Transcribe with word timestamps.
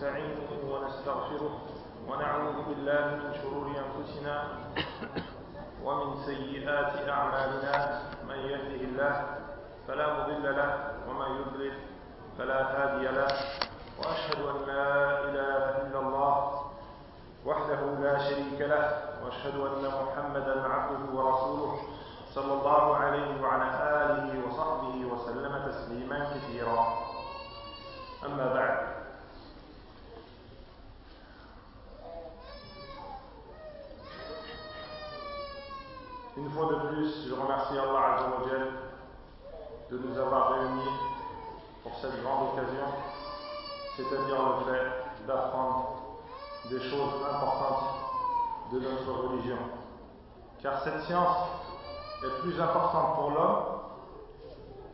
ونستعينه 0.00 0.39
Une 36.41 36.49
fois 36.49 36.65
de 36.65 36.87
plus, 36.87 37.27
je 37.29 37.35
remercie 37.35 37.77
Allah 37.77 38.15
Azzawajal 38.15 38.67
de 39.91 39.97
nous 39.99 40.17
avoir 40.17 40.53
réunis 40.53 40.89
pour 41.83 41.91
cette 42.01 42.19
grande 42.23 42.49
occasion, 42.49 42.87
c'est-à-dire 43.95 44.37
le 44.41 44.65
fait 44.65 45.27
d'apprendre 45.27 46.01
des 46.67 46.79
choses 46.81 47.13
importantes 47.31 47.83
de 48.71 48.79
notre 48.79 49.21
religion. 49.21 49.57
Car 50.63 50.81
cette 50.81 51.01
science 51.03 51.37
est 52.23 52.41
plus 52.41 52.59
importante 52.59 53.15
pour 53.17 53.29
l'homme 53.29 53.65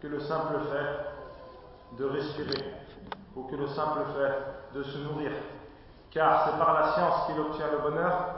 que 0.01 0.07
le 0.07 0.19
simple 0.19 0.59
fait 0.69 1.97
de 1.97 2.09
respirer 2.09 2.73
ou 3.37 3.43
que 3.43 3.55
le 3.55 3.67
simple 3.67 4.01
fait 4.17 4.77
de 4.77 4.83
se 4.83 4.97
nourrir. 4.97 5.31
Car 6.11 6.43
c'est 6.43 6.57
par 6.57 6.73
la 6.73 6.93
science 6.93 7.25
qu'il 7.25 7.39
obtient 7.39 7.71
le 7.71 7.89
bonheur, 7.89 8.37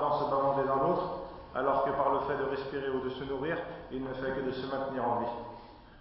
dans 0.00 0.18
ce 0.18 0.30
bas 0.30 0.42
monde 0.42 0.64
et 0.64 0.68
dans 0.68 0.76
l'autre, 0.76 1.25
alors 1.55 1.83
que 1.85 1.91
par 1.91 2.11
le 2.11 2.19
fait 2.21 2.37
de 2.37 2.49
respirer 2.49 2.89
ou 2.89 3.01
de 3.01 3.09
se 3.09 3.23
nourrir, 3.23 3.57
il 3.91 4.03
ne 4.03 4.13
fait 4.13 4.31
que 4.31 4.45
de 4.45 4.51
se 4.51 4.65
maintenir 4.73 5.07
en 5.07 5.19
vie. 5.19 5.35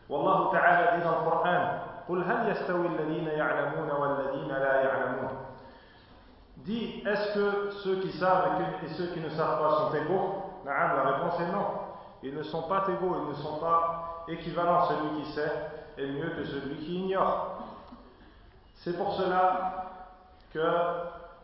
Wallahu 0.09 0.53
ta'ala 0.53 0.97
dit 0.97 1.03
dans 1.03 1.21
le 1.21 1.31
Coran, 1.31 1.81
قل 2.11 2.23
هل 2.25 2.49
يستوي 2.51 2.87
الذين 2.87 3.27
يعلمون 3.27 3.91
والذين 3.91 4.49
لا 4.49 4.83
يعلمون 4.83 5.29
Dis, 6.57 7.03
est-ce 7.07 7.35
que 7.35 7.71
ceux 7.85 8.01
qui 8.01 8.13
savent 8.19 8.61
et 8.85 8.89
ceux 8.89 9.07
qui 9.15 9.21
ne 9.21 9.31
savent 9.31 9.59
pas 9.59 9.71
sont 9.79 9.95
égaux 9.95 10.43
La 10.65 11.03
réponse 11.05 11.41
est 11.41 11.53
non. 11.53 11.67
Ils 12.23 12.35
ne 12.35 12.43
sont 12.43 12.63
pas 12.63 12.85
égaux, 12.89 13.17
ils 13.23 13.29
ne 13.31 13.35
sont 13.35 13.57
pas 13.59 14.25
équivalents. 14.29 14.87
Celui 14.87 15.23
qui 15.23 15.33
sait 15.33 15.53
est 15.97 16.07
mieux 16.07 16.31
que 16.37 16.45
celui 16.45 16.77
qui 16.77 17.05
ignore. 17.05 17.63
C'est 18.75 18.95
pour 18.97 19.15
cela 19.15 19.87
que 20.53 20.61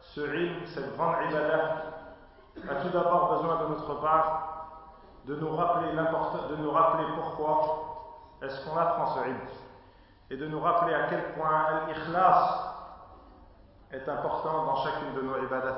ce 0.02 0.20
ilm, 0.20 0.66
cette 0.66 0.94
grande 0.96 1.14
ibadah, 1.30 1.89
a 2.57 2.75
tout 2.75 2.89
d'abord 2.89 3.37
besoin 3.37 3.63
de 3.63 3.67
notre 3.69 4.01
part 4.01 4.51
de 5.25 5.35
nous 5.35 5.55
rappeler, 5.55 5.91
de 5.91 6.55
nous 6.57 6.71
rappeler 6.71 7.05
pourquoi 7.15 8.37
est-ce 8.41 8.65
qu'on 8.65 8.77
apprend 8.77 9.07
ce 9.07 9.19
ilm 9.19 9.37
et 10.29 10.37
de 10.37 10.47
nous 10.47 10.59
rappeler 10.59 10.93
à 10.93 11.07
quel 11.09 11.33
point 11.33 11.87
l'ikhlas 11.87 12.75
est 13.91 14.07
important 14.07 14.65
dans 14.65 14.75
chacune 14.77 15.13
de 15.15 15.21
nos 15.21 15.43
ibadat. 15.43 15.77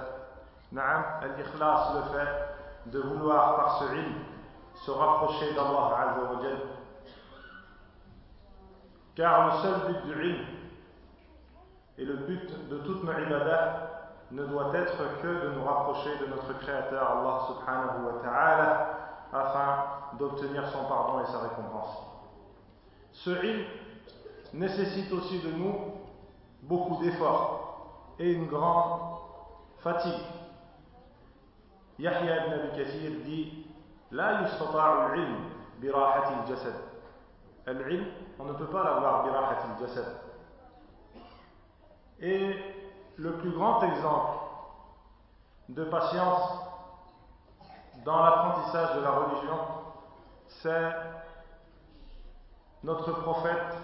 Naam, 0.71 1.03
l'ikhlas, 1.37 1.93
le 1.95 2.17
fait 2.17 2.89
de 2.91 2.99
vouloir 2.99 3.55
par 3.55 3.77
ce 3.79 3.83
ilm 3.95 4.13
se 4.75 4.91
rapprocher 4.91 5.53
d'Allah 5.53 5.97
Azzawajal. 5.97 6.57
Car 9.15 9.45
le 9.45 9.61
seul 9.61 9.73
but 9.87 10.05
du 10.05 10.29
ilm 10.29 10.45
et 11.97 12.05
le 12.05 12.15
but 12.15 12.69
de 12.69 12.77
toutes 12.79 13.03
nos 13.03 13.13
ibadat 13.13 13.92
ne 14.33 14.45
doit 14.47 14.71
être 14.75 15.21
que 15.21 15.27
de 15.27 15.49
nous 15.53 15.63
rapprocher 15.63 16.17
de 16.17 16.25
notre 16.25 16.57
Créateur 16.59 17.03
Allah 17.03 17.45
subhanahu 17.47 18.05
wa 18.05 18.21
ta'ala 18.23 18.89
afin 19.31 19.85
d'obtenir 20.17 20.67
son 20.69 20.85
pardon 20.85 21.19
et 21.23 21.25
sa 21.27 21.39
récompense. 21.39 21.97
Ce 23.11 23.29
ilm 23.29 23.63
nécessite 24.53 25.11
aussi 25.13 25.39
de 25.39 25.51
nous 25.51 25.75
beaucoup 26.63 27.03
d'efforts 27.03 28.15
et 28.17 28.31
une 28.31 28.47
grande 28.47 29.01
fatigue. 29.79 30.25
Yahya 31.99 32.47
ibn 32.47 32.53
Abi 32.53 32.77
Kathir 32.77 33.11
dit 33.25 33.67
La 34.11 34.41
yustata'u 34.41 35.11
al-ilm 35.11 35.35
birahati 35.79 36.33
al-jasad. 36.41 36.73
Al-ilm, 37.67 38.05
on 38.39 38.45
ne 38.45 38.53
peut 38.53 38.65
pas 38.65 38.83
l'avoir 38.83 39.23
birahati 39.25 39.67
al-jasad. 39.77 40.07
Et 42.19 42.72
le 43.17 43.33
plus 43.33 43.51
grand 43.51 43.81
exemple 43.83 44.37
de 45.69 45.83
patience 45.85 46.59
dans 48.05 48.23
l'apprentissage 48.23 48.95
de 48.95 49.01
la 49.01 49.11
religion, 49.11 49.59
c'est 50.47 50.91
notre 52.83 53.11
prophète 53.21 53.77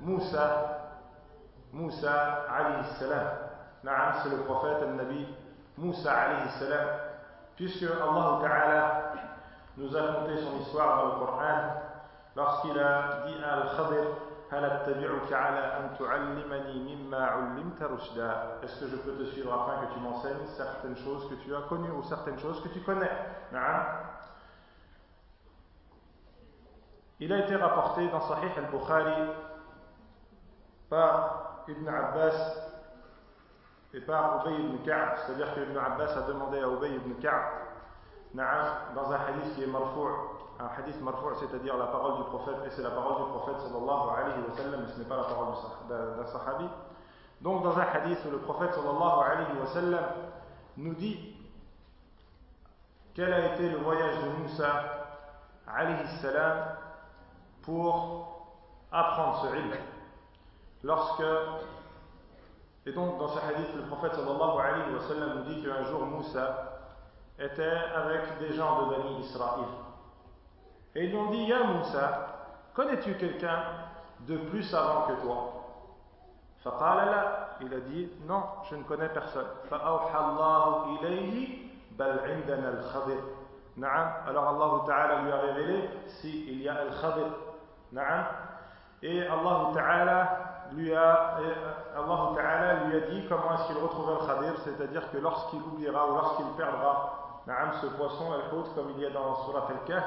Moussa, 0.00 0.96
Moussa 1.72 2.46
alayhi 2.50 2.84
salam. 2.98 3.26
Naam, 3.84 4.14
c'est 4.22 4.30
le 4.30 4.42
prophète, 4.42 4.88
Nabi 4.96 5.26
Moussa 5.76 6.12
alayhi 6.12 6.48
salam, 6.58 6.88
puisque 7.56 7.82
Allah 7.82 8.38
Ta'ala 8.40 9.12
nous 9.76 9.94
a 9.96 10.00
conté 10.12 10.38
son 10.38 10.58
histoire 10.60 10.96
dans 10.96 11.14
le 11.14 11.24
Coran 11.26 11.74
lorsqu'il 12.34 12.78
a 12.78 13.26
dit 13.26 13.34
à 13.44 13.52
Al-Khadir 13.54 14.04
est-ce 18.62 18.80
que 18.80 18.88
je 18.88 18.96
peux 18.96 19.12
te 19.12 19.24
suivre 19.24 19.52
afin 19.52 19.86
que 19.86 19.92
tu 19.92 20.00
m'enseignes 20.00 20.46
certaines 20.56 20.96
choses 20.96 21.28
que 21.28 21.34
tu 21.34 21.54
as 21.54 21.60
connues 21.68 21.90
ou 21.90 22.02
certaines 22.04 22.38
choses 22.38 22.62
que 22.62 22.68
tu 22.68 22.80
connais? 22.80 23.10
Il 27.20 27.30
a 27.32 27.38
été 27.40 27.56
rapporté 27.56 28.08
dans 28.08 28.22
Sahih 28.22 28.50
al-Bukhari 28.56 29.32
par 30.88 31.64
Ibn 31.68 31.88
Abbas 31.88 32.68
et 33.92 34.00
par 34.00 34.46
Ubay 34.46 34.54
ibn 34.60 34.78
Ka'b, 34.84 35.18
c'est-à-dire 35.18 35.54
que 35.54 35.60
Ibn 35.60 35.76
Abbas 35.76 36.16
a 36.16 36.22
demandé 36.22 36.58
à 36.58 36.68
Ubay 36.68 36.94
ibn 36.94 37.20
Ka'b, 37.20 37.42
dans 38.34 39.12
un 39.12 39.16
hadith 39.16 39.54
qui 39.54 39.64
est 39.64 39.66
marfou' 39.66 40.37
un 40.60 40.66
hadith 40.76 41.00
marfou', 41.00 41.34
c'est-à-dire 41.38 41.76
la 41.76 41.86
parole 41.86 42.16
du 42.18 42.24
prophète, 42.24 42.56
et 42.66 42.70
c'est 42.70 42.82
la 42.82 42.90
parole 42.90 43.24
du 43.24 43.30
prophète 43.30 43.60
sallallahu 43.60 44.08
alayhi 44.16 44.42
wa 44.48 44.56
sallam, 44.56 44.80
mais 44.82 44.92
ce 44.92 44.98
n'est 44.98 45.04
pas 45.04 45.16
la 45.16 45.24
parole 45.24 45.54
d'un 45.88 46.26
sahabi. 46.26 46.66
Donc 47.40 47.62
dans 47.62 47.78
un 47.78 47.82
hadith 47.82 48.18
le 48.30 48.38
prophète 48.38 48.74
sallallahu 48.74 49.20
alayhi 49.24 49.58
wa 49.58 49.66
sallam 49.66 50.04
nous 50.76 50.94
dit 50.94 51.36
quel 53.14 53.32
a 53.32 53.54
été 53.54 53.68
le 53.68 53.78
voyage 53.78 54.16
de 54.22 54.42
Moussa 54.42 54.84
alayhi 55.66 56.06
salam 56.20 56.76
pour 57.62 58.46
apprendre 58.90 59.42
ce 59.42 59.56
ilm. 59.56 59.72
Lorsque, 60.82 61.24
et 62.86 62.92
donc 62.92 63.18
dans 63.18 63.28
ce 63.28 63.38
hadith, 63.38 63.74
le 63.76 63.82
prophète 63.82 64.14
sallallahu 64.14 64.58
alayhi 64.58 64.94
wa 64.94 65.00
sallam 65.06 65.38
nous 65.38 65.54
dit 65.54 65.62
qu'un 65.62 65.84
jour 65.84 66.04
Moussa 66.06 66.80
était 67.38 67.62
avec 67.94 68.38
des 68.40 68.54
gens 68.54 68.82
de 68.82 68.96
Bani 68.96 69.20
Israël. 69.20 69.66
Et 70.94 71.04
ils 71.04 71.10
lui 71.10 71.18
ont 71.18 71.30
dit, 71.30 71.44
Ya 71.44 71.64
Moussa, 71.64 72.26
connais-tu 72.74 73.14
quelqu'un 73.14 73.62
de 74.20 74.36
plus 74.36 74.62
savant 74.64 75.02
que 75.02 75.22
toi? 75.22 75.54
Il 77.60 77.74
a 77.74 77.80
dit, 77.80 78.10
non, 78.26 78.42
je 78.68 78.76
ne 78.76 78.82
connais 78.82 79.08
personne. 79.08 79.46
Alors 79.70 80.10
Allah 84.48 84.84
Ta'ala 84.86 85.22
lui 85.22 85.32
a 85.32 85.36
révélé 85.38 85.90
s'il 86.06 86.60
y 86.60 86.68
a 86.68 86.74
Al-Khadir. 86.74 87.26
Et 89.02 89.22
Allah 89.26 89.70
Ta'ala 89.74 90.38
lui 90.72 90.94
a, 90.94 91.36
Allah 91.96 92.32
Ta'ala 92.36 92.74
lui 92.84 92.96
a 92.96 93.00
dit 93.08 93.24
comment 93.28 93.54
est-ce 93.54 93.68
qu'il 93.68 93.78
retrouvera 93.78 94.20
Al-Khadir, 94.22 94.54
c'est-à-dire 94.64 95.10
que 95.10 95.18
lorsqu'il 95.18 95.62
oubliera 95.62 96.06
ou 96.08 96.14
lorsqu'il 96.14 96.46
perdra 96.56 97.42
ce 97.80 97.86
poisson 97.86 98.32
Al-Khut, 98.32 98.74
comme 98.74 98.90
il 98.96 99.00
y 99.00 99.06
a 99.06 99.10
dans 99.10 99.36
Surat 99.44 99.68
Al-Kahf, 99.70 100.04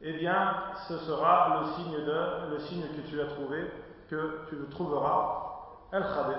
eh 0.00 0.12
bien, 0.14 0.54
ce 0.88 0.98
sera 0.98 1.60
le 1.60 1.66
signe, 1.72 2.04
de, 2.04 2.50
le 2.50 2.58
signe 2.60 2.84
que 2.88 3.08
tu 3.08 3.20
as 3.20 3.26
trouvé, 3.26 3.70
que 4.10 4.46
tu 4.48 4.56
trouveras. 4.70 5.40
Al-Khadir. 5.92 6.38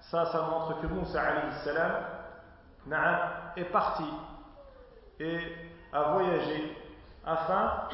Ça, 0.00 0.24
ça 0.26 0.42
montre 0.42 0.80
que 0.80 0.86
Moussa 0.86 1.20
salam 1.64 1.92
est 3.56 3.64
parti 3.64 4.04
et 5.20 5.40
a 5.92 6.02
voyagé 6.12 6.76
afin 7.24 7.88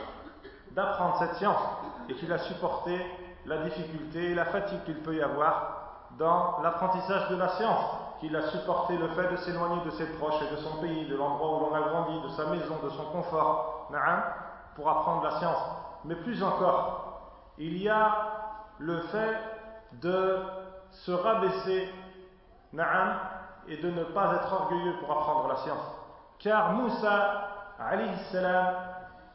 d'apprendre 0.72 1.16
cette 1.18 1.34
science 1.36 1.62
et 2.08 2.14
qu'il 2.14 2.32
a 2.32 2.38
supporté 2.38 2.98
la 3.46 3.64
difficulté 3.64 4.30
et 4.30 4.34
la 4.34 4.44
fatigue 4.46 4.84
qu'il 4.84 5.02
peut 5.02 5.14
y 5.14 5.22
avoir 5.22 6.08
dans 6.18 6.60
l'apprentissage 6.62 7.28
de 7.30 7.36
la 7.36 7.48
science 7.50 8.01
qu'il 8.22 8.36
a 8.36 8.42
supporté 8.50 8.96
le 8.96 9.08
fait 9.08 9.28
de 9.32 9.36
s'éloigner 9.38 9.84
de 9.84 9.90
ses 9.90 10.06
proches 10.16 10.40
et 10.42 10.54
de 10.54 10.60
son 10.60 10.76
pays, 10.76 11.06
de 11.08 11.16
l'endroit 11.16 11.56
où 11.56 11.60
l'on 11.60 11.74
a 11.74 11.80
grandi, 11.80 12.20
de 12.20 12.28
sa 12.28 12.46
maison, 12.46 12.76
de 12.84 12.88
son 12.90 13.04
confort, 13.06 13.90
pour 14.76 14.88
apprendre 14.88 15.24
la 15.24 15.32
science. 15.40 15.58
Mais 16.04 16.14
plus 16.14 16.40
encore, 16.40 17.32
il 17.58 17.76
y 17.82 17.88
a 17.88 18.16
le 18.78 19.00
fait 19.00 19.36
de 20.00 20.38
se 20.90 21.10
rabaisser, 21.10 21.92
et 23.68 23.76
de 23.76 23.90
ne 23.90 24.04
pas 24.04 24.34
être 24.36 24.52
orgueilleux 24.52 24.94
pour 25.00 25.10
apprendre 25.10 25.48
la 25.48 25.56
science. 25.56 25.94
Car 26.38 26.74
Moussa, 26.74 27.48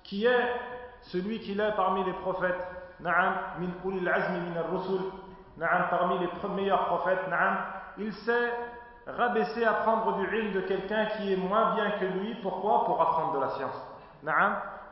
qui 0.04 0.25
est 0.25 0.54
celui 1.01 1.42
qu'il 1.42 1.60
est 1.60 1.75
parmi 1.75 2.06
les 2.06 2.13
prophètes, 2.13 2.68
min 3.01 3.13
parmi 5.90 6.19
les 6.19 6.50
meilleurs 6.56 6.86
prophètes, 6.86 7.19
il 7.98 8.13
s'est 8.13 8.54
rabaissé 9.07 9.63
à 9.63 9.74
prendre 9.74 10.18
du 10.18 10.38
ilm 10.38 10.54
de 10.54 10.62
quelqu'un 10.62 11.06
qui 11.18 11.33
est 11.33 11.38
moins 11.38 11.75
bien 11.75 11.92
que 11.92 12.06
lui. 12.06 12.36
Pourquoi? 12.42 12.86
Pour 12.86 13.01
apprendre 13.01 13.33
de 13.33 13.39
la 13.39 13.50
science. 13.51 13.81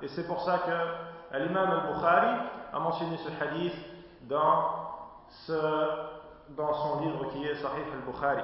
Et 0.01 0.07
c'est 0.09 0.27
pour 0.27 0.41
ça 0.41 0.59
que 0.59 1.37
l'imam 1.39 1.69
al-Bukhari 1.69 2.35
a 2.73 2.79
mentionné 2.79 3.17
ce 3.17 3.29
hadith 3.43 3.73
dans, 4.23 4.85
son 5.37 7.01
livre 7.01 7.29
qui 7.31 7.45
est 7.45 7.55
Sahih 7.55 7.83
al-Bukhari. 7.93 8.43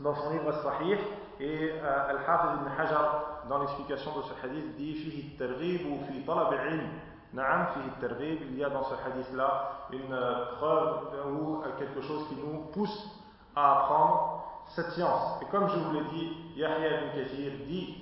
Dans 0.00 0.14
son 0.14 0.30
livre 0.30 0.52
Sahih, 0.62 0.98
et 1.40 1.70
euh, 1.72 2.10
Al-Hafiz 2.10 2.60
ibn 2.60 2.80
Hajar, 2.80 3.44
dans 3.48 3.58
l'explication 3.58 4.10
de 4.16 4.22
ce 4.22 4.32
hadith, 4.44 4.76
dit 4.76 4.94
Fihi 4.94 5.36
targhib 5.36 5.86
ou 5.86 6.04
fi 6.06 6.24
talab 6.24 6.52
ilm. 6.52 6.88
Na'am, 7.32 7.66
fihi 7.74 7.90
targhib, 8.00 8.42
il 8.42 8.58
y 8.58 8.64
a 8.64 8.70
dans 8.70 8.84
ce 8.84 8.94
hadith-là 8.94 9.86
une 9.92 10.18
preuve 10.56 11.10
ou 11.32 11.62
quelque 11.78 12.00
chose 12.00 12.28
qui 12.28 12.36
nous 12.36 12.70
pousse 12.72 13.08
à 13.54 13.72
apprendre 13.72 14.37
cette 14.74 14.90
science. 14.92 15.42
Et 15.42 15.46
comme 15.46 15.68
je 15.68 15.78
vous 15.78 15.92
l'ai 15.92 16.04
dit, 16.10 16.36
Yahya 16.56 17.00
ibn 17.00 17.18
Kathir 17.18 17.52
dit 17.66 17.96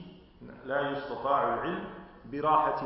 La 0.64 0.90
yustata'u 0.90 1.60
al-ilm 1.60 1.80
birahati. 2.24 2.84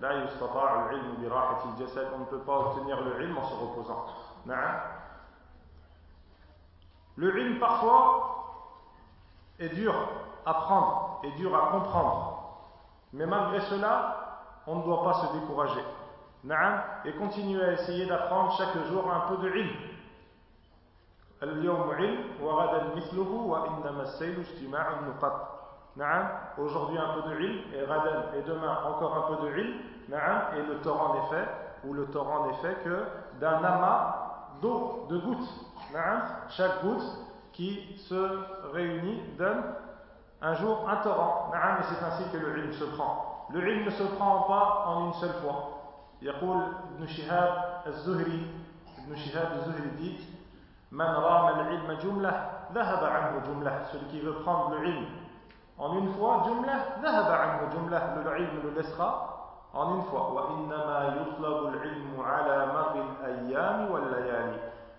La 0.00 0.24
yustata'u 0.24 0.88
al-ilm 0.88 1.16
birahati. 1.18 1.68
On 2.14 2.18
ne 2.20 2.24
peut 2.24 2.40
pas 2.40 2.58
obtenir 2.58 3.00
le 3.02 3.22
ilm 3.24 3.38
en 3.38 3.44
se 3.44 3.54
reposant. 3.54 4.06
Le 7.16 7.40
ilm, 7.40 7.58
parfois, 7.58 8.32
est 9.58 9.68
dur 9.70 9.94
à 10.46 10.54
prendre, 10.54 11.20
est 11.24 11.32
dur 11.32 11.54
à 11.54 11.70
comprendre. 11.70 12.38
Mais 13.12 13.26
malgré 13.26 13.60
cela, 13.62 14.62
on 14.66 14.76
ne 14.76 14.82
doit 14.84 15.04
pas 15.04 15.14
se 15.14 15.32
décourager. 15.38 15.84
Et 17.04 17.12
continuer 17.12 17.62
à 17.62 17.72
essayer 17.72 18.06
d'apprendre 18.06 18.56
chaque 18.56 18.86
jour 18.88 19.10
un 19.12 19.28
peu 19.28 19.36
de 19.42 19.56
ilm 19.56 19.70
اليوم 21.43 21.91
علم 21.91 22.19
وغدا 22.41 22.95
مثله 22.95 23.31
وإنما 23.31 24.01
السيل 24.01 24.39
اجتماع 24.39 24.99
النقط 24.99 25.47
نعم 25.95 26.27
aujourd'hui 26.57 26.97
un 26.97 27.13
peu 27.13 27.29
de 27.29 27.35
ilm 27.39 27.59
et 27.73 27.83
غدا 27.83 28.33
et 28.37 28.41
demain 28.43 28.77
encore 28.85 29.13
un 29.17 29.35
peu 29.35 29.45
de 29.45 29.57
ilm 29.57 29.73
نعم 30.09 30.41
et 30.57 30.63
le 30.63 30.77
torrent 30.81 31.13
n'est 31.13 31.29
fait 31.29 31.47
ou 31.85 31.93
le 31.93 32.05
torrent 32.07 32.47
n'est 32.47 32.57
fait 32.61 32.83
que 32.83 33.03
d'un 33.39 33.63
amas 33.63 34.15
d'eau 34.61 35.05
de 35.09 35.17
gouttes 35.19 35.49
نعم 35.93 36.21
chaque 36.49 36.81
goutte 36.83 37.05
qui 37.53 37.97
se 38.09 38.39
réunit 38.73 39.21
donne 39.37 39.63
un 40.41 40.53
jour 40.55 40.89
un 40.89 40.95
torrent 40.97 41.49
نعم 41.53 41.81
et 41.81 41.83
c'est 41.83 42.03
ainsi 42.03 42.23
que 42.31 42.37
le 42.37 42.57
ilm 42.59 42.73
se 42.73 42.85
prend 42.95 43.47
le 43.51 43.59
ilm 43.67 43.85
ne 43.85 43.91
se 43.91 44.03
prend 44.03 44.41
pas 44.43 44.85
en 44.87 45.07
une 45.07 45.13
seule 45.13 45.35
fois 45.43 45.73
يقول 46.21 46.63
ابن 46.95 47.07
شهاب 47.07 47.83
الزهري 47.87 48.47
ابن 48.97 49.15
شهاب 49.15 49.51
الزهري 49.53 49.91
dit 49.99 50.19
celui 53.92 54.06
qui 54.10 54.20
veut 54.20 54.34
prendre 54.42 54.76
le 54.76 54.86
ilm 54.86 55.06
en 55.78 55.98
une 55.98 56.12
fois. 56.14 56.44
Le 56.46 56.50
ilm 58.40 58.62
le 58.62 58.70
laissera 58.76 59.68
en 59.72 59.94
une 59.96 60.02
fois. 60.02 60.32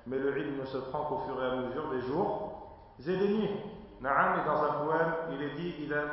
Mais 0.05 0.17
le 0.17 0.37
ilm 0.37 0.59
ne 0.59 0.65
se 0.65 0.77
prend 0.77 1.03
qu'au 1.05 1.19
fur 1.19 1.41
et 1.41 1.47
à 1.47 1.55
mesure 1.57 1.89
des 1.91 2.01
jours 2.01 2.51
et 2.99 3.15
des 3.15 3.29
nuits. 3.29 3.61
Na'am, 4.01 4.39
et 4.39 4.45
dans 4.45 4.63
un 4.63 4.85
poème, 4.85 5.13
il 5.31 5.41
est 5.43 5.53
dit, 5.55 5.75
il 5.79 5.93
a... 5.93 6.03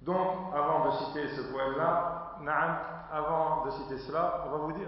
Donc, 0.00 0.54
avant 0.54 0.86
de 0.86 0.92
citer 0.92 1.28
ce 1.28 1.52
poème-là, 1.52 2.29
Na'am, 2.41 2.77
avant 3.11 3.65
de 3.65 3.71
citer 3.71 3.97
cela, 3.99 4.43
on 4.47 4.51
va 4.51 4.57
vous 4.57 4.71
dire 4.73 4.87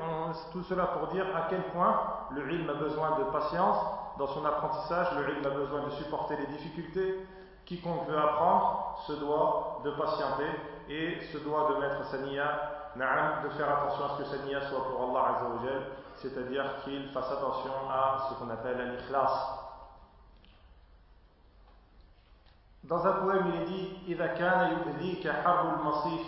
tout 0.51 0.63
cela 0.63 0.87
pour 0.87 1.07
dire 1.07 1.25
à 1.35 1.47
quel 1.49 1.63
point 1.71 2.01
le 2.31 2.51
ilm 2.51 2.69
a 2.69 2.73
besoin 2.73 3.17
de 3.19 3.23
patience 3.25 3.77
dans 4.17 4.27
son 4.27 4.45
apprentissage, 4.45 5.07
le 5.15 5.35
ilm 5.35 5.45
a 5.45 5.49
besoin 5.49 5.83
de 5.85 5.89
supporter 5.91 6.35
les 6.37 6.47
difficultés. 6.47 7.25
Quiconque 7.65 8.07
veut 8.07 8.17
apprendre 8.17 8.99
se 9.05 9.13
doit 9.13 9.81
de 9.83 9.91
patienter 9.91 10.49
et 10.89 11.21
se 11.31 11.37
doit 11.39 11.69
de 11.73 11.79
mettre 11.79 12.05
sa 12.05 12.17
niya, 12.19 12.93
de 12.95 13.49
faire 13.49 13.69
attention 13.69 14.05
à 14.05 14.09
ce 14.09 14.23
que 14.23 14.25
sa 14.25 14.43
niya 14.43 14.61
soit 14.69 14.83
pour 14.85 15.09
Allah 15.09 15.35
Azzawajal, 15.35 15.81
c'est-à-dire 16.15 16.65
qu'il 16.83 17.09
fasse 17.09 17.31
attention 17.31 17.71
à 17.91 18.29
ce 18.29 18.35
qu'on 18.35 18.49
appelle 18.49 18.97
l'ikhlas. 18.97 19.63
Dans 22.83 23.05
un 23.05 23.13
poème, 23.13 23.51
il 23.53 23.61
est 23.61 23.65
dit 23.65 23.97
إذا 24.07 24.27
كان 24.27 24.71
يؤذيك 24.71 25.27
حر 25.27 25.75
المصيف 25.75 26.27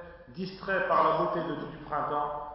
distrait 0.33 0.87
par 0.87 1.03
la 1.03 1.17
beauté 1.17 1.39
du 1.41 1.77
printemps, 1.85 2.51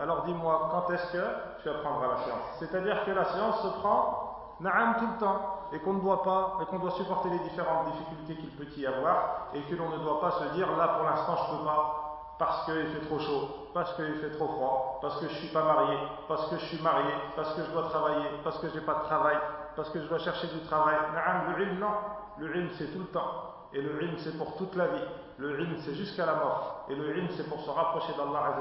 alors 0.00 0.24
dis-moi 0.24 0.68
quand 0.70 0.90
est-ce 0.92 1.12
que 1.12 1.24
tu 1.62 1.68
apprendras 1.68 2.08
la 2.08 2.16
science? 2.24 2.42
C'est-à-dire 2.58 3.04
que 3.04 3.12
la 3.12 3.24
science 3.24 3.62
se 3.62 3.68
prend 3.78 4.24
tout 4.58 4.64
le 4.64 5.20
temps 5.20 5.68
et 5.72 5.78
qu'on 5.78 5.92
ne 5.94 6.00
doit 6.00 6.22
pas 6.24 6.58
et 6.60 6.66
qu'on 6.66 6.80
doit 6.80 6.90
supporter 6.92 7.30
les 7.30 7.38
différentes 7.40 7.92
difficultés 7.92 8.34
qu'il 8.36 8.50
peut 8.50 8.66
y 8.80 8.86
avoir 8.86 9.48
et 9.54 9.62
que 9.62 9.76
l'on 9.76 9.90
ne 9.90 9.98
doit 9.98 10.20
pas 10.20 10.32
se 10.32 10.44
dire 10.54 10.66
là 10.76 10.88
pour 10.88 11.04
l'instant 11.08 11.36
je 11.36 11.56
peux 11.56 11.64
pas 11.64 12.04
parce 12.38 12.64
qu'il 12.66 12.86
fait 12.86 13.06
trop 13.06 13.18
chaud, 13.18 13.68
parce 13.74 13.94
qu'il 13.94 14.14
fait 14.20 14.30
trop 14.30 14.46
froid, 14.46 14.98
parce 15.02 15.20
que 15.20 15.28
je 15.28 15.34
suis 15.34 15.48
pas 15.48 15.64
marié, 15.64 15.98
parce 16.28 16.48
que 16.48 16.56
je 16.56 16.64
suis 16.66 16.80
marié, 16.80 17.12
parce 17.34 17.52
que 17.54 17.64
je 17.64 17.70
dois 17.72 17.88
travailler, 17.88 18.28
parce 18.44 18.58
que 18.58 18.68
j'ai 18.72 18.80
pas 18.80 18.94
de 18.94 19.04
travail, 19.04 19.36
parce 19.74 19.90
que 19.90 20.00
je 20.00 20.06
dois 20.06 20.20
chercher 20.20 20.46
du 20.46 20.60
travail. 20.60 20.94
Na'am, 21.14 21.56
le 21.56 21.74
non, 21.74 21.90
le 22.38 22.56
ilm 22.56 22.70
c'est 22.78 22.92
tout 22.92 23.00
le 23.00 23.06
temps. 23.06 23.57
Et 23.72 23.82
le 23.82 24.02
ilm, 24.02 24.16
c'est 24.18 24.36
pour 24.38 24.56
toute 24.56 24.74
la 24.76 24.86
vie. 24.88 25.04
Le 25.38 25.60
ilm, 25.60 25.76
c'est 25.84 25.94
jusqu'à 25.94 26.26
la 26.26 26.34
mort. 26.34 26.86
Et 26.88 26.94
le 26.94 27.16
ilm, 27.16 27.28
c'est 27.36 27.48
pour 27.48 27.60
se 27.60 27.70
rapprocher 27.70 28.12
d'Allah. 28.16 28.56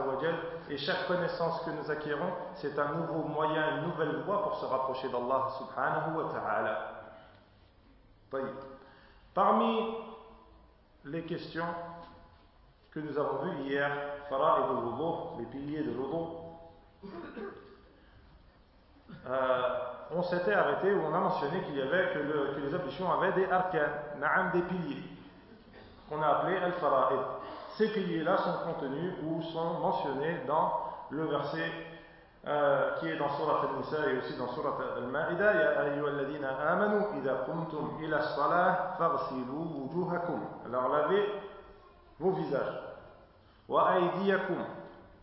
Et 0.70 0.78
chaque 0.78 1.08
connaissance 1.08 1.62
que 1.62 1.72
nous 1.72 1.90
acquérons, 1.90 2.32
c'est 2.56 2.78
un 2.78 2.94
nouveau 2.94 3.24
moyen, 3.28 3.78
une 3.78 3.90
nouvelle 3.90 4.24
voie 4.24 4.44
pour 4.44 4.56
se 4.58 4.66
rapprocher 4.66 5.10
d'Allah 5.10 5.50
subhanahu 5.58 6.18
wa 6.18 6.32
ta'ala. 6.32 6.98
Parmi 9.34 9.96
les 11.06 11.24
questions 11.24 11.66
que 12.92 13.00
nous 13.00 13.18
avons 13.18 13.44
vues 13.44 13.70
hier, 13.70 13.90
Farah 14.30 14.60
et 14.60 14.74
de 14.74 15.40
les 15.40 15.46
piliers 15.46 15.84
de 15.84 15.94
l'Odo, 15.94 16.48
euh, 19.30 19.62
on 20.16 20.24
s'était 20.24 20.54
arrêté 20.54 20.94
où 20.94 21.02
on 21.06 21.14
a 21.14 21.20
mentionné 21.20 21.62
qu'il 21.64 21.76
y 21.76 21.82
avait 21.82 22.14
que, 22.14 22.20
les 22.62 22.74
ablutions 22.74 23.12
avaient 23.12 23.34
des 23.34 23.52
arcanes, 23.52 23.92
na'am, 24.20 24.52
des 24.54 24.62
piliers, 24.62 25.04
qu'on 26.10 26.22
a 26.22 26.28
appelés 26.28 26.58
al-fara'id. 26.58 27.20
Ces 27.78 27.90
piliers-là 27.90 28.38
sont 28.38 28.72
contenus 28.72 29.14
ou 29.24 29.42
sont 29.42 29.80
mentionnés 29.80 30.42
dans 30.48 30.72
le 31.10 31.26
verset 31.26 31.72
euh, 32.48 32.96
qui 33.00 33.10
est 33.10 33.18
dans 33.18 33.30
Surat 33.36 33.62
al-Nisa 33.70 34.10
et 34.10 34.18
aussi 34.20 34.38
dans 34.38 34.48
Surat 34.54 34.78
al-Ma'ida 34.96 35.54
Ya 35.54 36.72
amanu 36.72 37.02
idha 37.18 37.34
qumtum 37.46 38.02
ila 38.02 38.22
salah 38.22 38.96
faghsilu 38.98 39.52
wujuhakum. 39.52 40.40
Alors 40.66 40.90
lavez 40.90 41.34
vos 42.20 42.32
visages. 42.32 42.82
Wa 43.68 43.96
aydiyakum 43.96 44.64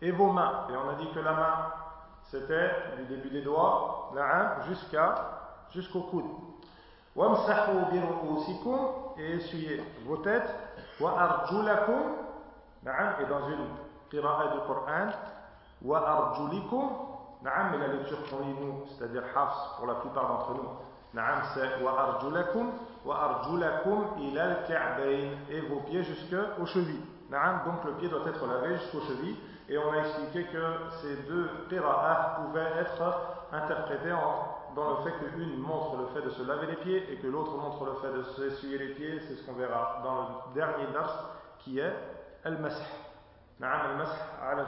et 0.03 0.11
vos 0.11 0.31
mains. 0.33 0.67
Et 0.71 0.77
on 0.77 0.91
a 0.91 0.95
dit 0.95 1.11
que 1.13 1.21
la 1.21 1.33
main 1.33 1.57
c'était 2.31 2.71
du 2.97 3.05
début 3.05 3.31
des 3.31 3.43
doigts, 3.43 4.13
jusqu'à 4.69 5.15
jusqu'au 5.71 6.03
coude. 6.03 6.25
Et 9.19 9.33
essuyez 9.37 9.83
vos 10.07 10.17
têtes. 10.19 10.55
Et 11.01 11.05
dans 13.27 13.49
une 13.49 13.67
qira'a 14.11 14.49
du 14.49 14.59
Coran. 14.67 15.11
Wa 15.83 16.25
et 17.75 17.79
la 17.79 17.89
lecture 17.89 18.19
qu'on 18.31 18.87
c'est-à-dire 18.87 19.23
hafs 19.37 19.77
pour 19.77 19.87
la 19.87 19.95
plupart 19.97 20.29
d'entre 20.29 20.55
nous. 20.55 20.69
C'est 21.55 21.83
et 25.51 25.61
vos 25.61 25.81
pieds 25.81 26.03
jusqu'aux 26.03 26.67
chevilles. 26.67 27.05
Donc 27.31 27.85
le 27.85 27.93
pied 27.99 28.09
doit 28.09 28.27
être 28.27 28.47
lavé 28.47 28.77
jusqu'aux 28.79 29.03
chevilles. 29.03 29.37
Et 29.69 29.79
on 29.79 29.93
a 29.93 29.99
expliqué 29.99 30.45
que 30.45 30.91
ces 31.01 31.17
deux 31.29 31.49
qira'ah 31.71 32.37
pouvaient 32.37 32.81
être 32.81 33.47
interprétées 33.51 34.15
dans 34.75 34.91
le 34.91 34.97
fait 35.05 35.13
qu'une 35.19 35.59
montre 35.59 35.97
le 35.97 36.07
fait 36.09 36.23
de 36.27 36.31
se 36.31 36.43
laver 36.43 36.67
les 36.67 36.77
pieds 36.77 37.13
et 37.13 37.17
que 37.17 37.27
l'autre 37.27 37.57
montre 37.57 37.85
le 37.87 37.95
fait 37.95 38.13
de 38.13 38.23
s'essuyer 38.23 38.77
les 38.77 38.95
pieds. 38.95 39.21
C'est 39.21 39.37
ce 39.37 39.47
qu'on 39.47 39.55
verra 39.55 40.01
dans 40.05 40.21
le 40.21 40.55
dernier 40.55 40.93
dars 40.93 41.31
qui 41.61 41.79
est 41.79 41.93
al-masah. 42.45 42.85
al-masah 43.63 44.27
al 44.43 44.67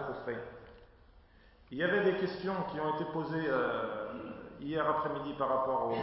Il 1.70 1.78
y 1.78 1.82
avait 1.82 2.04
des 2.04 2.16
questions 2.16 2.54
qui 2.70 2.80
ont 2.80 2.94
été 2.94 3.04
posées 3.12 3.48
euh, 3.48 4.08
hier 4.60 4.88
après-midi 4.88 5.34
par 5.34 5.48
rapport 5.48 5.90
au 5.90 5.96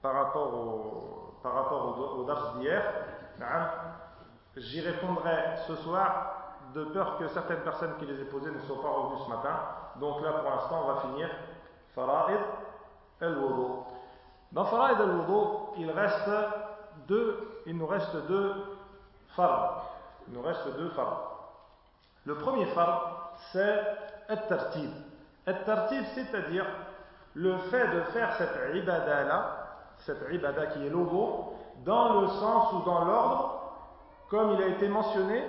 par 0.00 0.14
rapport 0.14 0.54
au 0.54 1.24
par 1.42 1.54
rapport 1.54 1.98
au, 2.18 2.58
d'hier. 2.58 2.82
J'y 4.56 4.80
répondrai 4.80 5.56
ce 5.66 5.74
soir 5.76 6.43
de 6.74 6.84
peur 6.84 7.18
que 7.18 7.28
certaines 7.28 7.60
personnes 7.60 7.94
qui 7.98 8.06
les 8.06 8.20
aient 8.20 8.26
posées 8.26 8.50
ne 8.50 8.58
soient 8.60 8.82
pas 8.82 8.88
revenues 8.88 9.22
ce 9.24 9.30
matin. 9.30 9.60
Donc 10.00 10.20
là, 10.22 10.32
pour 10.32 10.50
l'instant, 10.50 10.82
on 10.84 10.92
va 10.92 11.00
finir 11.02 11.30
Fara'id 11.94 12.40
al-Wudu. 13.20 13.72
Dans 14.52 14.64
Fara'id 14.64 15.00
al-Wudu, 15.00 15.48
il 15.78 15.92
il 17.66 17.76
nous 17.76 17.86
reste 17.86 18.16
deux 18.26 18.54
fards. 19.36 19.84
Il 20.28 20.34
nous 20.34 20.42
reste 20.42 20.66
deux. 20.76 20.90
Le 22.24 22.34
premier 22.36 22.66
fard, 22.66 23.32
c'est 23.52 23.80
At-Tartib. 24.28 24.90
At-Tartib, 25.46 26.04
c'est-à-dire 26.14 26.66
le 27.34 27.56
fait 27.70 27.88
de 27.88 28.00
faire 28.12 28.34
cette 28.36 28.74
ibada-là, 28.74 29.66
cette 29.98 30.24
ibada 30.32 30.66
qui 30.66 30.86
est 30.86 30.90
l'obo, 30.90 31.54
dans 31.84 32.20
le 32.20 32.28
sens 32.28 32.72
ou 32.72 32.82
dans 32.84 33.04
l'ordre, 33.04 33.60
comme 34.30 34.52
il 34.52 34.62
a 34.62 34.66
été 34.68 34.88
mentionné 34.88 35.44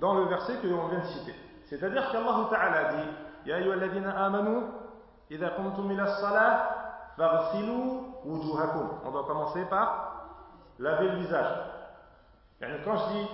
dans 0.00 0.14
le 0.14 0.24
verset 0.24 0.56
que 0.56 0.66
l'on 0.66 0.88
vient 0.88 1.00
de 1.00 1.06
citer. 1.06 1.34
C'est-à-dire 1.66 2.10
qu'Allah 2.10 2.48
Ta'ala 2.50 2.92
dit 2.94 3.08
Ya 3.46 3.56
ayyuhalladhina 3.56 4.24
amanu, 4.24 4.62
idha 5.30 5.50
salah, 6.20 7.12
faghsilu 7.16 8.02
wujuhakum. 8.24 8.88
On 9.04 9.10
doit 9.10 9.24
commencer 9.24 9.64
par 9.66 10.28
laver 10.78 11.08
le 11.08 11.16
visage. 11.18 11.56
Quand 12.60 12.96
je 12.96 13.12
dis 13.12 13.28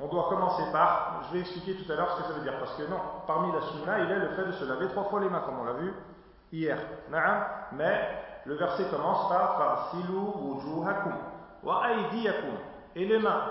on 0.00 0.08
doit 0.08 0.28
commencer 0.28 0.62
par, 0.72 1.22
je 1.28 1.34
vais 1.34 1.40
expliquer 1.40 1.76
tout 1.76 1.90
à 1.92 1.94
l'heure 1.94 2.16
ce 2.16 2.22
que 2.22 2.28
ça 2.28 2.34
veut 2.34 2.42
dire. 2.42 2.58
Parce 2.58 2.74
que 2.74 2.82
non, 2.82 2.98
parmi 3.26 3.52
la 3.52 3.60
sunna, 3.60 4.00
il 4.00 4.10
est 4.10 4.18
le 4.18 4.28
fait 4.30 4.44
de 4.44 4.52
se 4.52 4.64
laver 4.64 4.88
trois 4.88 5.04
fois 5.04 5.20
les 5.20 5.28
mains, 5.28 5.40
comme 5.40 5.60
on 5.60 5.64
l'a 5.64 5.74
vu 5.74 5.94
hier. 6.52 6.78
Mais 7.72 8.08
le 8.44 8.54
verset 8.54 8.84
commence 8.90 9.28
par 9.28 9.56
Faghsilu 9.56 10.18
wujuhakum 10.18 11.12
wa 11.62 11.86
aydiyakum. 11.86 12.56
Et 12.96 13.04
les 13.04 13.18
mains. 13.18 13.42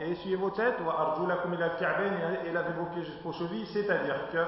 et 0.00 0.10
essuyez 0.10 0.36
vos 0.36 0.50
têtes 0.50 0.76
et 0.78 2.52
lavez 2.52 2.72
vos 2.74 2.86
pieds 2.86 3.02
jusqu'aux 3.02 3.32
chevilles. 3.32 3.66
C'est-à-dire 3.66 4.30
que 4.30 4.38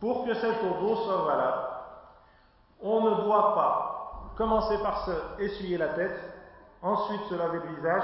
pour 0.00 0.26
que 0.26 0.34
cette 0.34 0.62
eau 0.62 0.96
soit 0.96 1.24
valable 1.24 1.62
on 2.82 3.00
ne 3.00 3.22
doit 3.22 3.54
pas 3.54 4.30
commencer 4.36 4.76
par 4.82 5.06
se 5.06 5.42
essuyer 5.42 5.78
la 5.78 5.88
tête 5.88 6.20
ensuite 6.82 7.22
se 7.30 7.34
laver 7.34 7.60
le 7.60 7.74
visage 7.76 8.02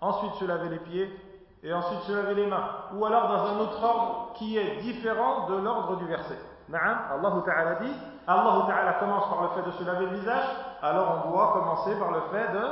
ensuite 0.00 0.32
se 0.34 0.44
laver 0.46 0.70
les 0.70 0.78
pieds 0.78 1.20
et 1.62 1.72
ensuite 1.72 2.00
se 2.00 2.12
laver 2.12 2.34
les 2.34 2.46
mains. 2.46 2.64
Ou 2.94 3.04
alors 3.04 3.28
dans 3.28 3.46
un 3.46 3.58
autre 3.58 3.82
ordre 3.82 4.32
qui 4.34 4.56
est 4.56 4.80
différent 4.80 5.48
de 5.48 5.56
l'ordre 5.56 5.96
du 5.96 6.06
verset. 6.06 6.38
Allah 6.72 7.42
Ta'ala 7.44 7.74
dit 7.80 7.92
Allah 8.26 8.64
Ta'ala 8.66 8.92
commence 8.94 9.28
par 9.28 9.42
le 9.42 9.48
fait 9.48 9.70
de 9.70 9.72
se 9.72 9.84
laver 9.84 10.06
le 10.06 10.16
visage 10.18 10.44
alors 10.82 11.24
on 11.24 11.30
doit 11.30 11.52
commencer 11.52 11.94
par 11.98 12.10
le 12.10 12.20
fait 12.32 12.52
de 12.52 12.66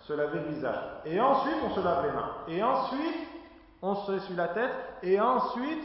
se 0.00 0.12
laver 0.12 0.40
le 0.40 0.46
visage. 0.46 0.78
Et 1.04 1.20
ensuite, 1.20 1.56
on 1.64 1.70
se 1.70 1.80
lave 1.80 2.04
les 2.04 2.12
mains. 2.12 2.30
Et 2.48 2.62
ensuite, 2.62 3.28
on 3.82 3.94
se 3.94 4.36
la 4.36 4.48
tête. 4.48 4.72
Et 5.02 5.20
ensuite, 5.20 5.84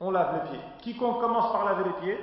on 0.00 0.10
lave 0.10 0.34
les 0.34 0.50
pieds. 0.50 0.60
Quiconque 0.80 1.20
commence 1.20 1.52
par 1.52 1.64
laver 1.64 1.84
les 1.84 1.92
pieds, 2.04 2.18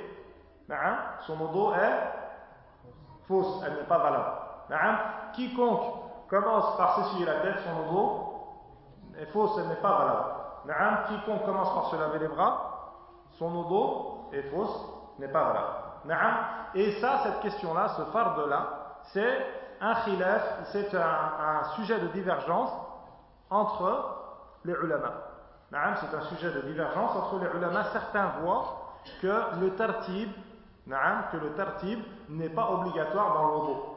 son 1.26 1.36
dos 1.36 1.72
est 1.72 3.26
fausse, 3.26 3.62
elle 3.66 3.74
n'est 3.74 3.88
pas 3.88 3.98
valable. 3.98 5.32
Quiconque 5.32 5.80
commence 6.28 6.76
par 6.76 6.96
s'essuyer 6.96 7.26
la 7.26 7.40
tête, 7.40 7.56
son 7.64 7.92
dos 7.92 8.34
est 9.18 9.26
fausse, 9.26 9.52
elle 9.58 9.68
n'est 9.68 9.76
pas 9.76 9.98
valable. 10.66 11.08
Quiconque 11.08 11.44
commence 11.44 11.74
par 11.74 11.86
se 11.86 11.96
laver 11.96 12.18
les 12.18 12.28
bras, 12.28 12.92
son 13.38 13.62
dos 13.62 14.28
est 14.32 14.42
fausse, 14.42 14.84
n'est 15.18 15.28
pas 15.28 15.44
valable. 15.44 16.70
Et 16.74 17.00
ça, 17.00 17.20
cette 17.24 17.40
question-là, 17.40 17.88
ce 17.96 18.02
farde-là, 18.12 18.79
c'est 19.04 19.46
un 19.80 19.94
khilaf, 19.94 20.68
c'est 20.72 20.94
un, 20.94 21.64
sujet 21.76 21.98
de 21.98 22.08
divergence 22.08 22.70
entre 23.48 24.16
les 24.64 24.74
ulama. 24.74 25.12
C'est 25.70 26.14
un 26.16 26.22
sujet 26.22 26.50
de 26.52 26.60
divergence 26.62 27.16
entre 27.16 27.38
les 27.38 27.58
ulama. 27.58 27.84
Certains 27.92 28.32
voient 28.42 28.94
que 29.22 29.60
le 29.60 29.74
tartib, 29.76 30.30
que 30.86 31.36
le 31.36 31.52
tartib 31.54 32.00
n'est 32.28 32.48
pas 32.48 32.70
obligatoire 32.70 33.34
dans 33.34 33.46
l'odo. 33.46 33.96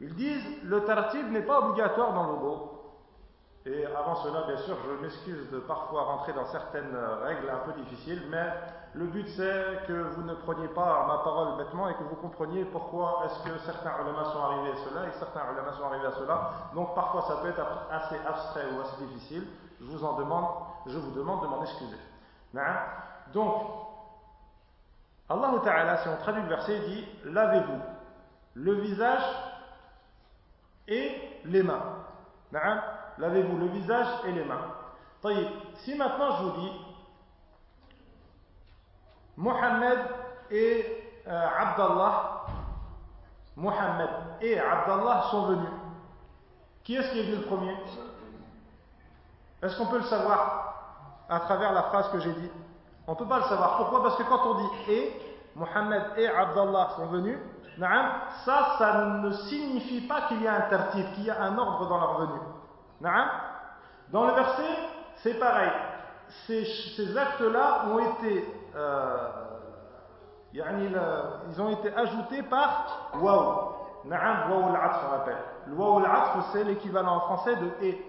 Ils 0.00 0.14
disent 0.14 0.62
le 0.64 0.84
tartib 0.84 1.30
n'est 1.30 1.42
pas 1.42 1.60
obligatoire 1.60 2.12
dans 2.12 2.24
l'odo. 2.24 2.66
Et 3.66 3.84
avant 3.86 4.14
cela, 4.16 4.46
bien 4.46 4.56
sûr, 4.56 4.76
je 4.86 5.02
m'excuse 5.02 5.50
de 5.50 5.58
parfois 5.58 6.02
rentrer 6.04 6.32
dans 6.32 6.46
certaines 6.46 6.96
règles 7.22 7.50
un 7.50 7.58
peu 7.58 7.72
difficiles, 7.78 8.22
mais 8.30 8.46
le 8.94 9.06
but 9.06 9.28
c'est 9.36 9.86
que 9.86 9.92
vous 9.92 10.22
ne 10.22 10.34
preniez 10.34 10.68
pas 10.68 11.06
ma 11.06 11.18
parole 11.18 11.56
bêtement 11.58 11.88
et 11.88 11.94
que 11.94 12.02
vous 12.02 12.16
compreniez 12.16 12.64
pourquoi 12.64 13.22
est-ce 13.24 13.48
que 13.48 13.58
certains 13.60 13.92
ulama 14.02 14.24
sont 14.24 14.40
arrivés 14.40 14.72
à 14.72 14.76
cela 14.88 15.06
et 15.06 15.12
certains 15.12 15.42
ulama 15.52 15.72
sont 15.72 15.84
arrivés 15.84 16.06
à 16.06 16.12
cela. 16.12 16.50
Donc 16.74 16.94
parfois 16.94 17.22
ça 17.22 17.36
peut 17.36 17.48
être 17.48 17.60
assez 17.90 18.16
abstrait 18.26 18.64
ou 18.76 18.80
assez 18.80 19.04
difficile. 19.06 19.46
Je 19.80 19.86
vous 19.86 20.04
en 20.04 20.14
demande, 20.14 20.46
je 20.86 20.98
vous 20.98 21.12
demande 21.12 21.42
de 21.42 21.46
m'en 21.46 21.62
excuser. 21.62 21.96
Donc, 23.32 23.54
Allah 25.28 25.52
Ta'ala, 25.62 25.96
si 25.98 26.08
on 26.08 26.16
traduit 26.16 26.42
le 26.42 26.48
verset, 26.48 26.80
dit 26.80 27.06
lavez-vous 27.24 27.80
le 28.54 28.72
visage 28.74 29.22
et 30.88 31.40
les 31.44 31.62
mains. 31.62 31.82
Lavez-vous 33.18 33.56
le 33.56 33.66
visage 33.66 34.08
et 34.26 34.32
les 34.32 34.44
mains. 34.44 34.74
Si 35.76 35.94
maintenant 35.94 36.36
je 36.38 36.42
vous 36.42 36.60
dis 36.60 36.72
Mohammed 39.40 39.98
et 40.50 40.84
euh, 41.26 41.46
Abdallah, 41.58 42.44
et 44.42 44.60
Abdallah 44.60 45.22
sont 45.30 45.46
venus. 45.46 45.70
Qui 46.84 46.96
est-ce 46.96 47.10
qui 47.10 47.20
est 47.20 47.22
venu 47.22 47.36
le 47.36 47.46
premier? 47.46 47.74
Est-ce 49.62 49.78
qu'on 49.78 49.86
peut 49.86 49.98
le 49.98 50.04
savoir 50.04 50.74
à 51.28 51.40
travers 51.40 51.72
la 51.72 51.84
phrase 51.84 52.10
que 52.10 52.20
j'ai 52.20 52.32
dit? 52.32 52.50
On 53.06 53.12
ne 53.12 53.16
peut 53.16 53.26
pas 53.26 53.38
le 53.38 53.44
savoir. 53.44 53.78
Pourquoi? 53.78 54.02
Parce 54.02 54.16
que 54.16 54.24
quand 54.24 54.40
on 54.46 54.54
dit 54.54 54.92
et, 54.92 55.20
Mohammed 55.56 56.02
et 56.18 56.28
Abdallah 56.28 56.90
sont 56.96 57.06
venus, 57.06 57.38
ça, 58.44 58.76
ça 58.78 59.04
ne 59.06 59.32
signifie 59.32 60.02
pas 60.02 60.22
qu'il 60.28 60.42
y 60.42 60.48
a 60.48 60.54
un 60.54 60.60
tartib, 60.68 61.14
qu'il 61.14 61.24
y 61.24 61.30
a 61.30 61.42
un 61.42 61.56
ordre 61.56 61.88
dans 61.88 61.98
leur 61.98 62.20
venue. 62.20 62.40
Dans 64.10 64.26
le 64.26 64.32
verset, 64.34 64.76
c'est 65.16 65.38
pareil. 65.38 65.70
Ces, 66.46 66.64
ces 66.96 67.16
actes-là 67.16 67.86
ont 67.86 67.98
été 67.98 68.59
ils 70.52 71.60
ont 71.60 71.70
été 71.70 71.94
ajoutés 71.94 72.42
par 72.44 73.10
waouh. 73.14 73.76
Na'am, 74.04 74.50
waouh 74.50 74.74
al-atf, 74.74 74.96
on 75.10 75.14
appelle. 75.14 75.36
Le 75.66 75.74
waouh 75.74 75.98
al-atf, 75.98 76.46
c'est 76.52 76.64
l'équivalent 76.64 77.16
en 77.16 77.20
français 77.20 77.56
de 77.56 77.70
et. 77.82 78.06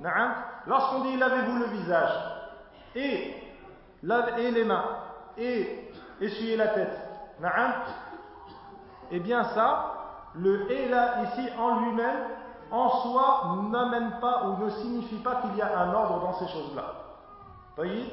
Na'am. 0.00 0.32
Lorsqu'on 0.66 1.00
dit 1.00 1.16
lavez-vous 1.16 1.58
le 1.58 1.64
visage 1.66 2.12
et, 2.94 3.34
lavez 4.02 4.50
les 4.50 4.64
mains 4.64 4.84
et 5.36 5.90
essuyez 6.20 6.56
la 6.56 6.68
tête. 6.68 6.98
Na'am. 7.40 7.72
Eh 9.10 9.20
bien 9.20 9.44
ça, 9.44 9.92
le 10.34 10.70
et 10.70 10.88
là 10.88 11.22
ici 11.24 11.48
en 11.58 11.80
lui-même, 11.80 12.28
en 12.70 12.88
soi, 13.02 13.58
n'amène 13.70 14.12
pas 14.20 14.44
ou 14.46 14.64
ne 14.64 14.70
signifie 14.70 15.18
pas 15.18 15.36
qu'il 15.36 15.56
y 15.56 15.62
a 15.62 15.78
un 15.78 15.92
ordre 15.92 16.20
dans 16.20 16.32
ces 16.34 16.48
choses-là. 16.48 16.84
Voyez? 17.76 18.10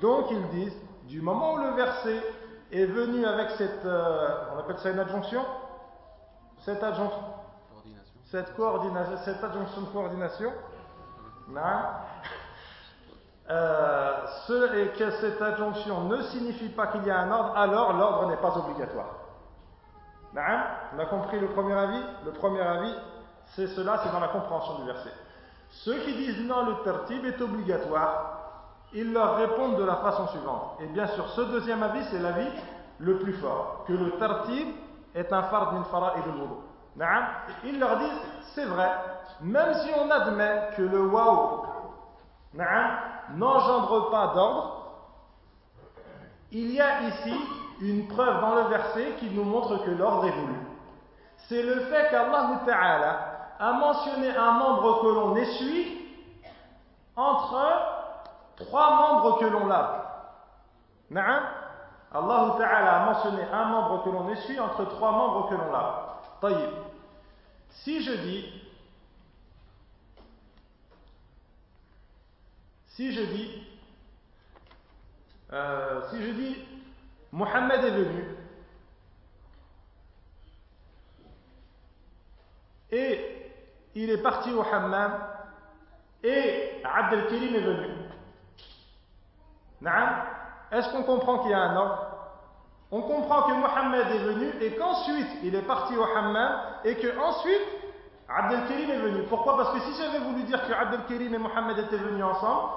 Donc 0.00 0.26
ils 0.30 0.48
disent 0.48 0.80
du 1.04 1.20
moment 1.20 1.54
où 1.54 1.58
le 1.58 1.70
verset 1.70 2.22
est 2.70 2.86
venu 2.86 3.24
avec 3.26 3.50
cette, 3.50 3.84
euh, 3.84 4.28
on 4.54 4.58
appelle 4.60 4.78
ça 4.78 4.90
une 4.90 4.98
adjonction, 4.98 5.44
cette 6.60 6.82
adjonction, 6.82 7.22
cette 8.30 8.54
coordination, 8.56 9.16
cette 9.24 9.44
adjonction 9.44 9.82
de 9.82 9.86
coordination, 9.86 10.52
euh, 13.50 14.12
ce, 14.46 14.76
et 14.76 14.88
que 14.90 15.10
cette 15.10 15.42
adjonction 15.42 16.04
ne 16.04 16.22
signifie 16.22 16.70
pas 16.70 16.86
qu'il 16.86 17.04
y 17.04 17.10
a 17.10 17.18
un 17.18 17.30
ordre, 17.30 17.56
alors 17.56 17.92
l'ordre 17.92 18.28
n'est 18.28 18.36
pas 18.36 18.56
obligatoire. 18.56 19.18
On 20.34 20.98
a 20.98 21.06
compris 21.06 21.38
le 21.38 21.48
premier 21.48 21.74
avis? 21.74 22.02
Le 22.24 22.32
premier 22.32 22.62
avis, 22.62 22.94
c'est 23.54 23.66
cela, 23.66 24.00
c'est 24.02 24.12
dans 24.12 24.20
la 24.20 24.28
compréhension 24.28 24.78
du 24.78 24.86
verset. 24.86 25.12
Ceux 25.68 25.98
qui 26.00 26.14
disent 26.14 26.40
non, 26.46 26.66
le 26.66 26.84
tartib 26.84 27.24
est 27.26 27.40
obligatoire, 27.40 28.41
ils 28.94 29.12
leur 29.12 29.36
répondent 29.36 29.76
de 29.76 29.84
la 29.84 29.96
façon 29.96 30.28
suivante. 30.28 30.78
Et 30.80 30.86
bien 30.86 31.06
sûr, 31.08 31.28
ce 31.30 31.40
deuxième 31.40 31.82
avis, 31.82 32.04
c'est 32.10 32.18
l'avis 32.18 32.48
le 32.98 33.18
plus 33.18 33.32
fort, 33.34 33.84
que 33.86 33.92
le 33.92 34.12
tartib 34.12 34.68
est 35.14 35.32
un 35.32 35.42
fard 35.44 35.72
min 35.72 35.84
fara 35.84 36.14
et 36.18 36.22
de 36.22 36.38
l'odo. 36.38 36.62
Ils 37.64 37.78
leur 37.78 37.98
disent, 37.98 38.20
c'est 38.54 38.66
vrai, 38.66 38.90
même 39.40 39.74
si 39.74 39.90
on 39.98 40.10
admet 40.10 40.70
que 40.76 40.82
le 40.82 41.06
waouh 41.06 41.64
n'engendre 43.34 44.10
pas 44.10 44.32
d'ordre, 44.34 44.78
il 46.50 46.70
y 46.70 46.80
a 46.80 47.00
ici 47.08 47.34
une 47.80 48.06
preuve 48.08 48.40
dans 48.40 48.54
le 48.56 48.62
verset 48.64 49.14
qui 49.18 49.30
nous 49.30 49.44
montre 49.44 49.82
que 49.84 49.90
l'ordre 49.90 50.26
est 50.26 50.32
voulu. 50.32 50.54
C'est 51.48 51.62
le 51.62 51.80
fait 51.86 52.10
qu'Allah 52.10 52.60
Ta'ala 52.66 53.18
a 53.58 53.72
mentionné 53.72 54.36
un 54.36 54.52
membre 54.52 55.00
que 55.00 55.06
l'on 55.06 55.36
essuie 55.36 55.98
entre 57.16 57.56
trois 58.56 58.96
membres 58.96 59.38
que 59.38 59.46
l'on 59.46 59.66
lave. 59.66 60.02
Allah 62.14 62.54
Ta'ala 62.58 63.02
a 63.02 63.06
mentionné 63.06 63.42
un 63.44 63.64
membre 63.66 64.04
que 64.04 64.10
l'on 64.10 64.28
essuie 64.30 64.60
entre 64.60 64.84
trois 64.84 65.12
membres 65.12 65.48
que 65.48 65.54
l'on 65.54 65.70
lave. 65.70 66.72
Si 67.70 68.02
je 68.02 68.12
dis 68.12 68.62
si 72.88 73.12
je 73.12 73.22
dis 73.22 73.66
euh, 75.52 76.02
si 76.10 76.22
je 76.22 76.30
dis 76.32 76.56
Mohammed 77.32 77.84
est 77.84 77.90
venu 77.90 78.24
et 82.90 83.52
il 83.94 84.10
est 84.10 84.22
parti 84.22 84.52
au 84.52 84.62
hammam 84.62 85.26
et 86.22 86.82
Abdel 86.84 87.26
Kérim 87.28 87.54
est 87.54 87.60
venu. 87.60 87.91
Est-ce 90.70 90.90
qu'on 90.92 91.02
comprend 91.02 91.38
qu'il 91.38 91.50
y 91.50 91.54
a 91.54 91.60
un 91.60 91.76
ordre? 91.76 92.06
On 92.90 93.02
comprend 93.02 93.42
que 93.44 93.52
Mohammed 93.54 94.06
est 94.14 94.24
venu 94.24 94.50
et 94.60 94.76
qu'ensuite 94.76 95.28
il 95.42 95.54
est 95.54 95.66
parti 95.66 95.96
au 95.96 96.04
hammam 96.04 96.58
et 96.84 96.96
qu'ensuite 96.96 97.62
Abdel 98.28 98.66
Kérim 98.66 98.90
est 98.90 98.98
venu. 98.98 99.22
Pourquoi? 99.24 99.56
Parce 99.56 99.72
que 99.72 99.80
si 99.80 99.94
j'avais 100.02 100.18
voulu 100.18 100.42
dire 100.44 100.66
que 100.66 100.72
Abdel 100.72 101.00
Kérim 101.08 101.34
et 101.34 101.38
Mohammed 101.38 101.78
étaient 101.78 101.96
venus 101.96 102.24
ensemble, 102.24 102.68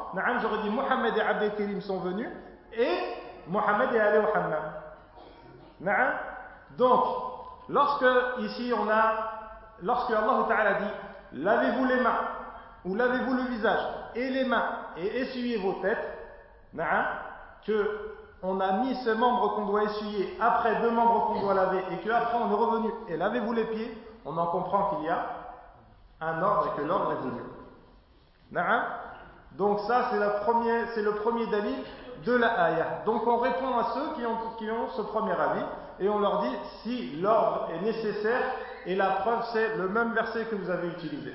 j'aurais 0.41 0.63
dit 0.63 0.69
Mohammed 0.69 1.17
et 1.17 1.21
Abdel 1.21 1.55
Kérim 1.55 1.81
sont 1.81 1.99
venus 1.99 2.29
et 2.73 2.97
Mohammed 3.47 3.93
est 3.93 3.99
allé 3.99 4.19
au 4.19 4.35
hammam. 4.35 4.73
Donc, 6.77 7.03
lorsque 7.69 8.05
ici 8.39 8.73
on 8.77 8.89
a, 8.89 9.13
lorsque 9.83 10.11
Allah 10.11 10.45
Ta'ala 10.47 10.73
dit 10.75 10.91
lavez-vous 11.33 11.85
les 11.85 11.99
mains 12.01 12.19
ou 12.85 12.95
lavez-vous 12.95 13.33
le 13.33 13.43
visage 13.43 13.81
et 14.15 14.29
les 14.29 14.45
mains 14.45 14.65
et 14.97 15.19
essuyez 15.21 15.57
vos 15.57 15.73
têtes, 15.81 16.14
que 17.65 18.15
on 18.43 18.59
a 18.59 18.73
mis 18.73 18.95
ce 19.03 19.09
membre 19.09 19.55
qu'on 19.55 19.65
doit 19.65 19.83
essuyer 19.83 20.37
après 20.39 20.81
deux 20.81 20.91
membres 20.91 21.27
qu'on 21.27 21.41
doit 21.41 21.53
laver 21.53 21.83
et 21.91 21.97
qu'après 21.97 22.37
on 22.37 22.51
est 22.51 22.55
revenu 22.55 22.89
et 23.07 23.17
lavez-vous 23.17 23.53
les 23.53 23.65
pieds, 23.65 23.97
on 24.23 24.37
en 24.37 24.47
comprend 24.47 24.95
qu'il 24.95 25.05
y 25.05 25.09
a 25.09 25.25
un 26.21 26.41
ordre 26.41 26.71
et 26.73 26.81
que 26.81 26.85
l'ordre 26.85 27.11
est 27.13 27.23
venu. 27.23 27.41
Donc 29.57 29.79
ça 29.81 30.09
c'est 30.11 31.01
le 31.01 31.11
premier 31.15 31.47
dalil 31.47 31.75
de 32.25 32.33
la 32.33 32.65
ayah. 32.65 33.01
Donc 33.05 33.25
on 33.25 33.37
répond 33.37 33.77
à 33.77 33.93
ceux 33.93 34.15
qui 34.15 34.25
ont, 34.25 34.37
qui 34.57 34.69
ont 34.69 34.89
ce 34.95 35.01
premier 35.01 35.33
avis 35.33 35.65
et 35.99 36.09
on 36.09 36.19
leur 36.19 36.41
dit 36.43 36.55
si 36.83 37.15
l'ordre 37.21 37.69
est 37.71 37.81
nécessaire 37.81 38.43
et 38.85 38.95
la 38.95 39.07
preuve 39.07 39.43
c'est 39.53 39.77
le 39.77 39.89
même 39.89 40.13
verset 40.13 40.45
que 40.45 40.55
vous 40.55 40.69
avez 40.69 40.89
utilisé. 40.89 41.33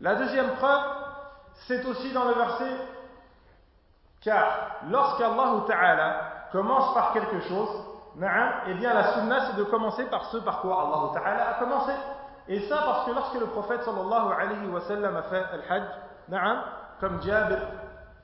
La 0.00 0.16
deuxième 0.16 0.50
preuve 0.56 0.82
c'est 1.66 1.84
aussi 1.86 2.12
dans 2.12 2.24
le 2.24 2.34
verset 2.34 2.70
car 4.24 4.80
lorsqu'Allah 4.88 5.64
Ta'ala 5.66 6.16
commence 6.50 6.94
par 6.94 7.12
quelque 7.12 7.40
chose, 7.42 7.68
eh 8.16 8.74
bien 8.74 8.94
la 8.94 9.12
sunna 9.14 9.46
c'est 9.46 9.56
de 9.56 9.64
commencer 9.64 10.06
par 10.06 10.24
ce 10.26 10.38
par 10.38 10.60
quoi 10.60 10.82
Allah 10.82 11.20
Ta'ala 11.20 11.48
a 11.50 11.54
commencé. 11.54 11.92
Et 12.48 12.60
ça 12.68 12.78
parce 12.84 13.06
que 13.06 13.10
lorsque 13.12 13.34
le 13.34 13.46
prophète 13.46 13.82
sallallahu 13.82 14.32
alayhi 14.32 14.66
wa 14.68 14.80
sallam 14.82 15.16
a 15.16 15.22
fait 15.24 15.44
al-hajj, 15.52 15.84
comme 17.00 17.22
Jabir 17.22 17.58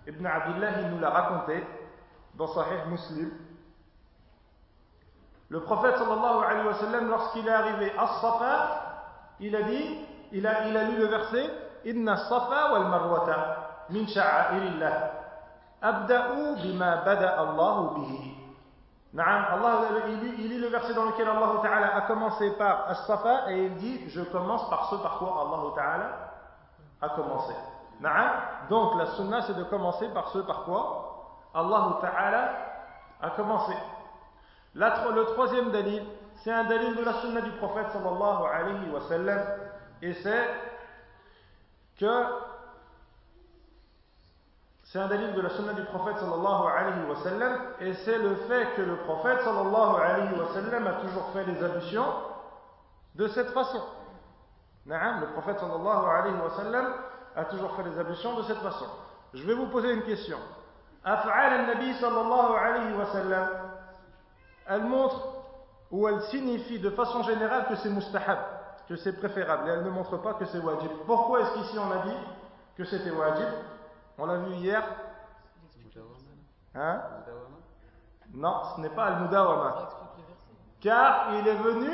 ibn 0.07 0.27
Abdullah 0.27 0.83
nous 0.91 1.01
l'a 1.01 1.11
raconté 1.11 1.67
dans 2.35 2.47
Sahih 2.49 2.89
Muslim, 2.89 3.31
le 5.49 5.61
prophète 5.61 5.97
sallallahu 5.99 6.45
alayhi 6.45 6.67
wa 6.67 6.75
sallam 6.75 7.09
lorsqu'il 7.09 7.47
est 7.47 7.51
arrivé 7.53 7.93
à 7.99 8.07
Safa, 8.21 8.69
il 9.41 9.57
a 9.57 9.63
dit, 9.63 10.07
il 10.33 10.47
a, 10.47 10.67
il 10.67 10.75
lu 10.91 10.99
le 10.99 11.07
verset 11.07 11.51
Inna 11.85 12.17
Safa 12.17 12.73
wal 12.73 12.89
Marwata 12.89 13.87
min 13.91 14.07
sha'airillah. 14.07 15.20
Abda'u 15.83 16.57
bima 16.62 16.97
bada 17.05 17.38
Allahu 17.40 18.01
bihi. 18.01 18.40
Allah, 19.19 19.88
il, 20.09 20.49
lit 20.49 20.59
le 20.59 20.69
verset 20.69 20.95
dans 20.95 21.07
lequel 21.07 21.27
Allah 21.27 21.61
Ta'ala 21.62 21.97
a 21.97 22.01
commencé 22.03 22.51
par 22.53 22.88
As-Safa 22.88 23.51
et 23.51 23.64
il 23.64 23.75
dit 23.77 24.09
Je 24.09 24.21
commence 24.23 24.69
par 24.71 24.88
ce 24.90 24.97
par 24.97 25.19
quoi 25.19 25.49
Allah 25.49 25.75
Ta'ala 25.75 26.11
a 27.03 27.09
commencé. 27.16 27.55
Donc 28.69 28.95
la 28.97 29.07
sunna 29.16 29.43
c'est 29.43 29.55
de 29.55 29.64
commencer 29.64 30.09
par 30.11 30.29
ce 30.29 30.38
par 30.38 30.64
quoi 30.64 31.40
Allah 31.55 31.99
Ta'ala 32.01 32.51
a 33.21 33.31
commencé. 33.31 33.73
le 34.75 35.25
troisième 35.33 35.73
dalil, 35.73 36.05
c'est 36.45 36.53
un 36.53 36.64
dalil 36.64 36.95
de 36.95 37.03
la 37.03 37.14
sunna 37.14 37.40
du 37.40 37.51
prophète 37.53 37.90
sallallahu 37.93 38.45
alayhi 38.47 38.90
wa 38.90 39.01
sallam 39.09 39.40
et 40.03 40.14
c'est 40.14 40.49
que 41.99 42.25
c'est 44.92 44.98
un 44.98 45.07
dalil 45.07 45.33
de 45.35 45.40
la 45.40 45.50
sunna 45.50 45.72
du 45.72 45.85
prophète 45.85 46.18
sallallahu 46.18 46.66
alayhi 46.66 47.09
wa 47.09 47.16
sallam, 47.22 47.59
et 47.79 47.94
c'est 48.05 48.18
le 48.18 48.35
fait 48.48 48.74
que 48.74 48.83
le 48.83 48.96
prophète 48.96 49.40
sallallahu 49.44 50.03
alayhi 50.03 50.35
wa 50.37 50.53
sallam 50.53 50.85
a 50.85 50.92
toujours 50.94 51.31
fait 51.33 51.44
les 51.44 51.62
ablutions 51.62 52.12
de 53.14 53.29
cette 53.29 53.50
façon. 53.50 53.81
Le 54.87 55.33
prophète 55.33 55.61
sallallahu 55.61 56.07
alayhi 56.07 56.35
wa 56.35 56.50
sallam 56.57 56.87
a 57.37 57.44
toujours 57.44 57.76
fait 57.76 57.85
les 57.85 57.96
ablutions 58.00 58.35
de 58.35 58.42
cette 58.42 58.59
façon. 58.59 58.87
Je 59.33 59.44
vais 59.44 59.55
vous 59.55 59.66
poser 59.66 59.92
une 59.92 60.03
question. 60.03 60.38
Af'al 61.05 61.53
al-Nabi 61.53 61.94
sallallahu 61.94 62.53
alayhi 62.57 62.96
wa 62.96 63.07
sallam, 63.12 63.48
elle 64.66 64.83
montre 64.83 65.22
ou 65.92 66.09
elle 66.09 66.20
signifie 66.22 66.81
de 66.81 66.90
façon 66.90 67.22
générale 67.22 67.66
que 67.68 67.76
c'est 67.76 67.90
mustahab, 67.90 68.38
que 68.88 68.96
c'est 68.96 69.12
préférable, 69.12 69.68
et 69.68 69.72
elle 69.72 69.85
ne 69.85 69.90
montre 69.90 70.16
pas 70.16 70.35
que 70.35 70.46
c'est 70.46 70.59
wajib. 70.59 70.90
Pourquoi 71.07 71.42
est-ce 71.42 71.53
qu'ici 71.53 71.79
on 71.79 71.92
a 71.92 71.98
dit 71.98 72.16
que 72.76 72.85
c'était 72.85 73.12
wajib? 73.12 73.46
On 74.21 74.27
l'a 74.27 74.37
vu 74.37 74.55
hier. 74.55 74.83
Hein? 76.75 77.01
Non, 78.35 78.63
ce 78.77 78.81
n'est 78.81 78.91
pas 78.91 79.07
Al-Mudawama. 79.07 79.89
Car 80.81 81.29
il 81.39 81.49
est 81.49 81.55
venu 81.57 81.91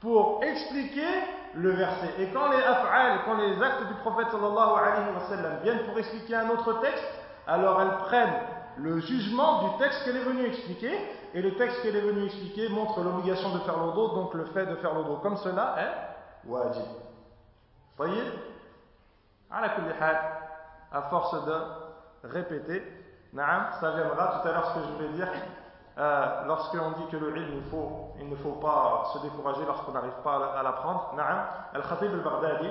pour 0.00 0.42
expliquer 0.42 1.06
le 1.54 1.70
verset. 1.70 2.14
Et 2.18 2.26
quand 2.28 2.50
les 2.50 2.62
af'al, 2.62 3.20
quand 3.24 3.36
les 3.36 3.62
actes 3.62 3.86
du 3.86 3.94
prophète 3.94 4.28
sallallahu 4.30 4.78
alayhi 4.78 5.14
wa 5.14 5.20
sallam 5.28 5.62
viennent 5.62 5.84
pour 5.84 5.98
expliquer 5.98 6.34
un 6.34 6.50
autre 6.50 6.80
texte, 6.80 7.04
alors 7.46 7.80
elles 7.80 7.96
prennent 8.06 8.34
le 8.78 9.00
jugement 9.00 9.68
du 9.68 9.78
texte 9.78 10.04
qu'elle 10.04 10.16
est 10.16 10.24
venue 10.24 10.46
expliquer. 10.46 10.92
Et 11.34 11.42
le 11.42 11.56
texte 11.56 11.82
qu'elle 11.82 11.96
est 11.96 12.00
venue 12.00 12.26
expliquer 12.26 12.68
montre 12.68 13.00
l'obligation 13.02 13.54
de 13.54 13.58
faire 13.60 13.76
l'odo, 13.76 14.14
donc 14.14 14.34
le 14.34 14.44
fait 14.46 14.66
de 14.66 14.76
faire 14.76 14.94
l'odo 14.94 15.16
comme 15.16 15.36
cela 15.36 15.74
est 15.78 16.48
wajib. 16.48 16.82
Voyez? 17.96 18.22
À 20.94 21.02
force 21.02 21.44
de 21.44 21.54
répéter. 22.24 22.82
Ça 23.34 23.90
viendra 23.90 24.40
tout 24.40 24.48
à 24.48 24.52
l'heure 24.52 24.66
ce 24.68 24.74
que 24.74 24.86
je 24.86 24.92
voulais 24.92 25.08
dire. 25.08 25.28
Euh, 25.98 26.44
Lorsqu'on 26.46 26.92
dit 26.92 27.06
que 27.10 27.16
le 27.16 27.36
ilm, 27.36 27.52
il, 27.56 27.70
faut, 27.70 28.14
il 28.20 28.28
ne 28.28 28.36
faut 28.36 28.52
pas 28.52 29.10
se 29.12 29.18
décourager 29.18 29.64
lorsqu'on 29.66 29.92
n'arrive 29.92 30.22
pas 30.22 30.54
à 30.58 30.62
l'apprendre. 30.62 31.12
Naam, 31.16 31.46
Al-Khatib 31.74 32.12
al-Baghdadi, 32.12 32.70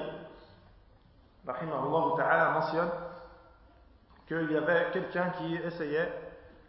rahimahullah 1.48 2.18
ta'ala, 2.18 2.50
mentionne 2.52 2.90
qu'il 4.28 4.52
y 4.52 4.58
avait 4.58 4.92
quelqu'un 4.92 5.30
qui 5.38 5.56
essayait, 5.56 6.12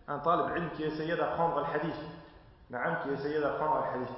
un 0.09 0.19
talib 0.19 0.57
ilm 0.57 0.71
qui 0.71 0.85
essayait 0.85 1.17
d'apprendre 1.17 1.61
le 1.61 1.75
hadith. 1.75 2.01
Naam, 2.71 2.99
qui 3.03 3.11
essayait 3.11 3.41
d'apprendre 3.41 3.77
le 3.77 4.03
hadith. 4.03 4.17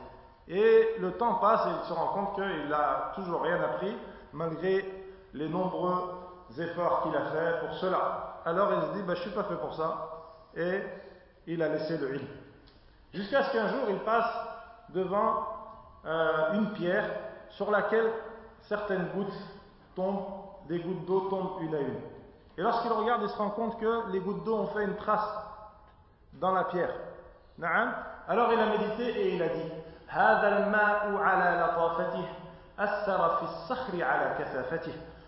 Et 0.48 1.00
le 1.00 1.12
temps 1.12 1.34
passe 1.34 1.66
et 1.66 1.70
il 1.82 1.88
se 1.88 1.92
rend 1.92 2.08
compte 2.08 2.34
qu'il 2.34 2.68
n'a 2.68 3.12
toujours 3.14 3.42
rien 3.42 3.60
appris, 3.62 3.96
malgré 4.32 4.84
les 5.34 5.48
nombreux 5.48 6.15
efforts 6.57 7.03
qu'il 7.03 7.15
a 7.15 7.25
fait 7.31 7.59
pour 7.65 7.73
cela. 7.77 8.41
Alors 8.45 8.69
il 8.73 8.81
se 8.81 8.93
dit, 8.97 9.03
bah, 9.03 9.13
je 9.13 9.19
ne 9.19 9.25
suis 9.25 9.31
pas 9.31 9.43
fait 9.43 9.55
pour 9.55 9.73
ça. 9.73 10.09
Et 10.55 10.81
il 11.47 11.61
a 11.61 11.69
laissé 11.69 11.97
le 11.97 12.15
ilm. 12.15 12.27
Jusqu'à 13.13 13.43
ce 13.43 13.51
qu'un 13.51 13.67
jour 13.67 13.89
il 13.89 13.99
passe 13.99 14.31
devant 14.89 15.47
euh, 16.05 16.53
une 16.53 16.71
pierre 16.73 17.09
sur 17.49 17.71
laquelle 17.71 18.09
certaines 18.61 19.07
gouttes 19.09 19.33
tombent, 19.95 20.25
des 20.67 20.79
gouttes 20.79 21.05
d'eau 21.05 21.21
tombent 21.29 21.61
une 21.61 21.75
à 21.75 21.79
une. 21.79 21.99
Et 22.57 22.61
lorsqu'il 22.61 22.91
regarde, 22.91 23.21
il 23.23 23.29
se 23.29 23.37
rend 23.37 23.49
compte 23.49 23.79
que 23.79 24.11
les 24.11 24.19
gouttes 24.19 24.43
d'eau 24.43 24.57
ont 24.57 24.67
fait 24.67 24.83
une 24.83 24.95
trace 24.95 25.29
dans 26.33 26.51
la 26.51 26.65
pierre. 26.65 26.93
Alors 28.27 28.51
il 28.53 28.59
a 28.59 28.65
médité 28.65 29.03
et 29.03 29.35
il 29.35 29.43
a 29.43 29.49
dit 29.49 29.71
هذا 30.11 30.57
الماء 30.57 31.15
على 31.15 31.61
لطافته 31.61 32.25
أثر 32.79 33.35
في 33.35 33.43
الصخر 33.43 34.03
على 34.03 34.35
كثافته 34.39 34.93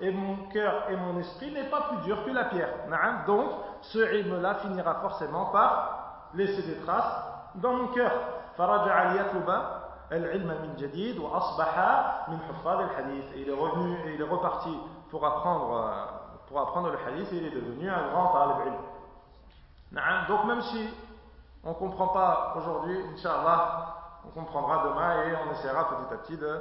et 0.00 0.10
mon 0.10 0.48
cœur 0.52 0.88
et 0.90 0.96
mon 0.96 1.18
esprit 1.18 1.52
n'est 1.52 1.68
pas 1.68 1.82
plus 1.82 1.98
dur 1.98 2.24
que 2.24 2.30
la 2.30 2.44
pierre. 2.44 2.70
Donc, 3.26 3.50
ce 3.82 3.98
ilm-là 3.98 4.54
finira 4.56 4.94
forcément 4.96 5.44
par 5.46 6.30
laisser 6.34 6.62
des 6.62 6.76
traces 6.84 7.22
dans 7.56 7.72
mon 7.74 7.88
cœur. 7.88 8.12
Il 8.56 8.62
est 13.48 13.52
revenu 13.52 13.96
et 14.06 14.14
il 14.14 14.20
est 14.20 14.24
reparti 14.24 14.70
euh, 14.70 14.76
pour 15.10 15.26
apprendre, 16.60 16.90
le 16.90 16.98
hadith 17.06 17.32
et 17.32 17.36
il 17.36 17.46
est 17.46 17.54
devenu 17.54 17.90
un 17.90 18.08
grand 18.10 18.32
talib 18.32 18.66
ilm. 18.66 18.74
Donc, 20.28 20.44
même 20.46 20.62
si 20.62 20.88
on 21.64 21.70
ne 21.70 21.74
comprend 21.74 22.08
pas 22.08 22.54
aujourd'hui, 22.56 22.98
Inch'Allah, 23.14 23.94
on 24.26 24.30
comprendra 24.30 24.88
demain 24.88 25.22
et 25.24 25.34
on 25.46 25.52
essaiera 25.52 25.88
petit 25.88 26.14
à 26.14 26.16
petit 26.16 26.36
de 26.36 26.60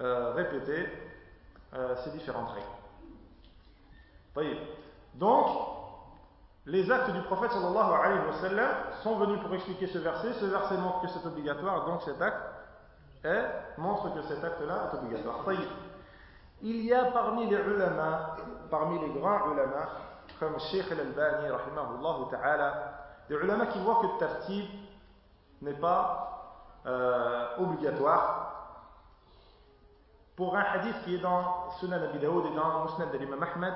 euh, 0.00 0.32
répéter 0.34 0.88
euh, 1.74 1.96
ces 2.04 2.10
différentes 2.10 2.50
règles. 2.50 2.66
Voyez. 4.34 4.58
Donc, 5.14 5.46
les 6.66 6.90
actes 6.90 7.10
du 7.10 7.20
prophète 7.22 7.52
sallallahu 7.52 7.92
alayhi 7.92 8.26
wa 8.26 8.40
sallam 8.40 8.70
sont 9.02 9.16
venus 9.16 9.40
pour 9.40 9.54
expliquer 9.54 9.86
ce 9.88 9.98
verset. 9.98 10.32
Ce 10.34 10.46
verset 10.46 10.76
montre 10.76 11.02
que 11.02 11.08
c'est 11.08 11.26
obligatoire, 11.26 11.86
donc 11.86 12.02
cet 12.02 12.20
acte 12.22 12.38
montre 13.78 14.14
que 14.14 14.22
cet 14.22 14.42
acte-là 14.42 14.90
est 14.90 14.96
obligatoire. 14.96 15.42
Voyez. 15.44 15.68
Il 16.62 16.84
y 16.84 16.94
a 16.94 17.06
parmi 17.06 17.46
les 17.46 17.56
ulama, 17.56 18.36
parmi 18.70 18.98
les 19.00 19.18
grands 19.18 19.52
ulama, 19.52 19.88
comme 20.38 20.58
Sheikh 20.60 20.90
al-Albani, 20.92 21.48
rahimahullah 21.50 22.30
ta'ala, 22.30 22.74
des 23.28 23.34
ulama 23.34 23.66
qui 23.66 23.80
voient 23.80 24.00
que 24.00 24.06
le 24.06 24.18
tartib 24.18 24.64
n'est 25.60 25.74
pas 25.74 26.78
euh, 26.86 27.58
obligatoire. 27.58 28.41
Pour 30.42 30.56
un 30.56 30.64
hadith 30.74 31.04
qui 31.04 31.14
est 31.14 31.18
dans 31.18 31.70
Sunan 31.78 32.02
Abi 32.02 32.18
Daoud 32.18 32.46
et 32.46 32.56
dans 32.56 32.82
Musnad 32.82 33.12
de 33.12 33.18
l'imam 33.18 33.40
Ahmed, 33.40 33.74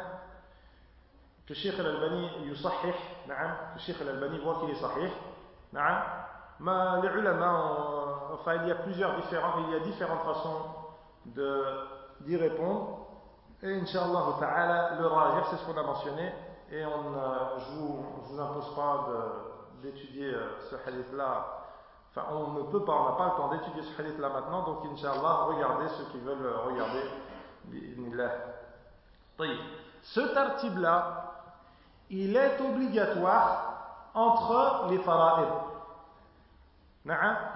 que 1.46 1.54
Sheikh 1.54 1.78
al-Albani 1.78 2.28
yusahih, 2.42 2.92
que 3.28 3.78
Sheikh 3.78 4.00
al-Albani 4.00 4.40
voit 4.40 4.58
qu'il 4.58 4.70
est 4.70 4.74
sahih, 4.74 5.12
mais 6.58 6.72
les 7.02 7.20
ulama, 7.20 8.32
enfin 8.32 8.54
il 8.56 8.66
y 8.66 8.72
a 8.72 8.74
plusieurs 8.74 9.14
différents, 9.14 9.60
il 9.68 9.74
y 9.74 9.76
a 9.76 9.78
différentes 9.78 10.24
façons 10.24 10.56
d'y 12.22 12.36
répondre. 12.36 13.06
Et 13.62 13.72
Inch'Allah 13.72 14.34
ta'ala, 14.40 14.96
le 14.98 15.06
rajih, 15.06 15.46
c'est 15.50 15.56
ce 15.58 15.66
qu'on 15.66 15.78
a 15.78 15.84
mentionné, 15.84 16.32
et 16.72 16.84
on, 16.84 17.16
euh, 17.16 17.58
je 17.58 17.74
ne 17.74 17.78
vous, 17.78 18.06
vous, 18.24 18.40
impose 18.40 18.74
pas 18.74 19.06
d'étudier 19.82 20.34
euh, 20.34 20.58
ce 20.68 20.74
hadith-là. 20.84 21.65
On 22.16 22.52
ne 22.52 22.62
peut 22.62 22.82
pas, 22.82 22.92
on 22.92 23.10
n'a 23.10 23.16
pas 23.16 23.24
le 23.26 23.36
temps 23.36 23.48
d'étudier 23.48 23.82
ce 23.82 24.00
hadith-là 24.00 24.30
maintenant, 24.30 24.62
donc 24.62 24.78
Inch'Allah, 24.90 25.48
regardez 25.48 25.88
ceux 25.88 26.04
qui 26.12 26.18
veulent 26.18 26.50
regarder. 26.66 27.02
Ce 30.02 30.20
tartib-là, 30.20 31.32
il 32.08 32.34
est 32.34 32.60
obligatoire 32.60 34.10
entre 34.14 34.86
les 34.90 34.98
fara'id. 34.98 35.48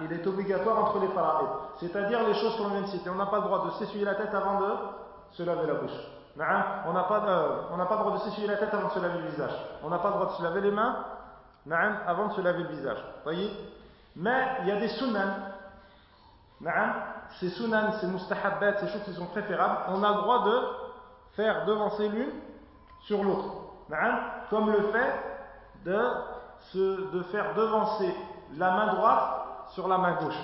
Il 0.01 0.13
est 0.13 0.27
obligatoire 0.27 0.77
entre 0.79 0.99
les 0.99 1.07
fara'id. 1.07 1.49
C'est-à-dire 1.79 2.27
les 2.27 2.35
choses 2.35 2.55
qu'on 2.57 2.67
vient 2.67 2.81
de 2.81 2.87
citer. 2.87 3.09
On 3.09 3.15
n'a 3.15 3.25
pas 3.25 3.37
le 3.37 3.43
droit 3.43 3.65
de 3.65 3.71
s'essuyer 3.71 4.05
la 4.05 4.15
tête 4.15 4.33
avant 4.33 4.59
de 4.59 4.75
se 5.31 5.41
laver 5.43 5.65
la 5.65 5.73
bouche. 5.73 5.91
On 6.37 6.93
n'a 6.93 7.03
pas, 7.03 7.21
pas 7.21 7.95
le 7.95 8.03
droit 8.03 8.13
de 8.13 8.19
s'essuyer 8.19 8.47
la 8.47 8.57
tête 8.57 8.73
avant 8.73 8.89
de 8.89 8.93
se 8.93 8.99
laver 8.99 9.19
le 9.19 9.29
visage. 9.29 9.55
On 9.83 9.89
n'a 9.89 9.97
pas 9.97 10.09
le 10.09 10.13
droit 10.15 10.27
de 10.27 10.33
se 10.33 10.43
laver 10.43 10.61
les 10.61 10.71
mains 10.71 11.03
avant 12.05 12.27
de 12.27 12.33
se 12.33 12.41
laver 12.41 12.63
le 12.63 12.69
visage. 12.69 13.03
Voyez 13.23 13.49
Mais 14.15 14.47
il 14.61 14.67
y 14.67 14.71
a 14.71 14.79
des 14.79 14.89
sunan. 14.89 15.33
Ces 17.39 17.49
sunan, 17.49 17.93
ces 17.99 18.07
mustahabbat, 18.07 18.79
ces 18.79 18.87
choses 18.89 19.03
qui 19.03 19.13
sont 19.13 19.27
préférables, 19.27 19.79
on 19.89 20.03
a 20.03 20.09
le 20.09 20.21
droit 20.21 20.45
de 20.45 20.61
faire 21.35 21.65
devancer 21.65 22.09
l'une 22.09 22.31
sur 23.01 23.23
l'autre. 23.23 23.45
Comme 24.49 24.71
le 24.71 24.91
fait 24.91 25.13
de, 25.85 27.11
de 27.11 27.23
faire 27.23 27.55
devancer 27.55 28.15
la 28.57 28.71
main 28.71 28.93
droite 28.93 29.67
sur 29.69 29.87
la 29.87 29.97
main 29.97 30.13
gauche 30.21 30.37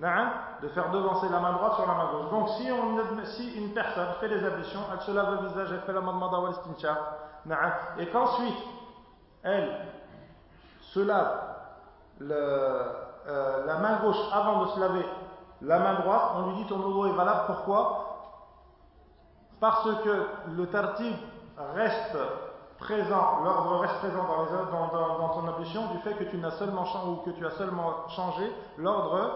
de 0.00 0.68
faire 0.68 0.90
devancer 0.90 1.28
la 1.28 1.40
main 1.40 1.52
droite 1.52 1.74
sur 1.74 1.86
la 1.86 1.94
main 1.94 2.10
gauche. 2.12 2.30
Donc 2.30 2.48
si, 2.50 2.70
on, 2.70 3.24
si 3.24 3.54
une 3.56 3.74
personne 3.74 4.08
fait 4.20 4.28
des 4.28 4.44
ablutions, 4.44 4.80
elle 4.92 5.00
se 5.00 5.10
lave 5.10 5.42
le 5.42 5.48
visage, 5.48 5.68
elle 5.72 5.80
fait 5.80 5.92
la 5.92 6.00
madmada 6.00 6.38
wal 6.38 6.54
et 7.98 8.06
qu'ensuite 8.08 8.58
elle 9.42 9.70
se 10.80 11.00
lave 11.00 11.38
le, 12.20 13.07
euh, 13.26 13.66
la 13.66 13.78
main 13.78 13.98
gauche 14.00 14.16
avant 14.32 14.64
de 14.64 14.68
se 14.70 14.80
laver 14.80 15.06
la 15.62 15.78
main 15.78 15.94
droite, 15.94 16.22
on 16.36 16.50
lui 16.50 16.56
dit 16.56 16.66
ton 16.66 16.78
logo 16.78 17.06
est 17.06 17.16
valable. 17.16 17.42
Pourquoi? 17.46 18.04
Parce 19.60 19.88
que 20.04 20.26
le 20.56 20.66
tartib 20.68 21.14
reste 21.74 22.16
présent, 22.78 23.40
l'ordre 23.42 23.80
reste 23.80 23.96
présent 23.98 24.22
dans, 24.22 24.86
dans, 24.86 25.18
dans, 25.18 25.28
ton 25.30 25.48
ablution 25.48 25.86
du 25.92 25.98
fait 25.98 26.14
que 26.14 26.24
tu 26.24 26.38
n'as 26.38 26.52
seulement 26.52 26.84
ou 27.06 27.16
que 27.24 27.30
tu 27.30 27.44
as 27.44 27.50
seulement 27.50 28.08
changé 28.08 28.52
l'ordre 28.76 29.30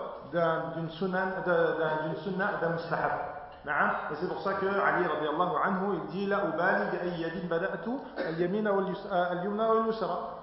d'une 0.76 0.90
sunna 0.90 1.26
d'un 1.44 2.68
mustahab. 2.70 3.31
Et 3.64 4.14
c'est 4.20 4.26
pour 4.28 4.40
ça 4.42 4.54
que 4.54 4.66
Ali 4.66 5.06
radiallahu 5.06 5.56
anhu 5.64 5.94
il 5.94 6.06
dit 6.10 6.26
la 6.26 6.46
ubali 6.46 6.90
bi 6.90 6.96
ayyadin 6.96 7.46
bada'tu 7.48 7.92
al-yamina 8.18 8.72
wal-yumna 8.72 9.68
wal-yusra. 9.68 10.42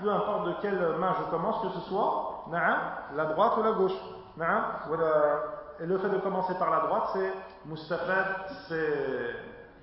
Peu 0.00 0.08
importe 0.08 0.46
de 0.46 0.54
quelle 0.62 0.96
main 0.96 1.12
je 1.18 1.24
commence 1.30 1.60
que 1.62 1.70
ce 1.70 1.80
soit, 1.88 2.44
la 2.52 3.24
droite 3.24 3.52
ou 3.58 3.62
la 3.64 3.72
gauche. 3.72 3.98
Et 5.80 5.86
le 5.86 5.98
fait 5.98 6.08
de 6.08 6.18
commencer 6.18 6.54
par 6.54 6.70
la 6.70 6.80
droite, 6.86 7.08
c'est 7.14 7.32
mustafad, 7.66 8.26
c'est 8.68 9.34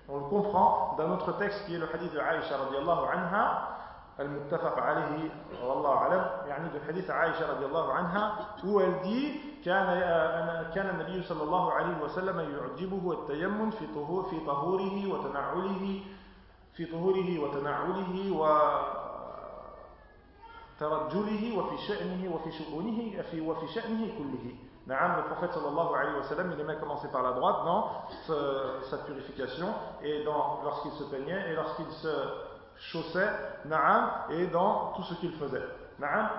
on 0.08 0.18
le 0.20 0.24
comprend 0.30 0.96
dans 0.98 1.08
notre 1.10 1.34
texte 1.38 1.66
qui 1.66 1.76
est 1.76 1.80
le 1.80 1.88
hadith 1.94 2.14
de 2.14 2.20
Aïcha 2.20 2.56
radiallahu 2.58 3.06
anha, 3.14 3.76
المتفق 4.20 4.80
عليه 4.80 5.30
والله 5.64 5.98
أعلم 5.98 6.26
يعني 6.48 6.70
في 6.70 6.80
حديث 6.88 7.10
عائشة 7.10 7.52
رضي 7.52 7.66
الله 7.66 7.94
عنها 7.94 8.32
هو 8.66 8.80
الدي 8.80 9.49
كان 9.66 9.86
كان 10.76 10.90
النبي 10.90 11.24
صلى 11.24 11.44
الله 11.44 11.72
عليه 11.72 12.04
وسلم 12.04 12.40
يعجبه 12.40 13.12
التيمم 13.12 13.72
في 13.72 13.88
طهور 13.88 14.24
في 14.24 14.40
طهوره 14.46 15.08
وتنعله 15.08 16.02
في 16.74 16.86
طهوره 16.86 17.40
وتنعله 17.40 18.32
وترجله 20.82 21.58
وفي 21.58 21.78
شأنه 21.88 22.36
وفي 22.36 22.52
شؤونه 22.52 23.24
وفي 23.50 23.68
شأنه 23.68 24.08
كله 24.18 24.56
le 24.90 25.24
prophète 25.32 25.54
sallallahu 25.54 25.94
alayhi 25.94 26.18
wa 26.18 26.24
sallam, 26.24 26.52
il 26.52 26.60
aimait 26.60 26.78
commencer 26.78 27.08
par 27.12 27.22
la 27.22 27.34
droite 27.34 27.64
dans 27.64 27.92
sa 28.90 28.98
purification 29.00 29.68
et 30.04 30.24
lorsqu'il 30.24 30.92
se 30.94 31.04
peignait 31.04 31.52
et 31.52 31.56
lorsqu'il 31.56 31.92
se 31.92 32.08
chaussait, 32.78 33.30
et 34.32 34.48
dans 34.48 34.94
tout 34.94 35.04
ce 35.04 35.14
qu'il 35.16 35.34
faisait. 35.34 35.62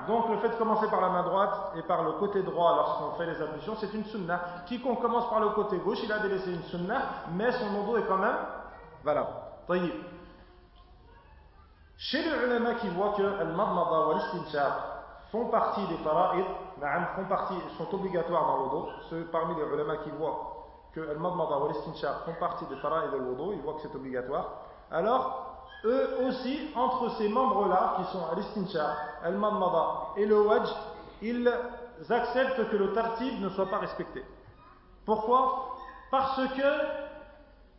Donc 0.07 0.31
le 0.31 0.38
fait 0.38 0.49
de 0.49 0.55
commencer 0.55 0.88
par 0.88 1.03
la 1.03 1.11
main 1.11 1.23
droite 1.23 1.73
et 1.77 1.83
par 1.83 2.03
le 2.03 2.12
côté 2.12 2.42
droit 2.42 2.77
lorsqu'on 2.77 3.18
fait 3.18 3.27
les 3.27 3.42
ablutions, 3.42 3.77
c'est 3.79 3.92
une 3.92 4.05
sunnah. 4.07 4.40
Quiconque 4.66 5.03
commence 5.03 5.29
par 5.29 5.40
le 5.40 5.51
côté 5.51 5.77
gauche, 5.79 5.99
il 6.03 6.11
a 6.11 6.18
délaissé 6.18 6.51
une 6.51 6.62
sunnah, 6.62 7.03
mais 7.33 7.53
son 7.53 7.85
dos 7.85 7.99
est 7.99 8.07
quand 8.07 8.16
même 8.16 8.37
valable. 9.05 9.29
Chez 11.99 12.23
les 12.23 12.46
ulama 12.46 12.77
qui 12.77 12.88
voient 12.88 13.12
que 13.12 13.23
al-madmada 13.23 14.09
wa 14.09 14.18
font 15.31 15.46
partie 15.51 15.87
des 15.88 15.99
fara'id, 15.99 16.46
font 17.14 17.25
partie, 17.29 17.55
sont 17.77 17.94
obligatoires 17.94 18.46
dans 18.46 18.57
l'odo. 18.57 18.88
Ceux 19.11 19.25
parmi 19.27 19.55
les 19.57 19.75
ulama 19.75 19.99
qui 19.99 20.11
voient 20.11 20.68
que 20.94 21.01
al-madmada 21.11 21.57
al 21.57 21.75
font 22.25 22.40
partie 22.40 22.64
des 22.64 22.77
fara'id 22.77 23.11
de 23.12 23.18
l'odo, 23.18 23.53
ils 23.53 23.61
voient 23.61 23.75
que 23.75 23.83
c'est 23.83 23.94
obligatoire. 23.94 24.62
Alors, 24.90 25.50
eux 25.85 26.19
aussi, 26.27 26.71
entre 26.75 27.11
ces 27.16 27.29
membres-là, 27.29 27.97
qui 27.97 28.12
sont 28.12 28.25
al-istinshaq, 28.33 28.97
al-madmada 29.25 30.09
et 30.16 30.27
le 30.27 30.40
wajh, 30.43 30.69
ils 31.23 31.53
acceptent 32.09 32.71
que 32.71 32.77
le 32.77 32.93
tartib 32.93 33.40
ne 33.40 33.49
soit 33.51 33.69
pas 33.69 33.79
respecté. 33.79 34.25
Pourquoi? 35.05 35.77
Parce 36.11 36.37
que 36.37 37.11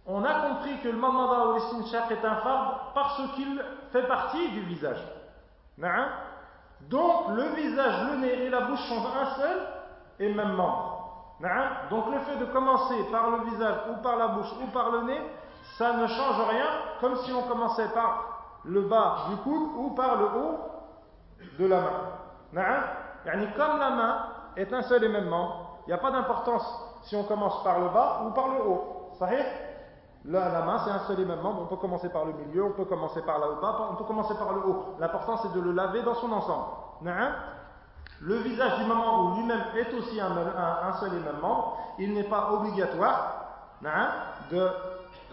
on 0.08 0.24
a 0.24 0.34
compris 0.34 0.80
que 0.82 0.90
le 0.90 0.98
madmada 0.98 1.48
ou 1.48 1.54
l'istinshaq 1.56 2.12
est 2.12 2.26
un 2.26 2.36
fard 2.38 2.92
parce 2.96 3.22
qu'il 3.36 3.64
fait 3.92 4.08
partie 4.08 4.50
du 4.50 4.62
visage. 4.62 5.02
Donc 6.90 7.30
le 7.30 7.44
visage, 7.56 8.10
le 8.10 8.18
nez 8.18 8.46
et 8.46 8.50
la 8.50 8.62
bouche 8.62 8.82
sont 8.90 9.06
un 9.06 9.36
seul 9.36 9.58
et 10.20 10.34
même 10.34 10.54
membre. 10.54 10.98
Donc 11.90 12.06
le 12.12 12.20
fait 12.20 12.38
de 12.38 12.46
commencer 12.46 13.04
par 13.12 13.30
le 13.30 13.50
visage 13.50 13.78
ou 13.92 14.02
par 14.02 14.18
la 14.18 14.28
bouche 14.30 14.52
ou 14.62 14.68
par 14.68 14.92
le 14.92 15.04
nez, 15.04 15.22
ça 15.78 15.94
ne 15.94 16.08
change 16.08 16.48
rien, 16.50 16.66
comme 17.00 17.16
si 17.18 17.32
on 17.34 17.44
commençait 17.44 17.90
par 17.90 18.60
le 18.66 18.82
bas 18.82 19.26
du 19.30 19.38
coude 19.38 19.70
ou 19.78 19.90
par 19.92 20.18
le 20.18 20.26
haut 20.26 20.60
de 21.60 21.66
la 21.68 21.82
main. 22.54 22.84
Comme 23.56 23.80
la 23.80 23.90
main 23.92 24.26
est 24.56 24.72
un 24.74 24.82
seul 24.84 25.04
et 25.04 25.10
même 25.10 25.30
membre, 25.30 25.80
il 25.86 25.90
n'y 25.90 25.94
a 25.94 25.98
pas 25.98 26.12
d'importance 26.12 26.66
si 27.04 27.16
on 27.16 27.24
commence 27.24 27.64
par 27.64 27.80
le 27.80 27.90
bas 27.90 28.24
ou 28.26 28.32
par 28.32 28.48
le 28.50 28.62
haut. 28.64 29.12
La, 30.26 30.50
la 30.50 30.62
main, 30.62 30.80
c'est 30.86 30.92
un 30.92 31.00
seul 31.00 31.20
et 31.20 31.26
même 31.26 31.42
membre. 31.42 31.64
On 31.64 31.66
peut 31.66 31.78
commencer 31.78 32.10
par 32.10 32.26
le 32.26 32.34
milieu, 32.34 32.66
on 32.66 32.72
peut 32.72 32.86
commencer 32.86 33.22
par 33.24 33.40
là 33.40 33.48
haut 33.50 33.62
bas, 33.62 33.90
on 33.92 33.96
peut 33.96 34.04
commencer 34.04 34.36
par 34.36 34.54
le 34.54 34.60
haut. 34.68 34.96
L'important, 35.00 35.38
c'est 35.38 35.54
de 35.54 35.60
le 35.60 35.72
laver 35.72 36.04
dans 36.04 36.16
son 36.16 36.32
ensemble. 36.32 36.66
Le 38.22 38.36
visage, 38.36 38.78
du 38.78 38.86
moment 38.86 39.24
où 39.24 39.36
lui-même 39.38 39.64
est 39.76 39.92
aussi 39.96 40.22
un, 40.22 40.30
un, 40.30 40.94
seul 41.00 41.14
et 41.14 41.20
même 41.20 41.40
membre, 41.42 41.78
il 41.98 42.14
n'est 42.14 42.30
pas 42.30 42.52
obligatoire 42.52 43.36
de 44.52 44.70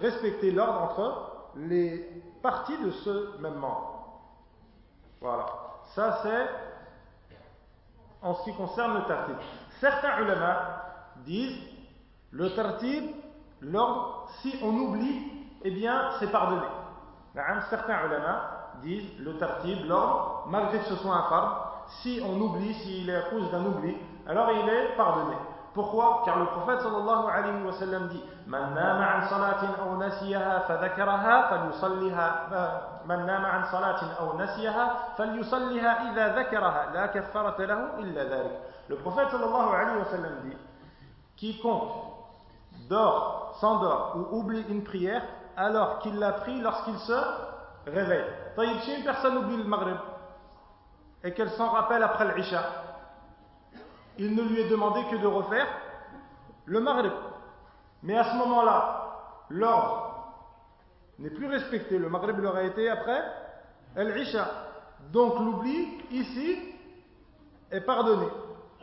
respecter 0.00 0.50
l'ordre 0.50 0.82
entre 0.82 1.50
les 1.56 1.98
parties 2.42 2.78
de 2.78 2.90
ce 2.90 3.38
même 3.40 3.54
membre. 3.54 4.20
Voilà. 5.20 5.46
Ça, 5.94 6.20
c'est 6.22 6.48
en 8.22 8.34
ce 8.34 8.44
qui 8.44 8.54
concerne 8.54 8.94
le 8.94 9.04
tartib. 9.04 9.37
Certains 9.80 10.20
ulama 10.20 10.82
disent 11.24 11.58
le 12.30 12.54
tartib, 12.54 13.04
l'ordre, 13.61 14.28
si 14.40 14.58
on 14.62 14.74
oublie, 14.74 15.32
eh 15.62 15.70
bien, 15.70 16.11
c'est 16.18 16.30
pardonné. 16.30 16.66
Certains 17.70 18.06
ulama 18.06 18.72
disent 18.82 19.18
le 19.18 19.38
tartib, 19.38 19.84
l'ordre, 19.87 20.44
malgré 20.48 20.78
que 20.78 20.87
ce 20.87 20.96
soit 20.96 21.14
un 21.14 21.68
si 22.02 22.20
on 22.24 22.38
oublie, 22.40 22.74
s'il 22.74 23.08
est 23.08 23.16
à 23.16 23.22
cause 23.22 23.50
d'un 23.50 23.64
oubli, 23.64 23.96
alors 24.26 24.50
il 24.52 24.68
est 24.68 24.96
pardonné. 24.96 25.37
Pourquoi 25.78 26.22
Car 26.24 26.40
le 26.40 26.46
prophète 26.46 26.80
sallallahu 26.80 27.28
alayhi 27.28 27.62
wa 27.62 27.70
sallam 27.70 28.08
dit 28.08 28.20
Man 28.48 28.74
nama 28.74 29.14
an 29.14 29.28
salatin 29.28 29.70
aw 29.80 29.96
nasiyaha 29.96 30.62
fadhakaraha 30.66 31.48
falyusalliha 31.50 32.48
Man 33.06 33.24
nama 33.24 33.48
an 33.48 33.64
salatin 33.70 34.08
aw 34.18 34.36
nasiyaha 34.36 35.14
falyusalliha 35.16 36.10
idha 36.10 36.30
dhakaraha 36.30 36.92
la 36.92 37.08
kaffarata 37.14 37.64
lahu 37.64 38.02
illa 38.02 38.24
dhalik. 38.24 38.52
Le 38.88 38.96
prophète 38.96 39.30
sallallahu 39.30 39.72
alayhi 39.72 39.98
wa 39.98 40.04
sallam 40.06 40.32
dit 40.42 40.56
Quiconque 41.36 41.92
dort, 42.90 43.54
s'endort 43.60 44.16
ou 44.16 44.38
oublie 44.38 44.64
une 44.68 44.82
prière 44.82 45.22
alors 45.56 46.00
qu'il 46.00 46.18
l'a 46.18 46.32
pris 46.32 46.60
lorsqu'il 46.60 46.98
se 46.98 47.20
réveille. 47.86 48.24
Si 48.82 48.96
une 48.96 49.04
personne 49.04 49.36
oublie 49.36 49.58
le 49.58 49.62
maghrib 49.62 49.96
et 51.22 51.32
qu'elle 51.34 51.50
s'en 51.50 51.68
rappelle 51.68 52.02
après 52.02 52.34
l'Isha, 52.34 52.64
il 54.18 54.35
ne 54.35 54.42
lui 54.42 54.61
est 54.61 54.68
demandé 54.68 55.00
que 55.11 55.16
de 55.16 55.26
refaire 55.26 55.66
le 56.66 56.81
Maghrib. 56.81 57.12
Mais 58.02 58.16
à 58.16 58.24
ce 58.24 58.37
moment-là, 58.37 59.44
l'ordre 59.50 60.14
n'est 61.18 61.31
plus 61.31 61.46
respecté. 61.46 61.98
Le 61.98 62.09
Maghrib 62.09 62.38
l'aurait 62.38 62.66
été 62.66 62.88
après 62.88 63.22
l'Isha. 63.96 64.46
Donc 65.12 65.38
l'oubli, 65.38 66.02
ici, 66.11 66.59
est 67.70 67.81
pardonné. 67.81 68.26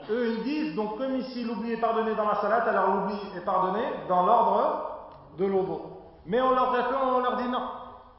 Eux, 0.09 0.35
ils 0.37 0.43
disent, 0.43 0.75
donc 0.75 0.97
comme 0.97 1.15
ici 1.17 1.43
l'oubli 1.43 1.73
est 1.73 1.81
pardonné 1.81 2.15
dans 2.15 2.27
la 2.27 2.35
salat, 2.35 2.63
alors 2.63 2.95
l'oubli 2.95 3.17
est 3.35 3.45
pardonné 3.45 3.83
dans 4.07 4.25
l'ordre 4.25 5.09
de 5.37 5.45
l'obo. 5.45 6.01
Mais 6.25 6.41
on 6.41 6.51
leur 6.51 6.71
répond, 6.71 7.15
on 7.15 7.19
leur 7.19 7.37
dit 7.37 7.49
non. 7.49 7.67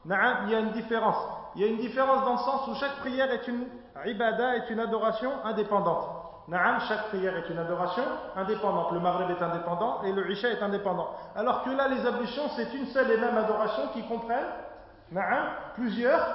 Il 0.05 0.51
y 0.51 0.55
a 0.55 0.59
une 0.59 0.71
différence. 0.71 1.17
Il 1.55 1.61
y 1.61 1.63
a 1.65 1.67
une 1.67 1.77
différence 1.77 2.23
dans 2.23 2.33
le 2.33 2.37
sens 2.37 2.67
où 2.67 2.75
chaque 2.75 2.97
prière 2.97 3.31
est 3.31 3.47
une 3.47 3.65
ibada, 4.05 4.57
est 4.57 4.69
une 4.69 4.79
adoration 4.79 5.31
indépendante. 5.43 6.16
Naam, 6.47 6.79
chaque 6.87 7.09
prière 7.09 7.35
est 7.35 7.49
une 7.49 7.57
adoration 7.57 8.03
indépendante. 8.35 8.93
Le 8.93 9.01
Maghreb 9.01 9.31
est 9.31 9.43
indépendant 9.43 10.01
et 10.03 10.13
le 10.13 10.31
Isha 10.31 10.49
est 10.49 10.63
indépendant. 10.63 11.09
Alors 11.35 11.63
que 11.63 11.69
là, 11.71 11.89
les 11.89 12.05
ablutions, 12.05 12.49
c'est 12.55 12.73
une 12.73 12.87
seule 12.87 13.11
et 13.11 13.17
même 13.17 13.37
adoration 13.37 13.89
qui 13.93 14.07
comprennent 14.07 14.45
plusieurs, 15.75 16.25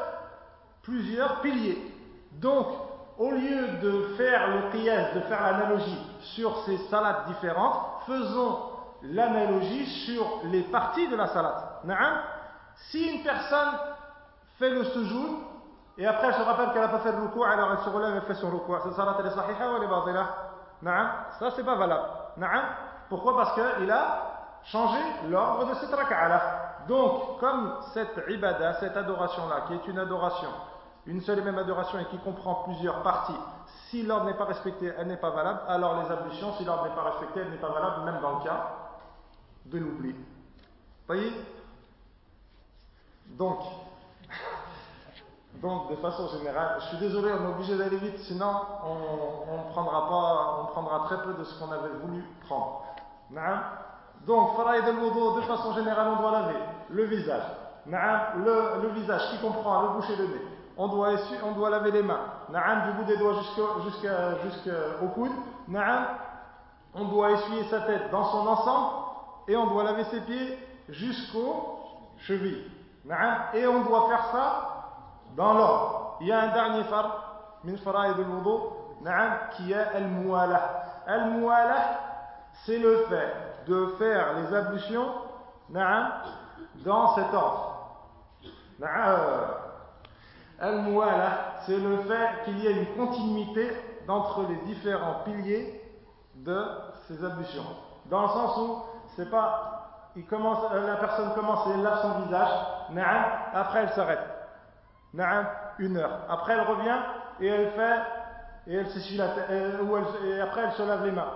plusieurs 0.83 1.41
piliers. 1.41 1.79
Donc, 2.33 2.67
au 3.19 3.31
lieu 3.31 3.69
de 3.83 4.15
faire 4.17 4.49
le 4.49 4.71
qiyas, 4.71 5.15
de 5.15 5.21
faire 5.21 5.43
l'analogie 5.43 5.99
sur 6.21 6.63
ces 6.65 6.77
salades 6.89 7.27
différentes, 7.29 7.77
faisons 8.07 8.59
l'analogie 9.03 9.87
sur 10.05 10.41
les 10.45 10.63
parties 10.63 11.09
de 11.09 11.17
la 11.17 11.29
salade. 11.29 11.63
Naam, 11.85 12.21
si 12.91 13.15
une 13.15 13.23
personne 13.23 13.79
fait 14.59 14.71
le 14.71 14.85
sujoud, 14.85 15.39
et 15.99 16.07
après 16.07 16.29
elle 16.29 16.35
se 16.35 16.43
rappelle 16.43 16.73
qu'elle 16.73 16.83
n'a 16.83 16.89
pas 16.89 17.01
fait 17.01 17.13
le 17.13 17.19
ruku, 17.19 17.45
alors 17.45 17.73
elle 17.73 17.85
se 17.85 17.89
relève 17.89 18.17
et 18.17 18.21
fait 18.23 18.35
son 18.35 18.51
ruku. 18.51 18.73
Ça 18.83 18.93
salat 18.93 19.17
elle 19.19 19.27
est 19.27 19.31
sahiha 19.31 19.73
ou 19.73 19.77
elle 19.77 19.85
est 19.85 20.93
ça 21.39 21.51
c'est 21.55 21.65
pas 21.65 21.77
valable. 21.77 22.09
Pourquoi? 23.09 23.37
Parce 23.37 23.55
qu'il 23.55 23.91
a 23.91 24.33
changé 24.65 24.99
l'ordre 25.29 25.69
de 25.69 25.75
cette 25.75 25.95
raka'a 25.95 26.85
Donc, 26.89 27.39
comme 27.41 27.75
cette 27.93 28.19
ibada, 28.29 28.75
cette 28.75 28.97
adoration-là, 28.97 29.65
qui 29.67 29.75
est 29.75 29.87
une 29.87 29.99
adoration, 29.99 30.49
une 31.07 31.21
seule 31.21 31.41
et 31.41 31.43
même 31.43 31.59
adoration 31.59 31.99
et 31.99 32.07
qui 32.07 32.19
comprend 32.19 32.65
plusieurs 32.65 33.03
parties, 33.03 33.37
si 33.91 34.03
l'ordre 34.03 34.27
n'est 34.27 34.35
pas 34.35 34.47
respecté, 34.47 34.93
elle 34.99 35.09
n'est 35.09 35.17
pas 35.17 35.31
valable, 35.31 35.61
alors 35.69 36.03
les 36.03 36.11
ablutions, 36.11 36.55
si 36.55 36.65
l'ordre 36.65 36.85
n'est 36.85 36.95
pas 36.95 37.03
respecté, 37.03 37.41
elle 37.41 37.51
n'est 37.51 37.59
pas 37.59 37.69
valable, 37.69 38.05
même 38.05 38.21
dans 38.21 38.39
le 38.39 38.45
cas 38.45 38.71
de 39.67 39.79
l'oubli. 39.79 40.17
Voyez? 41.07 41.33
Donc, 43.27 43.59
donc, 45.63 45.91
de 45.91 45.97
façon 45.97 46.27
générale, 46.37 46.77
je 46.81 46.87
suis 46.87 46.97
désolé, 46.97 47.31
on 47.33 47.45
est 47.45 47.53
obligé 47.53 47.79
d'aller 47.79 47.97
vite, 47.97 48.19
sinon 48.19 48.51
on, 48.85 49.71
prendra 49.71 50.09
pas, 50.09 50.61
on 50.61 50.67
prendra 50.73 51.07
très 51.07 51.23
peu 51.23 51.35
de 51.35 51.45
ce 51.45 51.57
qu'on 51.61 51.71
avait 51.71 51.93
voulu 52.03 52.25
prendre. 52.49 52.83
Donc, 54.27 54.57
faraïd 54.57 54.85
al 54.85 54.97
de 54.97 55.41
façon 55.43 55.73
générale, 55.75 56.09
on 56.17 56.21
doit 56.21 56.33
laver 56.33 56.59
le 56.91 57.05
visage. 57.05 57.45
Le, 57.87 58.83
le 58.83 58.89
visage 58.89 59.23
qui 59.31 59.39
comprend 59.39 59.83
le 59.83 59.89
boucher 59.91 60.17
le 60.17 60.27
nez. 60.27 60.43
On 60.77 60.89
doit, 60.89 61.11
on 61.45 61.53
doit 61.53 61.71
laver 61.71 61.93
les 61.93 62.03
mains. 62.03 62.21
Du 62.49 62.93
bout 62.95 63.05
des 63.05 63.17
doigts 63.17 63.35
jusqu'au 63.35 65.09
coude. 65.15 65.31
On 66.95 67.05
doit 67.05 67.31
essuyer 67.31 67.65
sa 67.65 67.83
tête 67.83 68.11
dans 68.11 68.25
son 68.25 68.49
ensemble. 68.49 68.95
Et 69.47 69.57
on 69.57 69.69
doit 69.69 69.85
laver 69.85 70.05
ses 70.05 70.23
pieds 70.23 70.59
jusqu'aux 70.89 71.79
chevilles. 72.19 72.69
Et 73.55 73.67
on 73.67 73.85
doit 73.85 74.09
faire 74.09 74.25
ça 74.33 74.72
dans 75.37 75.55
l'ordre. 75.55 76.17
Il 76.21 76.27
y 76.29 76.33
a 76.33 76.41
un 76.41 76.53
dernier 76.53 76.85
far, 76.85 77.59
min 77.65 77.75
qui 79.57 79.73
est 79.73 79.77
al-muwalah. 79.95 80.85
Al-muwalah, 81.07 82.01
c'est 82.65 82.79
le 82.79 83.07
fait 83.09 83.35
de 83.67 83.87
faire 83.99 84.35
les 84.35 84.55
ablutions 84.55 85.09
dans 86.85 87.15
cet 87.15 87.35
ordre. 87.35 87.69
Al-muwalah, 90.61 91.61
c'est 91.67 91.79
le 91.79 91.99
fait 92.03 92.45
qu'il 92.45 92.59
y 92.61 92.67
ait 92.67 92.73
une 92.73 92.97
continuité 92.97 93.73
d'entre 94.07 94.43
les 94.49 94.57
différents 94.73 95.25
piliers 95.25 95.81
de 96.35 96.65
ces 97.07 97.25
ablutions. 97.25 97.67
Dans 98.07 98.23
le 98.23 98.29
sens 98.29 98.57
où 98.59 98.83
c'est 99.17 99.31
pas, 99.31 100.11
il 100.17 100.27
commence, 100.27 100.59
la 100.73 100.97
personne 100.97 101.33
commence 101.35 101.67
et 101.69 101.77
lave 101.79 102.03
son 102.03 102.21
visage, 102.23 102.51
après 103.55 103.81
elle 103.81 103.91
s'arrête 103.91 104.32
une 105.79 105.97
heure. 105.97 106.21
Après, 106.29 106.55
elle 106.55 106.63
revient 106.63 106.99
et 107.41 107.47
elle 107.47 107.71
fait, 107.73 108.01
et 108.67 108.75
elle 108.77 108.91
s'essuie 108.91 109.17
la 109.17 109.29
tête, 109.29 109.51
et 109.51 110.41
après, 110.41 110.63
elle 110.63 110.73
se 110.73 110.83
lave 110.83 111.05
les 111.05 111.13
mains. 111.13 111.33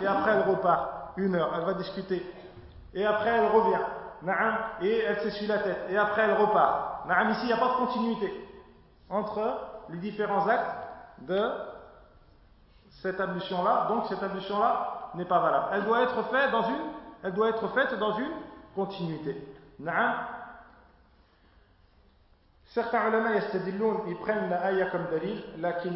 Et 0.00 0.06
après, 0.06 0.32
elle 0.32 0.50
repart. 0.50 1.14
Une 1.16 1.34
heure, 1.34 1.52
elle 1.56 1.64
va 1.64 1.74
discuter. 1.74 2.24
Et 2.94 3.04
après, 3.04 3.30
elle 3.30 3.46
revient. 3.46 3.80
Et 4.82 4.98
elle 4.98 5.20
s'essuie 5.20 5.46
la 5.46 5.58
tête. 5.58 5.86
Et 5.90 5.96
après, 5.96 6.22
elle 6.22 6.34
repart. 6.34 7.06
Ici, 7.30 7.40
il 7.44 7.46
n'y 7.46 7.52
a 7.52 7.56
pas 7.56 7.68
de 7.68 7.86
continuité 7.86 8.32
entre 9.10 9.58
les 9.88 9.98
différents 9.98 10.46
actes 10.46 10.76
de 11.20 11.50
cette 13.02 13.20
ablution-là. 13.20 13.86
Donc, 13.88 14.06
cette 14.08 14.22
ablution-là 14.22 15.10
n'est 15.14 15.24
pas 15.24 15.40
valable. 15.40 15.66
Elle 15.72 15.84
doit 15.84 16.02
être 16.02 16.22
faite 16.30 16.50
dans 16.50 16.68
une, 16.68 16.82
elle 17.22 17.32
doit 17.32 17.48
être 17.48 17.68
faite 17.68 17.98
dans 17.98 18.16
une 18.16 18.32
continuité. 18.74 19.36
Certains 22.68 23.08
ulama 23.08 23.30
ils 24.06 24.16
prennent 24.18 24.50
la 24.50 24.66
ayah 24.66 24.90
comme 24.90 25.06
dalil, 25.10 25.42
lakin 25.58 25.90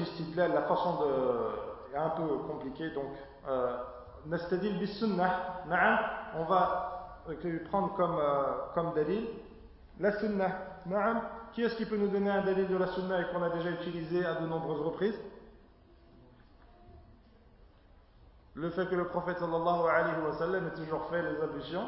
istidlal, 0.00 0.52
la 0.52 0.62
façon 0.62 1.00
de, 1.02 1.94
est 1.94 1.98
un 1.98 2.10
peu 2.10 2.38
compliquée, 2.48 2.90
donc 2.90 3.06
euh, 3.48 3.76
nastadil 4.26 4.78
bis 4.78 4.96
sunnah, 4.98 5.64
na'am, 5.68 5.98
on 6.38 6.44
va 6.44 7.18
prendre 7.70 7.94
comme, 7.94 8.16
euh, 8.16 8.42
comme 8.74 8.94
dalil. 8.94 9.26
La 9.98 10.12
sunnah, 10.20 10.52
na'am, 10.86 11.22
qui 11.52 11.62
est-ce 11.64 11.74
qui 11.74 11.84
peut 11.84 11.96
nous 11.96 12.08
donner 12.08 12.30
un 12.30 12.42
dalil 12.42 12.68
de 12.68 12.76
la 12.76 12.86
sunnah 12.86 13.20
et 13.20 13.24
qu'on 13.32 13.42
a 13.42 13.50
déjà 13.50 13.70
utilisé 13.70 14.24
à 14.24 14.34
de 14.34 14.46
nombreuses 14.46 14.82
reprises? 14.82 15.18
Le 18.54 18.70
fait 18.70 18.86
que 18.86 18.94
le 18.94 19.08
prophète 19.08 19.38
sallallahu 19.40 19.88
alayhi 19.88 20.20
wa 20.24 20.32
sallam 20.34 20.68
ait 20.68 20.78
toujours 20.78 21.06
fait 21.06 21.22
les 21.22 21.42
ablutions 21.42 21.86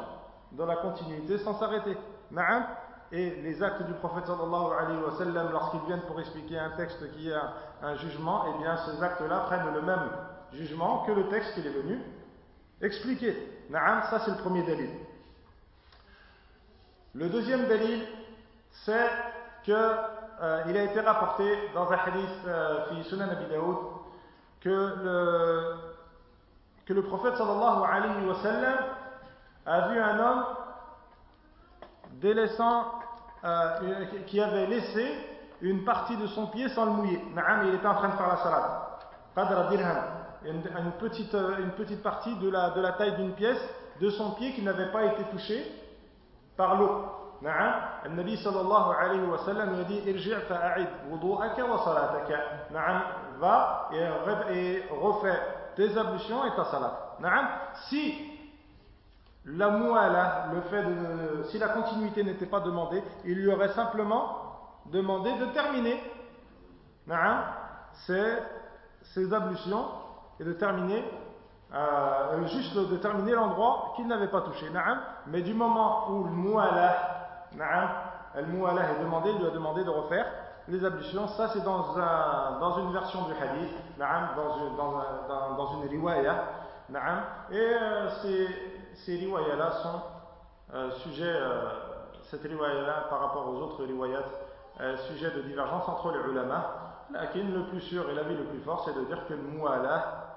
dans 0.51 0.65
la 0.65 0.75
continuité 0.77 1.37
sans 1.37 1.57
s'arrêter, 1.57 1.95
na'am, 2.31 2.65
et 3.11 3.41
les 3.41 3.61
actes 3.61 3.83
du 3.83 3.93
prophète 3.93 4.25
sallallahu 4.25 4.73
alayhi 4.79 5.01
wa 5.01 5.11
sallam 5.17 5.51
lorsqu'ils 5.51 5.81
viennent 5.81 6.01
pour 6.01 6.19
expliquer 6.19 6.57
un 6.57 6.71
texte 6.71 7.11
qui 7.13 7.31
a 7.31 7.53
un 7.81 7.95
jugement, 7.95 8.45
eh 8.49 8.57
bien 8.61 8.77
ces 8.77 9.01
actes-là 9.01 9.39
prennent 9.47 9.73
le 9.73 9.81
même 9.81 10.09
jugement 10.53 11.03
que 11.05 11.11
le 11.11 11.27
texte 11.29 11.53
qu'il 11.53 11.67
est 11.67 11.69
venu 11.81 11.99
expliquer. 12.81 13.35
Ça 13.71 14.21
c'est 14.23 14.31
le 14.31 14.37
premier 14.37 14.63
dalil. 14.63 14.89
Le 17.13 17.29
deuxième 17.29 17.67
dalil, 17.67 18.05
c'est 18.83 19.09
que 19.65 19.71
euh, 19.71 20.63
a 20.65 20.69
été 20.83 20.99
rapporté 20.99 21.43
dans 21.73 21.89
un 21.91 21.97
hadith 21.97 22.29
euh, 22.45 22.85
fi 22.89 23.03
Sunan 23.05 23.29
Abi 23.29 23.45
Daoud 23.45 23.77
que 24.59 24.69
le, 24.69 25.75
que 26.85 26.93
le 26.93 27.03
prophète 27.03 27.35
sallallahu 27.37 27.83
alayhi 27.89 28.25
wa 28.25 28.35
sallam 28.35 28.75
a 29.65 29.87
vu 29.87 29.99
un 29.99 30.19
homme 30.19 30.45
délaissant, 32.21 32.85
euh, 33.43 34.05
qui 34.27 34.41
avait 34.41 34.65
laissé 34.65 35.05
une 35.61 35.83
partie 35.83 36.17
de 36.17 36.27
son 36.27 36.47
pied 36.47 36.67
sans 36.69 36.85
le 36.85 36.91
mouiller. 36.91 37.23
Naam, 37.33 37.67
il 37.67 37.75
était 37.75 37.87
en 37.87 37.95
train 37.95 38.09
de 38.09 38.15
faire 38.15 38.27
la 38.27 38.37
salat. 38.37 38.97
Qadra 39.35 39.69
dirham. 39.69 40.03
Une, 40.45 40.57
une, 40.57 40.91
petite, 40.99 41.33
euh, 41.33 41.57
une 41.59 41.71
petite 41.71 42.03
partie 42.03 42.35
de 42.37 42.49
la, 42.49 42.71
de 42.71 42.81
la 42.81 42.93
taille 42.93 43.15
d'une 43.15 43.33
pièce 43.33 43.61
de 43.99 44.09
son 44.09 44.31
pied 44.31 44.53
qui 44.53 44.61
n'avait 44.61 44.91
pas 44.91 45.05
été 45.05 45.23
touché 45.31 45.65
par 46.57 46.75
l'eau. 46.75 47.05
Naam. 47.41 47.73
Le 48.05 48.09
Nabi 48.11 48.37
sallallahu 48.37 48.95
alayhi 48.99 49.25
wa 49.25 49.37
sallam 49.39 49.73
lui 49.73 49.81
a 49.81 49.83
dit 49.83 50.01
Irji' 50.05 50.33
fa'a'id 50.47 50.87
wudu'aka 51.09 51.65
wa 51.65 51.83
salataka. 51.83 52.37
Naam, 52.71 53.01
va 53.39 53.89
et, 53.93 54.53
et 54.53 54.83
refais 54.89 55.39
tes 55.75 55.97
ablutions 55.97 56.45
et 56.45 56.55
ta 56.55 56.65
salat. 56.65 57.15
Naam. 57.19 57.47
Si 57.89 58.34
la 59.45 59.69
mouala, 59.69 60.47
le 60.53 60.61
fait 60.61 60.83
de, 60.83 61.43
si 61.43 61.59
la 61.59 61.69
continuité 61.69 62.23
n'était 62.23 62.47
pas 62.47 62.61
demandée, 62.61 63.03
il 63.25 63.35
lui 63.35 63.51
aurait 63.51 63.73
simplement 63.73 64.37
demandé 64.87 65.31
de 65.37 65.45
terminer 65.47 66.01
ses, 68.05 68.37
ses 69.13 69.33
ablutions 69.33 69.85
et 70.39 70.43
de 70.43 70.53
terminer 70.53 71.03
euh, 71.73 72.47
juste 72.47 72.75
de 72.75 72.97
terminer 72.97 73.33
l'endroit 73.33 73.93
qu'il 73.95 74.07
n'avait 74.07 74.27
pas 74.29 74.41
touché. 74.41 74.67
Mais 75.27 75.41
du 75.41 75.53
moment 75.53 76.09
où 76.11 76.23
le 76.23 76.31
mouala 76.31 76.95
est 78.35 79.01
demandé, 79.01 79.31
il 79.31 79.39
lui 79.39 79.47
a 79.47 79.51
demandé 79.51 79.83
de 79.83 79.89
refaire 79.89 80.25
les 80.67 80.83
ablutions. 80.85 81.27
Ça, 81.29 81.49
c'est 81.49 81.63
dans, 81.63 81.97
un, 81.97 82.59
dans 82.59 82.77
une 82.79 82.93
version 82.93 83.23
du 83.23 83.33
hadith, 83.33 83.75
dans 83.97 85.81
une, 85.81 85.89
riwaya. 85.89 86.43
Et 87.51 87.57
euh, 87.57 88.09
ces, 88.21 88.47
ces 88.95 89.17
riwayas-là 89.17 89.71
sont 89.83 90.01
euh, 90.73 90.91
sujets, 90.91 91.23
euh, 91.27 91.69
cette 92.23 92.43
riwaya-là 92.43 93.07
par 93.09 93.19
rapport 93.19 93.47
aux 93.49 93.57
autres 93.61 93.83
riwayats, 93.85 94.25
euh, 94.81 94.97
sujet 95.09 95.31
de 95.31 95.41
divergence 95.41 95.87
entre 95.87 96.11
les 96.11 96.31
ulama. 96.31 96.81
Lakin, 97.11 97.43
le 97.53 97.65
plus 97.67 97.81
sûr 97.81 98.09
et 98.09 98.15
l'avis 98.15 98.35
le 98.35 98.45
plus 98.45 98.59
fort, 98.61 98.83
c'est 98.83 98.95
de 98.95 99.05
dire 99.05 99.27
que 99.27 99.33
le 99.33 99.39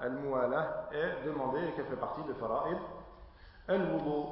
al 0.01 0.11
mu'ala 0.11 0.89
est 0.91 1.25
demandé 1.25 1.59
et 1.59 1.71
qu'elle 1.71 1.87
fait 1.87 1.95
partie 1.95 2.23
de 2.23 2.33
fara'id 2.33 2.77
al-wudu. 3.67 4.27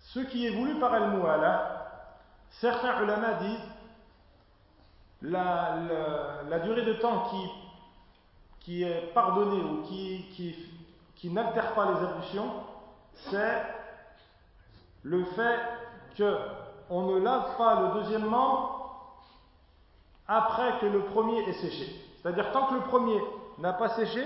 Ce 0.00 0.20
qui 0.20 0.46
est 0.46 0.56
voulu 0.56 0.78
par 0.80 0.94
al 0.94 1.10
mu'ala, 1.10 2.20
certains 2.50 3.02
ulama 3.02 3.34
disent 3.34 3.68
la, 5.22 6.58
durée 6.64 6.84
de 6.84 6.94
temps 6.94 7.28
qui, 7.28 7.50
qui 8.60 8.82
est 8.84 9.12
pardonnée 9.12 9.62
ou 9.62 9.82
qui, 9.82 10.56
qui 11.24 11.30
n'altère 11.30 11.72
pas 11.72 11.86
les 11.86 12.06
ablutions, 12.06 12.52
c'est 13.30 13.62
le 15.04 15.24
fait 15.24 15.58
que 16.18 16.36
on 16.90 17.00
ne 17.00 17.18
lave 17.18 17.56
pas 17.56 17.80
le 17.80 18.00
deuxième 18.02 18.26
membre 18.26 19.16
après 20.28 20.80
que 20.80 20.86
le 20.86 21.00
premier 21.04 21.38
est 21.48 21.54
séché. 21.54 21.88
C'est-à-dire 22.20 22.52
tant 22.52 22.66
que 22.66 22.74
le 22.74 22.80
premier 22.82 23.18
n'a 23.56 23.72
pas 23.72 23.88
séché, 23.96 24.20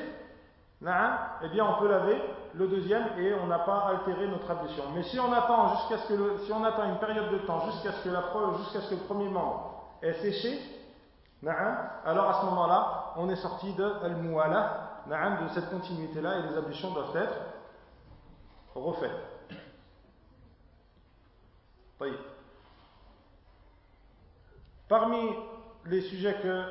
eh 0.83 1.49
bien 1.51 1.67
on 1.67 1.79
peut 1.79 1.87
laver 1.87 2.21
le 2.55 2.67
deuxième 2.67 3.17
et 3.17 3.33
on 3.33 3.47
n'a 3.47 3.61
pas 3.61 3.91
altéré 3.91 4.27
notre 4.27 4.51
ablution. 4.51 4.83
Mais 4.93 5.05
si 5.05 5.21
on 5.21 5.33
attend 5.33 5.77
jusqu'à 5.77 5.99
ce 5.99 6.09
que 6.09 6.15
le, 6.15 6.39
si 6.47 6.53
on 6.53 6.65
attend 6.65 6.83
une 6.83 6.99
période 6.99 7.31
de 7.31 7.39
temps 7.47 7.61
jusqu'à 7.71 7.93
ce 7.93 8.03
que 8.03 8.09
la 8.09 8.25
jusqu'à 8.59 8.81
ce 8.81 8.91
que 8.91 8.95
le 8.97 9.03
premier 9.03 9.29
membre 9.29 9.85
est 10.03 10.15
séché, 10.15 10.59
alors 11.47 12.29
à 12.29 12.41
ce 12.41 12.45
moment-là, 12.47 13.13
on 13.19 13.29
est 13.29 13.37
sorti 13.37 13.73
de 13.75 13.89
al-muwala, 15.11 15.43
de 15.43 15.49
cette 15.55 15.71
continuité-là 15.71 16.39
et 16.39 16.43
les 16.51 16.57
ablutions 16.57 16.93
doivent 16.93 17.17
être 17.17 17.39
refaites. 18.75 19.11
Parmi 24.89 25.37
les 25.87 26.01
sujets 26.03 26.41
que 26.43 26.65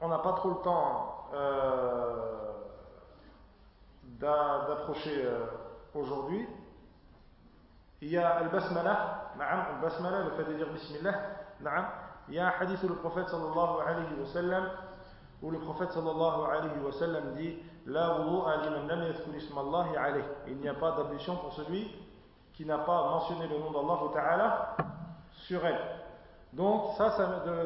on 0.00 0.08
n'a 0.08 0.18
pas 0.18 0.32
trop 0.32 0.50
le 0.50 0.56
temps 0.56 1.28
euh, 1.32 2.52
d'approcher 4.18 5.24
euh, 5.24 5.46
aujourd'hui, 5.94 6.46
il 8.00 8.08
y 8.08 8.18
a 8.18 8.28
Al-Basmala, 8.38 9.32
Al-Basmala, 9.38 10.24
le 10.24 10.30
fait 10.32 10.44
de 10.50 10.54
dire 10.54 10.68
Bismillah, 10.72 11.14
il 12.28 12.34
y 12.34 12.38
a 12.40 12.48
un 12.48 12.60
hadith 12.60 12.82
où 12.82 12.88
le 12.88 12.96
prophète 12.96 13.28
sallallahu 13.28 13.80
alayhi 13.86 14.20
wa 14.20 14.26
sallam, 14.26 14.70
où 15.42 15.50
le 15.50 15.58
prophète 15.58 15.90
sallallahu 15.90 16.50
alayhi 16.50 16.78
wa 16.84 16.92
sallam 16.92 17.34
dit 17.34 17.58
La 17.86 18.16
Il 20.46 20.56
n'y 20.58 20.68
a 20.68 20.74
pas 20.74 20.92
d'ablution 20.92 21.36
pour 21.36 21.52
celui 21.52 21.90
qui 22.54 22.64
n'a 22.64 22.78
pas 22.78 23.10
mentionné 23.10 23.48
le 23.48 23.58
nom 23.58 23.70
d'Allah 23.72 23.98
Ta'ala 24.12 24.76
sur 25.32 25.64
elle. 25.66 25.80
Donc, 26.52 26.92
ça, 26.98 27.16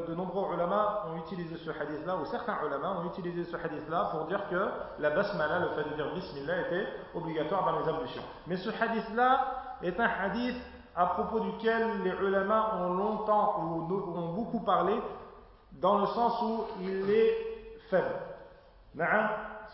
de, 0.07 0.15
nombreux 0.15 0.55
ulama 0.55 1.07
ont 1.09 1.19
utilisé 1.19 1.57
ce 1.57 1.71
hadith-là, 1.71 2.19
ou 2.19 2.25
certains 2.27 2.57
ulama 2.65 3.01
ont 3.01 3.09
utilisé 3.09 3.45
ce 3.45 3.57
hadith-là 3.57 4.11
pour 4.13 4.27
dire 4.27 4.49
que 4.49 4.69
la 5.01 5.11
basmala, 5.11 5.59
le 5.59 5.69
fait 5.71 5.91
de 5.91 5.97
dire 5.97 6.15
bismillah, 6.15 6.61
était 6.69 6.87
obligatoire 7.13 7.65
dans 7.65 7.81
les 7.81 7.89
ablutions. 7.89 8.23
Mais 8.47 8.57
ce 8.57 8.71
hadith-là 8.71 9.79
est 9.83 9.99
un 9.99 10.07
hadith 10.07 10.57
à 10.95 11.07
propos 11.07 11.41
duquel 11.41 12.03
les 12.05 12.13
ulama 12.13 12.77
ont 12.77 12.95
longtemps 12.95 13.61
ou 13.61 13.93
ont 13.93 14.33
beaucoup 14.35 14.61
parlé, 14.61 14.95
dans 15.73 15.99
le 15.99 16.07
sens 16.07 16.41
où 16.43 16.65
il 16.81 17.11
est 17.11 17.46
faible. 17.91 18.15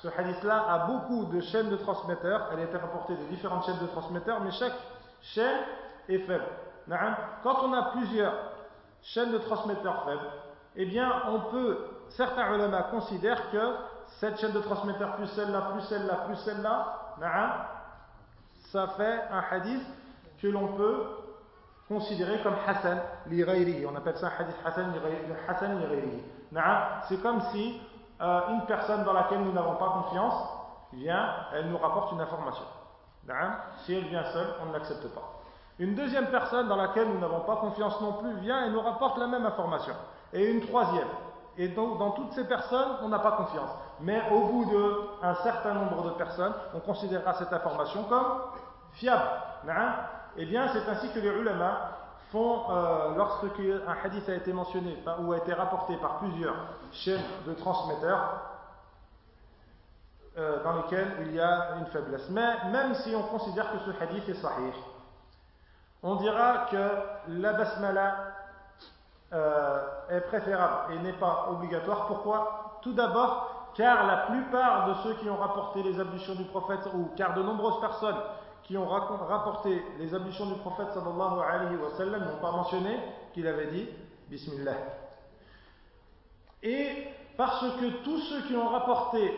Ce 0.03 0.09
hadith-là 0.09 0.64
a 0.68 0.87
beaucoup 0.87 1.27
de 1.27 1.40
chaînes 1.40 1.70
de 1.70 1.77
transmetteurs, 1.77 2.48
elle 2.53 2.61
a 2.61 2.64
été 2.64 2.77
rapportée 2.77 3.14
de 3.14 3.25
différentes 3.25 3.64
chaînes 3.64 3.79
de 3.81 3.87
transmetteurs, 3.87 4.40
mais 4.40 4.51
chaque 4.51 4.75
chaîne 5.20 5.61
est 6.09 6.18
faible. 6.18 6.44
Quand 7.42 7.64
on 7.64 7.72
a 7.72 7.90
plusieurs 7.92 8.35
chaîne 9.03 9.33
de 9.33 9.38
transmetteurs 9.38 10.05
faible, 10.05 10.27
eh 10.77 10.87
bien, 10.87 11.11
on 11.29 11.51
peut, 11.51 11.79
certains 12.09 12.55
ulama 12.55 12.85
considèrent 12.85 13.51
que 13.51 13.75
cette 14.07 14.40
chaîne 14.40 14.53
de 14.53 14.61
transmetteurs 14.61 15.16
plus 15.16 15.27
celle-là, 15.29 15.70
plus 15.72 15.83
celle-là, 15.83 16.14
plus 16.27 16.37
celle-là, 16.37 16.98
ça 18.70 18.88
fait 18.88 19.20
un 19.31 19.44
hadith 19.51 19.87
que 20.40 20.46
l'on 20.48 20.68
peut 20.77 21.07
considérer 21.88 22.40
comme 22.42 22.55
Hassan 22.66 23.01
li 23.27 23.44
On 23.87 23.94
appelle 23.94 24.16
ça 24.16 24.29
un 24.29 24.42
hadith 24.42 24.57
Hassan 24.64 24.92
li 25.81 26.22
C'est 27.09 27.22
comme 27.22 27.40
si 27.53 27.81
euh, 28.22 28.40
une 28.50 28.66
personne 28.66 29.04
dans 29.04 29.12
laquelle 29.12 29.40
nous 29.40 29.52
n'avons 29.52 29.74
pas 29.74 29.88
confiance 29.88 30.35
vient, 30.92 31.28
elle 31.54 31.68
nous 31.68 31.78
rapporte 31.78 32.12
une 32.12 32.20
information. 32.20 32.64
Si 33.85 33.94
elle 33.94 34.04
vient 34.04 34.24
seule, 34.32 34.54
on 34.62 34.66
ne 34.66 34.72
l'accepte 34.72 35.06
pas. 35.14 35.40
Une 35.78 35.94
deuxième 35.94 36.26
personne 36.26 36.68
dans 36.68 36.76
laquelle 36.76 37.08
nous 37.08 37.18
n'avons 37.18 37.40
pas 37.40 37.56
confiance 37.56 38.00
non 38.00 38.14
plus 38.14 38.35
vient 38.40 38.66
et 38.66 38.70
nous 38.70 38.80
rapporte 38.80 39.18
la 39.18 39.26
même 39.26 39.46
information. 39.46 39.94
Et 40.32 40.50
une 40.50 40.61
troisième. 40.61 41.08
Et 41.56 41.68
donc, 41.68 41.98
dans 41.98 42.12
toutes 42.12 42.32
ces 42.32 42.44
personnes, 42.44 42.96
on 43.02 43.08
n'a 43.08 43.18
pas 43.18 43.32
confiance. 43.32 43.70
Mais 44.00 44.23
au 44.31 44.46
bout 44.46 44.70
d'un 45.20 45.35
certain 45.37 45.75
nombre 45.75 46.04
de 46.04 46.10
personnes, 46.10 46.54
on 46.75 46.81
considérera 46.81 47.35
cette 47.35 47.52
information 47.52 48.04
comme 48.04 48.42
fiable. 48.92 49.23
Eh 50.37 50.46
bien, 50.46 50.68
c'est 50.73 50.88
ainsi 50.88 51.10
que 51.12 51.20
les 51.20 51.29
ulama 51.29 52.02
font, 52.33 52.62
euh, 52.70 53.14
lorsqu'un 53.16 53.80
hadith 54.04 54.28
a 54.28 54.35
été 54.35 54.52
mentionné 54.52 54.98
ou 55.20 55.33
a 55.33 55.37
été 55.37 55.52
rapporté 55.52 55.96
par 55.98 56.18
plusieurs 56.18 56.56
chaînes 56.90 57.22
de 57.46 57.52
transmetteurs, 57.52 58.40
euh, 60.38 60.64
dans 60.64 60.76
lesquelles 60.78 61.12
il 61.26 61.35
y 61.35 61.40
a 61.40 61.76
une 61.78 61.87
faiblesse. 61.87 62.28
Mais 62.30 62.70
même 62.70 62.94
si 62.94 63.14
on 63.14 63.22
considère 63.24 63.70
que 63.70 63.78
ce 63.80 64.02
hadith 64.02 64.28
est 64.28 64.40
sahih, 64.40 64.72
on 66.02 66.16
dira 66.16 66.66
que 66.70 66.90
la 67.28 67.52
basmala 67.52 68.16
euh, 69.33 69.83
est 70.08 70.22
préférable 70.22 70.94
et 70.94 70.98
n'est 71.00 71.12
pas 71.12 71.48
obligatoire. 71.50 72.06
Pourquoi? 72.06 72.78
Tout 72.83 72.94
d'abord, 72.94 73.70
car 73.74 74.06
la 74.06 74.16
plupart 74.28 74.88
de 74.88 74.94
ceux 75.02 75.14
qui 75.14 75.28
ont 75.28 75.37
rapporté 75.37 75.83
les 75.83 76.00
ablutions 76.00 76.35
du 76.35 76.44
prophète, 76.44 76.88
ou 76.94 77.10
car 77.16 77.35
de 77.35 77.42
nombreuses 77.42 77.80
personnes 77.80 78.16
qui 78.65 78.77
ont 78.77 78.88
rapporté 78.88 79.83
les 79.98 80.15
ablutions 80.15 80.46
du 80.46 80.54
prophète 80.54 80.88
sallallahu 80.94 81.40
alayhi 81.40 81.77
wa 81.77 81.90
sallam 81.96 82.25
n'ont 82.25 82.40
pas 82.40 82.52
mentionné 82.52 82.96
qu'il 83.35 83.46
avait 83.46 83.71
dit 83.71 83.88
Bismillah. 84.29 84.77
Et 86.63 87.08
parce 87.37 87.60
que 87.60 88.04
tous 88.04 88.19
ceux 88.21 88.42
qui 88.42 88.54
ont 88.54 88.69
rapporté 88.69 89.37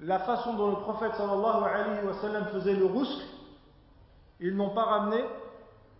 la 0.00 0.18
façon 0.20 0.54
dont 0.54 0.70
le 0.70 0.76
prophète 0.76 1.14
sallallahu 1.14 1.64
alayhi 1.64 2.06
wa 2.06 2.14
sallam 2.14 2.46
faisait 2.46 2.74
le 2.74 2.86
rousque, 2.86 3.22
ils 4.40 4.54
n'ont 4.54 4.70
pas 4.70 4.84
ramené 4.84 5.24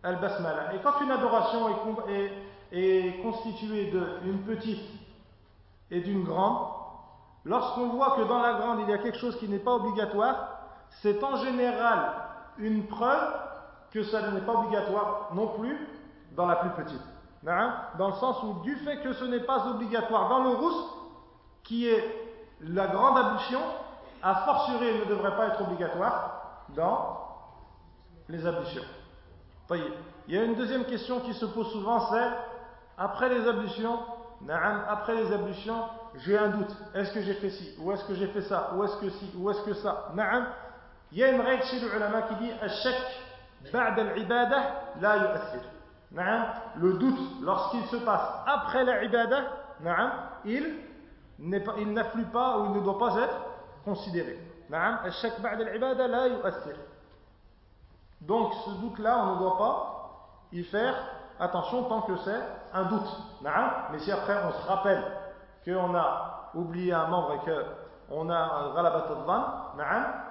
al-basmala. 0.02 0.74
Et 0.74 0.78
quand 0.82 1.00
une 1.00 1.10
adoration 1.10 1.68
est, 2.08 2.32
est, 2.72 3.22
constituée 3.22 3.92
d'une 4.22 4.42
petite 4.42 4.84
et 5.90 6.00
d'une 6.00 6.24
grande, 6.24 6.68
lorsqu'on 7.44 7.88
voit 7.88 8.16
que 8.16 8.22
dans 8.22 8.40
la 8.40 8.54
grande 8.54 8.80
il 8.80 8.90
y 8.90 8.92
a 8.92 8.98
quelque 8.98 9.18
chose 9.18 9.36
qui 9.38 9.48
n'est 9.48 9.58
pas 9.58 9.74
obligatoire, 9.74 10.57
c'est 11.02 11.22
en 11.22 11.36
général 11.36 12.12
une 12.58 12.86
preuve 12.86 13.34
que 13.90 14.02
ça 14.02 14.30
n'est 14.30 14.40
pas 14.40 14.52
obligatoire 14.52 15.30
non 15.34 15.48
plus 15.58 15.76
dans 16.32 16.46
la 16.46 16.56
plus 16.56 16.70
petite. 16.70 17.02
Dans 17.42 18.08
le 18.08 18.14
sens 18.14 18.42
où 18.42 18.60
du 18.62 18.76
fait 18.76 19.00
que 19.00 19.12
ce 19.12 19.24
n'est 19.24 19.40
pas 19.40 19.66
obligatoire 19.68 20.28
dans 20.28 20.42
le 20.42 20.50
rousse, 20.50 20.84
qui 21.62 21.88
est 21.88 22.04
la 22.60 22.88
grande 22.88 23.16
ablution, 23.16 23.60
a 24.22 24.34
fortiori 24.34 24.98
ne 24.98 25.04
devrait 25.04 25.36
pas 25.36 25.46
être 25.46 25.62
obligatoire 25.62 26.64
dans 26.70 27.16
les 28.28 28.44
ablutions. 28.46 28.82
Il 29.70 30.34
y 30.34 30.38
a 30.38 30.44
une 30.44 30.54
deuxième 30.54 30.84
question 30.84 31.20
qui 31.20 31.34
se 31.34 31.46
pose 31.46 31.70
souvent, 31.70 32.00
c'est 32.10 32.30
après 32.96 33.28
les 33.28 33.46
ablutions, 33.46 33.98
après 34.88 35.14
les 35.14 35.32
ablutions, 35.32 35.84
j'ai 36.16 36.36
un 36.36 36.48
doute. 36.48 36.74
Est-ce 36.94 37.12
que 37.12 37.22
j'ai 37.22 37.34
fait 37.34 37.50
ci? 37.50 37.76
Ou 37.80 37.92
est-ce 37.92 38.04
que 38.04 38.14
j'ai 38.14 38.26
fait 38.28 38.42
ça? 38.42 38.72
Ou 38.74 38.84
est-ce 38.84 38.96
que 38.96 39.10
ci? 39.10 39.32
Ou 39.36 39.50
est-ce 39.50 39.62
que 39.62 39.74
ça? 39.74 40.12
Il 41.12 41.18
y 41.18 41.24
a 41.24 41.30
une 41.30 41.40
règle 41.40 41.62
chez 41.64 41.80
les 41.80 41.86
ulama 41.86 42.22
qui 42.22 42.34
dit 42.36 42.52
le 46.76 46.92
doute, 46.94 47.18
lorsqu'il 47.42 47.84
se 47.86 47.96
passe 47.96 48.28
après 48.46 48.84
la 48.84 49.04
ibadah, 49.04 49.42
il 50.54 51.92
n'afflue 51.92 52.24
pas 52.24 52.58
ou 52.58 52.66
il 52.66 52.72
ne 52.72 52.80
doit 52.80 52.98
pas 52.98 53.16
être 53.16 53.36
considéré. 53.84 54.38
Donc 58.20 58.52
ce 58.64 58.70
doute-là, 58.80 59.18
on 59.18 59.34
ne 59.34 59.38
doit 59.38 59.58
pas 59.58 59.94
y 60.52 60.62
faire 60.64 60.94
attention 61.40 61.84
tant 61.84 62.02
que 62.02 62.16
c'est 62.18 62.40
un 62.74 62.84
doute. 62.84 63.08
Mais 63.92 63.98
si 64.00 64.12
après 64.12 64.36
on 64.44 64.52
se 64.62 64.66
rappelle 64.66 65.02
qu'on 65.64 65.94
a 65.94 66.50
oublié 66.54 66.92
un 66.92 67.06
membre 67.06 67.34
et 67.34 67.40
qu'on 68.08 68.28
a 68.28 68.36
un 68.36 68.76
al 68.76 70.27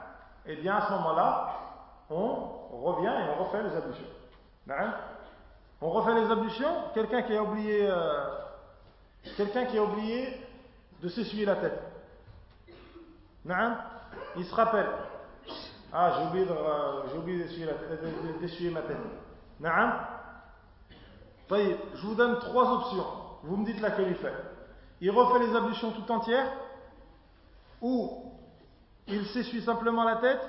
eh 0.48 0.56
bien 0.56 0.76
à 0.78 0.88
ce 0.88 0.92
moment-là, 0.94 1.60
on 2.10 2.82
revient 2.82 3.08
et 3.08 3.30
on 3.38 3.44
refait 3.44 3.64
les 3.64 3.76
ablutions. 3.76 4.08
On 5.82 5.90
refait 5.90 6.14
les 6.16 6.32
ablutions, 6.32 6.74
quelqu'un 6.94 7.22
qui 7.22 7.36
a 7.36 7.44
oublié 7.44 7.88
euh, 7.90 8.24
quelqu'un 9.36 9.66
qui 9.66 9.78
a 9.78 9.84
oublié 9.84 10.42
de 11.02 11.10
s'essuyer 11.10 11.46
la 11.46 11.56
tête. 11.56 11.80
Il 14.36 14.46
se 14.46 14.56
rappelle. 14.56 14.88
Ah, 15.94 16.14
j'ai 16.18 16.28
oublié, 16.28 16.48
euh, 16.50 17.04
d'essuyer 18.40 18.72
ma 18.72 18.82
tête. 18.82 18.98
Je 21.50 22.08
vous 22.08 22.16
donne 22.16 22.40
trois 22.40 22.72
options. 22.74 23.06
Vous 23.44 23.58
me 23.58 23.66
dites 23.66 23.80
laquelle 23.80 24.10
il 24.10 24.16
fait. 24.16 24.34
Il 25.00 25.12
refait 25.12 25.46
les 25.46 25.56
ablutions 25.56 25.92
tout 25.92 26.12
entières, 26.12 26.52
ou 27.82 28.27
il 29.08 29.26
s'essuie 29.28 29.62
simplement 29.62 30.04
la 30.04 30.18
tête, 30.18 30.42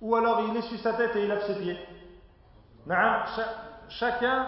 ou 0.00 0.14
alors 0.14 0.42
il 0.48 0.56
essuie 0.56 0.78
sa 0.78 0.94
tête 0.94 1.14
et 1.16 1.24
il 1.24 1.28
lave 1.28 1.46
ses 1.46 1.56
pieds. 1.56 1.78
Chacun, 3.88 4.46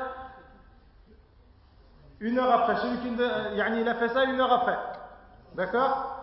une 2.20 2.38
heure 2.38 2.52
après. 2.52 2.76
Celui 2.76 2.98
qui 2.98 3.08
il 3.08 3.88
a 3.88 3.94
fait 3.94 4.08
ça 4.08 4.24
une 4.24 4.40
heure 4.40 4.52
après. 4.52 4.78
D'accord? 5.54 6.16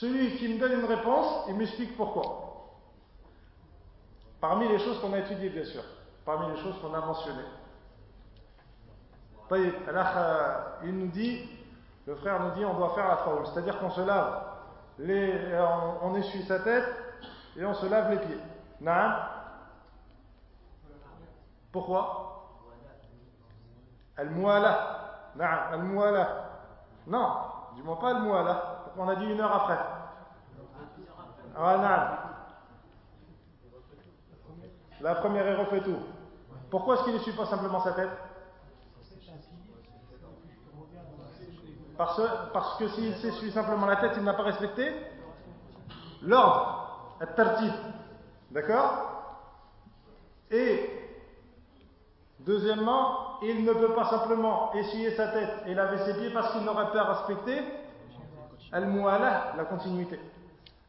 Celui 0.00 0.36
qui 0.36 0.52
me 0.52 0.58
donne 0.58 0.80
une 0.80 0.84
réponse, 0.84 1.46
il 1.48 1.54
m'explique 1.54 1.96
pourquoi. 1.96 2.42
Parmi 4.40 4.68
les 4.68 4.78
choses 4.78 5.00
qu'on 5.00 5.12
a 5.12 5.18
étudiées, 5.18 5.48
bien 5.48 5.64
sûr. 5.64 5.82
Parmi 6.24 6.54
les 6.54 6.62
choses 6.62 6.74
qu'on 6.80 6.92
a 6.92 7.00
mentionnées. 7.00 7.42
Euh, 9.52 10.54
il 10.84 10.98
nous 10.98 11.06
dit, 11.06 11.48
le 12.06 12.16
frère 12.16 12.42
nous 12.42 12.50
dit, 12.50 12.64
on 12.64 12.74
doit 12.74 12.94
faire 12.94 13.08
la 13.08 13.16
forme. 13.18 13.46
C'est-à-dire 13.46 13.78
qu'on 13.78 13.90
se 13.90 14.00
lave, 14.00 14.42
on, 14.98 16.14
essuie 16.16 16.44
sa 16.44 16.60
tête 16.60 16.86
et 17.56 17.64
on 17.64 17.74
se 17.74 17.86
lave 17.86 18.10
les 18.10 18.18
pieds. 18.18 18.40
Non 18.80 19.12
Pourquoi? 21.72 22.22
Al-Mu'ala. 24.16 25.32
Al-Mu'ala. 25.38 26.28
Non, 27.06 27.36
dis-moi 27.74 27.98
pas 28.00 28.16
Al-Mu'ala. 28.16 28.84
On 28.96 29.08
a 29.08 29.16
dit 29.16 29.26
une 29.26 29.40
heure 29.40 29.54
après. 29.54 29.78
Ah, 31.58 31.76
non. 31.76 32.26
La 35.00 35.14
première, 35.16 35.46
il 35.48 35.56
refait 35.56 35.82
tout. 35.82 35.98
Pourquoi 36.70 36.94
est-ce 36.94 37.04
qu'il 37.04 37.14
ne 37.14 37.18
suit 37.18 37.32
pas 37.32 37.46
simplement 37.46 37.80
sa 37.80 37.92
tête? 37.92 38.10
Parce, 41.96 42.78
que 42.78 42.88
s'il 42.88 43.14
s'essuie 43.16 43.50
simplement 43.50 43.86
la 43.86 43.96
tête, 43.96 44.12
il 44.16 44.24
n'a 44.24 44.34
pas 44.34 44.42
respecté 44.42 44.92
l'ordre, 46.22 47.16
tartib. 47.36 47.72
D'accord? 48.50 49.12
Et 50.50 50.90
deuxièmement, 52.40 53.40
il 53.42 53.64
ne 53.64 53.72
peut 53.72 53.94
pas 53.94 54.04
simplement 54.06 54.72
essuyer 54.74 55.14
sa 55.16 55.28
tête 55.28 55.50
et 55.66 55.74
laver 55.74 55.98
ses 56.04 56.14
pieds 56.14 56.30
parce 56.30 56.52
qu'il 56.52 56.62
n'aurait 56.62 56.90
pas 56.92 57.04
respecté 57.04 57.62
al-mu'ala, 58.72 59.54
la 59.56 59.64
continuité. 59.64 60.20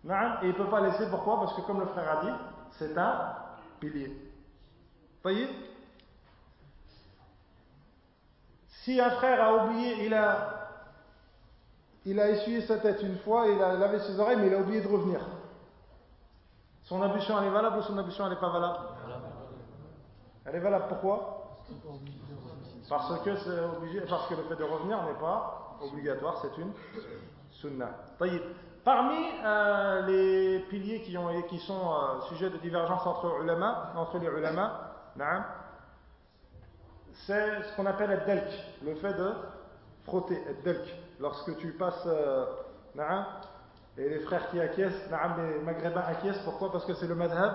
Et 0.05 0.09
il 0.43 0.47
ne 0.49 0.53
peut 0.53 0.69
pas 0.69 0.81
laisser, 0.81 1.09
pourquoi? 1.09 1.39
Parce 1.39 1.53
que 1.53 1.61
comme 1.61 1.79
le 1.79 1.87
frère 1.87 2.19
a 2.19 2.25
dit, 2.25 2.31
c'est 2.71 2.97
un 2.97 3.33
pilier. 3.79 4.15
Voyez? 5.23 5.49
Si 8.67 9.01
un 9.01 9.09
frère 9.11 9.43
a 9.43 9.65
oublié, 9.65 10.05
il 10.05 10.13
a, 10.13 10.56
il 12.07 12.19
a 12.21 12.29
essuyé 12.29 12.61
sa 12.61 12.77
tête 12.77 13.01
une 13.01 13.17
fois, 13.17 13.47
il 13.47 13.61
a 13.61 13.73
lavé 13.73 13.99
ses 13.99 14.17
oreilles, 14.17 14.37
mais 14.37 14.47
il 14.47 14.53
a 14.53 14.59
oublié 14.59 14.79
de 14.81 14.87
revenir. 14.87 15.19
Son 16.83 17.01
ablution, 17.01 17.37
elle 17.37 17.47
est 17.47 17.51
valable 17.51 17.79
ou 17.79 17.81
son 17.81 17.97
ablution, 17.97 18.23
elle 18.25 18.31
n'est 18.31 18.39
pas 18.39 18.49
valable? 18.49 18.79
Elle 20.45 20.55
est 20.55 20.59
valable 20.59 20.85
pourquoi? 20.87 21.59
Parce 22.87 23.19
que 23.19 23.29
le 23.29 23.35
fait 23.35 24.55
de 24.55 24.63
revenir 24.63 25.03
n'est 25.03 25.19
pas 25.19 25.77
obligatoire, 25.81 26.41
c'est 26.41 26.57
une 26.61 26.71
sunnah. 27.51 27.91
Parmi 28.85 29.25
euh, 29.43 30.01
les 30.03 30.59
piliers 30.69 31.01
qui, 31.01 31.17
ont, 31.17 31.41
qui 31.49 31.59
sont 31.59 31.91
euh, 31.91 32.21
sujets 32.29 32.49
de 32.49 32.57
divergence 32.57 33.05
entre, 33.05 33.39
les 34.19 34.27
ulama, 34.27 34.93
c'est 37.25 37.63
ce 37.63 37.75
qu'on 37.75 37.85
appelle 37.85 38.11
le 38.11 38.25
delk, 38.25 38.49
le 38.85 38.95
fait 38.95 39.13
de 39.13 39.33
frotter, 40.05 40.41
delk. 40.63 41.06
Lorsque 41.19 41.57
tu 41.57 41.71
passes, 41.71 42.05
euh, 42.05 42.45
et 43.97 44.09
les 44.09 44.19
frères 44.19 44.49
qui 44.49 44.59
acquiescent, 44.59 45.09
les 45.37 45.63
maghrébins 45.63 46.03
acquiescent, 46.07 46.41
pourquoi? 46.43 46.71
Parce 46.71 46.85
que 46.85 46.93
c'est 46.93 47.07
le 47.07 47.15
madhab 47.15 47.53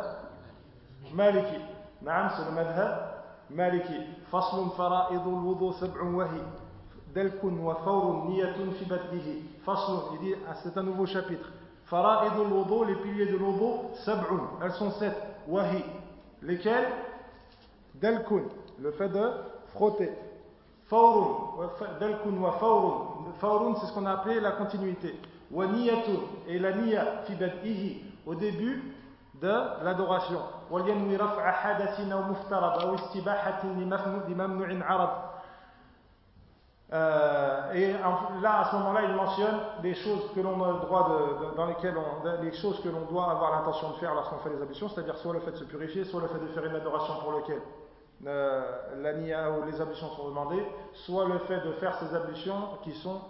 maliki. 1.14 1.60
c'est 2.00 2.44
le 2.44 2.52
madhab 2.52 3.12
maliki. 3.50 4.00
Faslun 4.30 4.70
fara'idul 4.70 5.32
wudu 5.32 5.72
sab'un 5.78 6.12
wahi. 6.14 6.42
Delkun 7.14 7.58
wa 7.58 7.76
fawrun 7.84 8.28
niyatun 8.30 8.72
fi 8.78 8.84
baddihi. 8.86 9.44
Faslun, 9.64 10.02
il 10.14 10.18
dit, 10.20 10.34
ah, 10.48 10.54
c'est 10.62 10.76
un 10.76 10.82
nouveau 10.82 11.06
chapitre. 11.06 11.52
Fara'idul 11.84 12.52
wudu, 12.52 12.86
les 12.88 12.96
piliers 12.96 13.26
de 13.26 13.36
l'wudu, 13.36 13.94
sab'un, 14.04 14.50
elles 14.64 14.72
sont 14.72 14.90
sept. 14.92 15.16
Wahi, 15.46 15.84
lesquels? 16.42 16.88
Delkun, 17.94 18.44
le 18.80 18.90
fait 18.92 19.08
de 19.08 19.30
frotter. 19.74 20.10
Fawrun, 20.86 21.70
delkun 22.00 22.36
wa 22.40 22.52
fawrun. 22.52 23.11
Faurun, 23.40 23.74
c'est 23.80 23.86
ce 23.86 23.92
qu'on 23.92 24.06
a 24.06 24.12
appelé 24.12 24.40
la 24.40 24.52
continuité. 24.52 25.20
Wa 25.50 25.66
et 26.48 26.58
la 26.58 26.72
niya 26.72 27.04
fi 27.24 27.34
bad'ihi, 27.34 28.02
au 28.26 28.34
début 28.34 28.94
de 29.40 29.84
l'adoration. 29.84 30.40
Wa 30.70 30.80
yanwi 30.82 31.16
raf'a 31.16 31.50
hadathin 31.50 32.10
aw 32.10 32.22
muftarad 32.28 32.82
aw 32.82 32.94
istibahatin 32.94 33.74
li 33.78 34.34
mamnu'in 34.34 34.80
euh, 36.92 37.72
et 37.72 37.92
là, 38.42 38.60
à 38.60 38.70
ce 38.70 38.76
moment-là, 38.76 39.00
il 39.08 39.14
mentionne 39.14 39.58
les 39.82 39.94
choses 39.94 40.30
que 40.34 40.40
l'on 40.40 40.62
a 40.62 40.72
le 40.72 40.80
droit 40.80 41.08
de, 41.08 41.56
dans 41.56 41.64
lesquelles 41.64 41.94
les 42.42 42.52
choses 42.52 42.82
que 42.82 42.90
l'on 42.90 43.06
doit 43.10 43.30
avoir 43.30 43.52
l'intention 43.52 43.90
de 43.90 43.94
faire 43.94 44.14
lorsqu'on 44.14 44.36
fait 44.38 44.50
les 44.50 44.60
ablutions, 44.60 44.90
c'est-à-dire 44.90 45.16
soit 45.16 45.32
le 45.32 45.40
fait 45.40 45.52
de 45.52 45.56
se 45.56 45.64
purifier, 45.64 46.04
soit 46.04 46.20
le 46.20 46.28
fait 46.28 46.38
de 46.38 46.48
faire 46.48 46.66
une 46.66 46.76
adoration 46.76 47.14
pour 47.22 47.32
lequel 47.32 47.62
euh, 48.26 48.62
la 49.00 49.14
nia 49.14 49.50
ou 49.50 49.64
les 49.64 49.80
ablutions 49.80 50.10
sont 50.10 50.28
demandées, 50.28 50.64
soit 50.92 51.26
le 51.26 51.38
fait 51.40 51.60
de 51.60 51.72
faire 51.72 51.96
ces 51.98 52.14
ablutions 52.14 52.78
qui 52.84 52.92
sont 52.92 53.20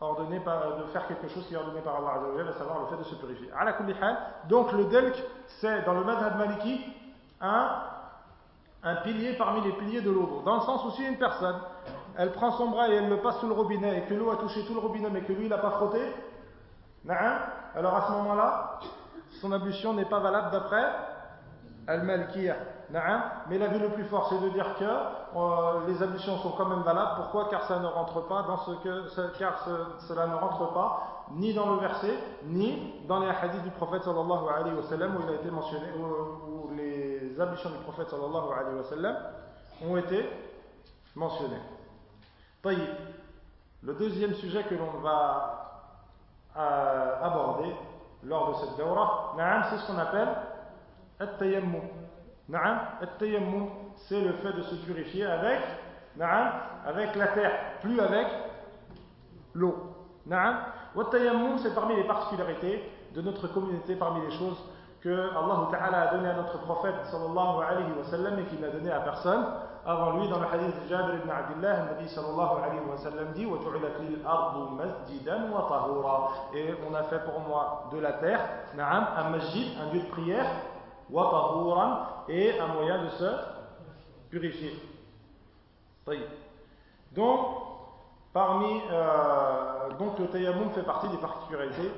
ordonnées 0.00 0.40
par, 0.40 0.76
de 0.76 0.84
faire 0.92 1.06
quelque 1.06 1.28
chose 1.28 1.46
qui 1.46 1.54
est 1.54 1.56
ordonné 1.56 1.80
par 1.80 1.96
Allah 1.96 2.20
à 2.50 2.58
savoir 2.58 2.80
le 2.80 2.86
fait 2.88 2.96
de 2.96 3.04
se 3.04 3.14
purifier. 3.14 3.48
Donc 4.48 4.72
le 4.72 4.84
delk, 4.84 5.22
c'est 5.60 5.84
dans 5.84 5.94
le 5.94 6.04
madhab 6.04 6.36
maliki 6.36 6.84
un, 7.40 7.70
un 8.82 8.96
pilier 8.96 9.34
parmi 9.38 9.62
les 9.62 9.72
piliers 9.72 10.02
de 10.02 10.10
l'eau. 10.10 10.42
Dans 10.44 10.56
le 10.56 10.62
sens 10.62 10.84
où 10.84 10.90
si 10.90 11.04
une 11.04 11.16
personne 11.16 11.56
elle 12.16 12.32
prend 12.32 12.52
son 12.52 12.68
bras 12.68 12.88
et 12.88 12.94
elle 12.94 13.08
le 13.08 13.16
passe 13.18 13.38
sous 13.40 13.48
le 13.48 13.54
robinet 13.54 13.98
et 13.98 14.02
que 14.02 14.14
l'eau 14.14 14.30
a 14.30 14.36
touché 14.36 14.64
tout 14.66 14.74
le 14.74 14.80
robinet 14.80 15.08
mais 15.10 15.22
que 15.22 15.32
lui 15.32 15.44
il 15.44 15.48
n'a 15.48 15.58
pas 15.58 15.70
frotté, 15.70 16.00
alors 17.08 17.94
à 17.94 18.06
ce 18.06 18.12
moment-là, 18.12 18.78
son 19.40 19.52
ablution 19.52 19.94
n'est 19.94 20.04
pas 20.04 20.20
valable 20.20 20.50
d'après 20.52 20.84
Al-Malkiya. 21.86 22.56
Mais 23.48 23.58
la 23.58 23.66
vue 23.68 23.78
le 23.78 23.88
plus 23.88 24.04
fort, 24.04 24.28
c'est 24.28 24.40
de 24.40 24.50
dire 24.50 24.76
que 24.78 24.84
euh, 24.84 25.86
les 25.86 26.02
ablutions 26.02 26.38
sont 26.38 26.50
quand 26.50 26.66
même 26.66 26.82
valables. 26.82 27.16
Pourquoi? 27.16 27.48
Car 27.50 27.64
ça 27.64 27.78
ne 27.78 27.86
rentre 27.86 28.26
pas 28.28 28.42
dans 28.42 28.58
ce 28.58 28.70
que, 28.82 29.38
car 29.38 29.66
cela 30.06 30.26
ne 30.26 30.34
rentre 30.34 30.72
pas 30.72 31.26
ni 31.32 31.54
dans 31.54 31.74
le 31.74 31.80
verset, 31.80 32.14
ni 32.44 32.94
dans 33.08 33.20
les 33.20 33.28
hadiths 33.28 33.62
du 33.62 33.70
prophète 33.70 34.02
sallallahu 34.02 34.48
alayhi 34.54 34.76
wa 34.76 34.82
sallam 34.82 35.16
où 35.16 35.20
il 35.26 35.30
a 35.30 35.34
été 35.36 35.50
mentionné, 35.50 35.86
où, 35.98 36.70
les 36.76 37.40
ablutions 37.40 37.70
du 37.70 37.78
prophète 37.78 38.08
sallallahu 38.10 38.52
alayhi 38.58 38.76
wa 38.76 38.84
sallam 38.84 39.16
ont 39.82 39.96
été 39.96 40.28
mentionnées. 41.16 41.62
Le 43.82 43.94
deuxième 43.94 44.34
sujet 44.34 44.62
que 44.64 44.74
l'on 44.74 45.00
va 45.02 45.90
euh, 46.56 47.22
aborder 47.22 47.74
lors 48.22 48.50
de 48.50 48.54
cette 48.54 48.78
daura, 48.78 49.34
c'est 49.70 49.78
ce 49.78 49.86
qu'on 49.86 49.98
appelle 49.98 50.28
At-tayammum. 51.20 51.82
Na'am, 52.48 52.78
at-tayammum, 53.02 53.68
c'est 53.96 54.20
le 54.20 54.32
fait 54.34 54.52
de 54.52 54.62
se 54.62 54.74
purifier 54.84 55.24
avec, 55.24 55.60
na'am, 56.16 56.52
avec 56.86 57.14
la 57.16 57.28
terre, 57.28 57.52
plus 57.80 57.98
avec 58.00 58.26
l'eau. 59.54 59.74
Na'am. 60.26 60.56
Wat-tayammum, 60.94 61.58
c'est 61.58 61.74
parmi 61.74 61.96
les 61.96 62.04
particularités 62.04 62.82
de 63.14 63.20
notre 63.22 63.48
communauté, 63.48 63.96
parmi 63.96 64.20
les 64.26 64.36
choses 64.36 64.58
que 65.04 65.10
Allah 65.10 65.68
Ta'ala 65.70 66.00
a 66.00 66.14
donné 66.14 66.30
à 66.30 66.34
notre 66.34 66.58
prophète 66.62 66.94
sallallahu 67.10 67.62
alayhi 67.62 67.92
wa 67.92 68.04
sallam 68.04 68.38
et 68.40 68.44
qu'il 68.44 68.58
n'a 68.60 68.70
donné 68.70 68.90
à 68.90 69.00
personne 69.00 69.44
avant 69.84 70.18
lui 70.18 70.28
dans 70.30 70.40
le 70.40 70.46
hadith 70.46 70.74
de 70.82 70.88
Jabir 70.88 71.16
ibn 71.16 71.28
Abdullah 71.30 71.76
le 71.76 71.94
Nabi 71.94 72.08
sallallahu 72.08 72.64
alayhi 72.64 72.80
wa 72.88 72.96
sallam 72.96 73.32
dit 73.34 73.42
et 76.54 76.74
on 76.88 76.94
a 76.94 77.02
fait 77.02 77.18
pour 77.26 77.40
moi 77.40 77.84
de 77.92 77.98
la 77.98 78.12
terre 78.14 78.40
na'am, 78.74 79.06
un 79.18 79.28
masjid, 79.28 79.72
un 79.78 79.92
lieu 79.92 80.00
de 80.00 80.06
prière 80.06 80.46
wa 80.46 80.73
et 82.28 82.58
un 82.58 82.66
moyen 82.68 83.04
de 83.04 83.08
se 83.10 83.30
purifier 84.30 84.72
donc 87.14 87.64
parmi 88.32 88.80
euh, 88.90 89.90
donc 89.98 90.18
le 90.18 90.26
tayammum 90.28 90.70
fait 90.70 90.82
partie 90.82 91.08
des 91.08 91.16
particularités 91.18 91.90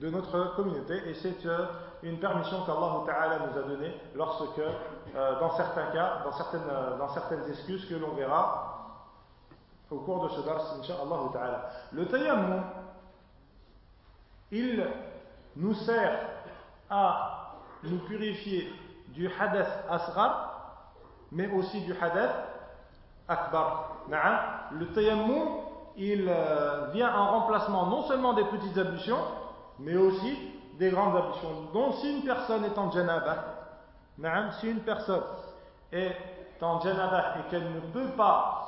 de 0.00 0.10
notre 0.10 0.56
communauté 0.56 1.00
et 1.06 1.14
c'est 1.14 1.46
euh, 1.46 1.66
une 2.02 2.18
permission 2.18 2.64
qu'Allah 2.64 3.04
Ta'ala 3.06 3.38
nous 3.46 3.58
a 3.58 3.62
donnée 3.62 3.94
lorsque, 4.14 4.58
euh, 4.58 5.40
dans 5.40 5.54
certains 5.56 5.86
cas, 5.92 6.22
dans 6.24 6.32
certaines, 6.32 6.60
dans 6.98 7.08
certaines 7.08 7.48
excuses 7.48 7.86
que 7.88 7.94
l'on 7.94 8.14
verra 8.14 8.78
au 9.90 9.98
cours 9.98 10.24
de 10.24 10.30
ce 10.30 10.40
dars, 10.40 10.74
Inch'Allah 10.80 11.30
Ta'ala. 11.32 11.70
Le 11.92 12.06
tayammum, 12.06 12.62
il 14.50 14.86
nous 15.56 15.74
sert 15.74 16.18
à 16.90 17.41
nous 17.84 17.98
purifier 17.98 18.72
du 19.08 19.28
hadith 19.28 19.68
asghar, 19.90 20.50
mais 21.30 21.50
aussi 21.52 21.80
du 21.82 21.92
hadith 21.92 22.30
akbar. 23.28 23.96
Le 24.72 24.86
tayammum, 24.92 25.48
il 25.96 26.30
vient 26.92 27.14
en 27.14 27.40
remplacement 27.40 27.86
non 27.86 28.02
seulement 28.02 28.32
des 28.34 28.44
petites 28.44 28.76
ablutions, 28.78 29.18
mais 29.78 29.96
aussi 29.96 30.36
des 30.78 30.90
grandes 30.90 31.16
ablutions. 31.16 31.70
Donc 31.72 31.94
si 31.96 32.16
une 32.16 32.24
personne 32.24 32.64
est 32.64 32.76
en 32.78 32.90
janaba, 32.90 33.36
si 34.60 34.70
une 34.70 34.80
personne 34.80 35.22
est 35.92 36.16
en 36.60 36.80
janaba 36.80 37.34
et 37.38 37.50
qu'elle 37.50 37.72
ne 37.72 37.80
peut 37.80 38.10
pas 38.16 38.58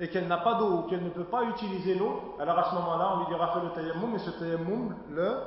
et 0.00 0.08
qu'elle 0.08 0.28
n'a 0.28 0.38
pas 0.38 0.54
d'eau 0.54 0.70
ou 0.70 0.82
qu'elle 0.82 1.02
ne 1.02 1.10
peut 1.10 1.24
pas 1.24 1.42
utiliser 1.42 1.96
l'eau, 1.96 2.36
alors 2.38 2.56
à 2.56 2.70
ce 2.70 2.74
moment-là, 2.76 3.14
on 3.14 3.18
lui 3.20 3.26
dira 3.26 3.52
fais 3.52 3.60
le 3.60 3.70
tayammum 3.70 4.14
et 4.14 4.18
ce 4.18 4.30
tayammum 4.30 4.94
le 5.10 5.38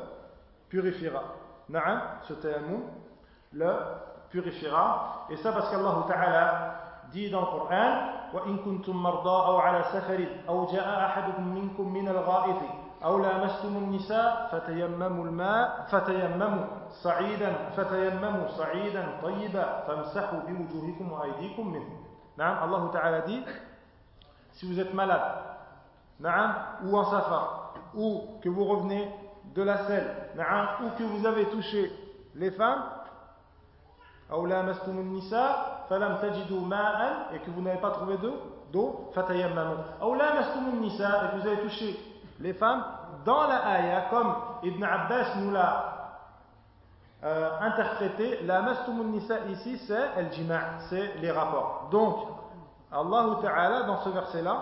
purifiera. 0.68 1.22
Ce 1.70 2.34
tayammum 2.34 2.82
le 3.53 3.74
purifiera. 4.30 5.26
Et 5.30 5.38
ça 5.38 5.51
parce 5.51 5.70
qu'Allah 5.70 6.05
Ta'ala 6.07 6.76
dit 7.12 7.30
dans 7.30 7.41
le 7.41 7.45
Coran 7.47 8.12
وَإِن 8.34 8.64
كُنتُم 8.64 8.95
مَرْضَىٰ 8.95 9.39
أَوْ 9.47 9.59
عَلَى 9.59 9.84
سَفَرٍ 9.91 10.20
أَوْ 10.47 10.72
جَاءَ 10.72 10.88
أَحَدُكُم 11.05 11.43
مِّنكُم 11.43 11.93
مِّنَ 11.93 12.07
الْغَائِطِ 12.07 12.62
أو 13.03 13.18
لامستم 13.18 13.78
النساء 13.78 14.49
فتيمموا 14.51 15.26
الماء 15.26 15.86
فتيمموا 15.89 16.66
صعيدا 17.03 17.53
فتيمموا 17.78 18.47
صعيدا 18.47 19.03
طيبا 19.24 19.82
فامسحوا 19.88 20.39
بوجوهكم 20.39 21.12
وأيديكم 21.12 21.74
منه 21.74 21.89
نعم 22.38 22.64
الله 22.64 22.91
تعالى 22.91 23.22
dit 23.26 23.45
si 24.53 24.66
vous 24.70 24.80
êtes 24.80 24.93
malade 24.93 25.41
نعم 26.20 26.53
ou 26.86 26.97
en 26.97 27.05
safar 27.05 27.74
ou 27.95 28.38
que 28.43 28.49
vous 28.49 28.66
revenez 28.66 29.09
de 29.54 29.64
la 29.64 29.86
selle, 29.86 30.08
ou 30.84 30.89
que 30.97 31.04
vous 31.04 31.26
avez 31.26 31.45
touché 31.45 31.91
les 32.36 32.52
femmes, 32.52 32.84
et 34.30 34.36
que 37.39 37.52
vous 37.52 37.62
n'avez 37.62 37.80
pas 37.80 37.91
trouvé 37.91 38.18
d'eau, 38.18 39.12
et 39.14 39.14
que 39.14 39.32
vous 41.36 41.47
avez 41.47 41.62
touché 41.62 41.99
les 42.39 42.54
femmes, 42.54 42.84
dans 43.26 43.47
la 43.47 43.68
ayah, 43.68 44.08
comme 44.10 44.34
Ibn 44.64 44.84
Abbas 44.84 45.36
nous 45.38 45.52
l'a 45.52 45.91
euh, 47.24 47.49
interprété, 47.62 48.39
la 48.45 48.64
nisa 49.06 49.36
ici, 49.49 49.78
c'est 49.86 50.10
el 50.18 50.30
c'est 50.89 51.18
les 51.18 51.30
rapports. 51.30 51.89
Donc, 51.91 52.16
Allah 52.91 53.38
Ta'ala, 53.41 53.84
dans 53.84 53.99
ce 54.02 54.10
verset-là, 54.10 54.58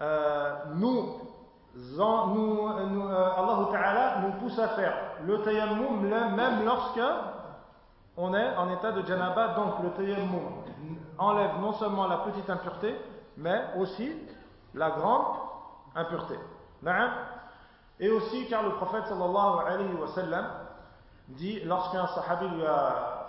euh, 0.00 0.54
nous 0.74 1.20
nous, 1.76 2.68
euh, 2.68 3.30
Allah 3.36 3.68
Ta'ala 3.70 4.18
nous 4.22 4.32
pousse 4.40 4.58
à 4.58 4.68
faire 4.68 4.94
le 5.24 5.42
tayammum 5.42 6.06
même 6.06 6.64
lorsque 6.64 7.00
on 8.16 8.32
est 8.34 8.56
en 8.56 8.72
état 8.72 8.92
de 8.92 9.06
janaba. 9.06 9.48
Donc 9.54 9.74
le 9.82 9.90
tayammum 9.90 10.64
enlève 11.18 11.60
non 11.60 11.72
seulement 11.72 12.06
la 12.06 12.18
petite 12.18 12.48
impureté, 12.48 12.96
mais 13.36 13.62
aussi 13.78 14.12
la 14.74 14.90
grande 14.90 15.26
impureté. 15.94 16.38
Et 17.98 18.10
aussi 18.10 18.46
car 18.48 18.62
le 18.62 18.70
prophète 18.70 19.06
sallallahu 19.06 19.66
alayhi 19.66 19.94
wa 19.94 20.08
sallam 20.08 20.46
dit 21.28 21.60
lorsqu'un 21.64 22.06
sahabi 22.08 22.48
lui 22.48 22.64
a 22.64 23.22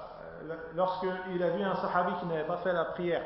lorsqu'il 0.76 1.43
a 1.43 1.50
vu 1.50 1.64
un 1.64 1.76
sahabi 1.76 2.14
qui 2.20 2.26
n'avait 2.28 2.43
pas 2.48 2.58
fait 2.58 2.74
la 2.74 2.86
prière 2.86 3.24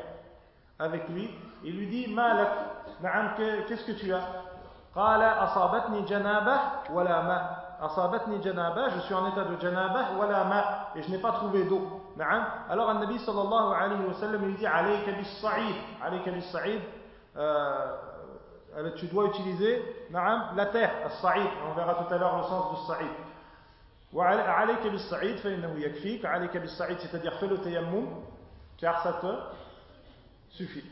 avec 0.78 1.08
lui, 1.10 1.30
il 1.62 1.78
lui 1.78 1.86
dit 1.86 2.12
Malak, 2.12 3.36
qu'est-ce 3.68 3.84
que 3.84 3.92
tu 3.92 4.12
as? 4.12 4.22
Qala 4.94 5.40
asabatni 5.42 6.06
janabah 6.06 6.84
wala 6.90 7.22
ma. 7.22 7.86
Asabatni 7.86 8.42
janabah, 8.42 8.90
je 8.90 9.00
suis 9.00 9.14
en 9.14 9.28
état 9.30 9.44
de 9.44 9.60
janabah 9.60 10.12
wala 10.18 10.44
ma 10.44 10.88
et 10.94 11.02
je 11.02 11.10
n'ai 11.10 11.18
pas 11.18 11.32
trouvé 11.32 11.64
d'eau. 11.64 12.00
Alors 12.68 12.90
un 12.90 13.00
nabi 13.00 13.18
sallallahu 13.18 13.74
alayhi 13.74 14.04
wa 14.04 14.14
sallam 14.14 14.42
il 14.48 14.56
dit 14.56 14.64
sa'id, 15.40 15.74
alayka 16.04 16.30
bis 16.30 16.50
sa'id 16.50 16.80
euh, 17.36 18.90
tu 18.96 19.06
dois 19.06 19.26
utiliser 19.26 20.06
la 20.10 20.66
terre, 20.66 20.92
as-sa'id. 21.06 21.48
On 21.70 21.74
verra 21.74 21.94
tout 21.94 22.14
à 22.14 22.18
l'heure 22.18 22.36
le 22.38 22.44
sens 22.44 22.70
du 22.70 22.86
sa'id. 22.86 23.10
وعليك 24.12 24.86
بالصعيد 24.86 25.36
فإنه 25.36 25.72
يكفيك 25.78 26.26
عليك 26.26 26.56
بالصعيد 26.56 26.98
c'est-à-dire 26.98 27.32
fais 27.40 27.46
le 27.46 27.58
tayammum 27.58 28.08
car 28.76 29.02
ça 29.02 29.14
te 29.14 29.26
suffit 30.50 30.84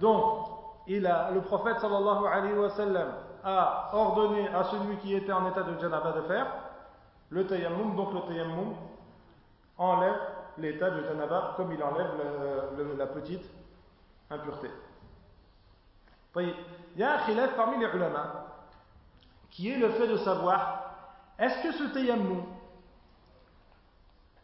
donc 0.00 0.55
il 0.86 1.06
a, 1.06 1.30
le 1.32 1.40
prophète 1.40 1.78
sallallahu 1.80 2.26
alayhi 2.26 2.54
wa 2.54 2.70
sallam 2.70 3.08
a 3.44 3.90
ordonné 3.92 4.48
à 4.48 4.64
celui 4.64 4.96
qui 4.98 5.14
était 5.14 5.32
en 5.32 5.48
état 5.48 5.62
de 5.62 5.78
janaba 5.80 6.12
de 6.12 6.22
faire 6.22 6.46
le 7.30 7.46
tayammum. 7.46 7.96
Donc 7.96 8.12
le 8.12 8.20
tayammum 8.28 8.74
enlève 9.78 10.20
l'état 10.58 10.90
de 10.90 11.02
janaba 11.04 11.54
comme 11.56 11.72
il 11.72 11.82
enlève 11.82 12.10
la 12.96 13.06
petite 13.06 13.44
impureté. 14.30 14.70
Il 16.36 16.54
y 16.96 17.02
a 17.02 17.14
un 17.14 17.18
khilaf 17.24 17.56
parmi 17.56 17.78
les 17.78 17.90
ulama 17.94 18.46
qui 19.50 19.70
est 19.70 19.78
le 19.78 19.88
fait 19.90 20.06
de 20.06 20.18
savoir 20.18 20.82
est-ce 21.38 21.62
que 21.62 21.72
ce 21.72 21.84
tayammum 21.94 22.44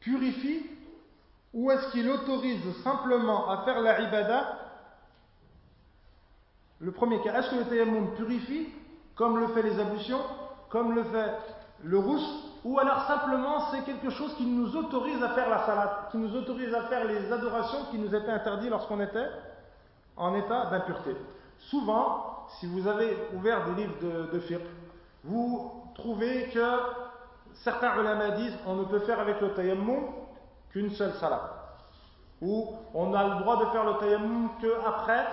purifie 0.01 0.71
ou 1.53 1.71
est-ce 1.71 1.91
qu'il 1.93 2.09
autorise 2.09 2.83
simplement 2.83 3.51
à 3.51 3.59
faire 3.65 3.81
la 3.81 4.01
ibada 4.01 4.62
Le 6.83 6.91
premier 6.91 7.21
cas, 7.21 7.39
est-ce 7.39 7.51
que 7.51 7.57
le 7.57 7.65
tayammum 7.65 8.15
purifie 8.17 8.69
comme 9.15 9.39
le 9.39 9.47
fait 9.49 9.63
les 9.63 9.79
ablutions, 9.79 10.19
comme 10.69 10.95
le 10.97 11.05
fait 11.05 11.33
le 11.85 11.99
rousse, 11.99 12.59
ou 12.65 12.79
alors 12.79 13.03
simplement 13.07 13.71
c'est 13.71 13.83
quelque 13.85 14.11
chose 14.11 14.35
qui 14.35 14.45
nous 14.47 14.77
autorise 14.77 15.23
à 15.23 15.29
faire 15.31 15.49
la 15.49 15.65
salade, 15.65 15.91
qui 16.11 16.17
nous 16.17 16.35
autorise 16.35 16.75
à 16.75 16.83
faire 16.83 17.05
les 17.05 17.33
adorations 17.33 17.85
qui 17.91 17.99
nous 17.99 18.13
étaient 18.13 18.31
interdites 18.31 18.71
lorsqu'on 18.71 19.01
était 19.01 19.29
en 20.17 20.35
état 20.35 20.67
d'impureté? 20.67 21.17
Souvent, 21.59 22.47
si 22.59 22.67
vous 22.67 22.89
avez 22.89 23.17
ouvert 23.35 23.65
des 23.67 23.83
livres 23.83 23.95
de, 24.03 24.37
de 24.37 24.61
vous 25.23 25.71
trouvez 25.95 26.49
que 26.49 26.67
certains 27.55 27.97
ulama 28.01 28.31
disent 28.31 28.59
on 28.67 28.75
ne 28.75 28.85
peut 28.85 29.01
faire 29.01 29.21
avec 29.21 29.41
le 29.41 29.53
tayammum 29.55 30.07
qu'une 30.71 30.91
seule 30.91 31.13
salat. 31.15 31.49
Ou 32.41 32.71
on 32.93 33.15
a 33.15 33.23
le 33.35 33.41
droit 33.43 33.65
de 33.65 33.71
faire 33.71 33.85
le 33.85 33.99
tayammum 33.99 34.51
qu'après 34.61 35.25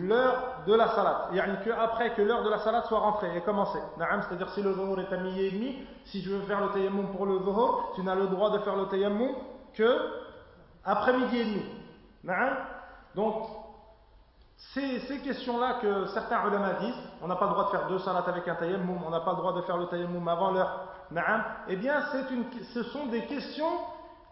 l'heure 0.00 0.62
de 0.66 0.74
la 0.74 0.88
salat. 0.88 1.30
que 1.64 1.70
après 1.70 2.14
que 2.14 2.22
l'heure 2.22 2.42
de 2.42 2.50
la 2.50 2.58
salat 2.58 2.82
soit 2.82 2.98
rentrée 2.98 3.36
et 3.36 3.40
commencée. 3.42 3.78
C'est-à-dire 3.98 4.48
si 4.50 4.62
le 4.62 4.74
zuhur 4.74 5.00
est 5.00 5.12
à 5.12 5.16
midi 5.18 5.42
et 5.42 5.50
demi, 5.50 5.86
si 6.04 6.22
je 6.22 6.30
veux 6.30 6.42
faire 6.42 6.60
le 6.60 6.70
tayammum 6.70 7.12
pour 7.12 7.26
le 7.26 7.38
zuhur, 7.38 7.92
tu 7.94 8.02
n'as 8.02 8.14
le 8.14 8.26
droit 8.26 8.50
de 8.50 8.58
faire 8.58 8.76
le 8.76 8.86
tayammum 8.86 9.30
que 9.74 9.98
après 10.84 11.12
midi 11.16 11.38
et 11.38 11.44
demi. 11.44 11.64
Donc, 13.14 13.46
ces, 14.56 15.00
ces 15.00 15.18
questions-là 15.18 15.78
que 15.82 16.06
certains 16.06 16.46
ulama 16.46 16.74
disent, 16.74 16.94
on 17.20 17.26
n'a 17.26 17.36
pas 17.36 17.46
le 17.46 17.52
droit 17.52 17.64
de 17.64 17.70
faire 17.70 17.88
deux 17.88 17.98
salats 17.98 18.24
avec 18.26 18.46
un 18.48 18.54
tayammum, 18.54 19.00
on 19.04 19.10
n'a 19.10 19.20
pas 19.20 19.32
le 19.32 19.36
droit 19.38 19.52
de 19.54 19.62
faire 19.62 19.76
le 19.76 19.86
tayammum 19.86 20.26
avant 20.28 20.52
l'heure, 20.52 20.88
eh 21.68 21.76
bien 21.76 22.00
une, 22.30 22.44
ce 22.72 22.82
sont 22.84 23.06
des 23.06 23.26
questions 23.26 23.78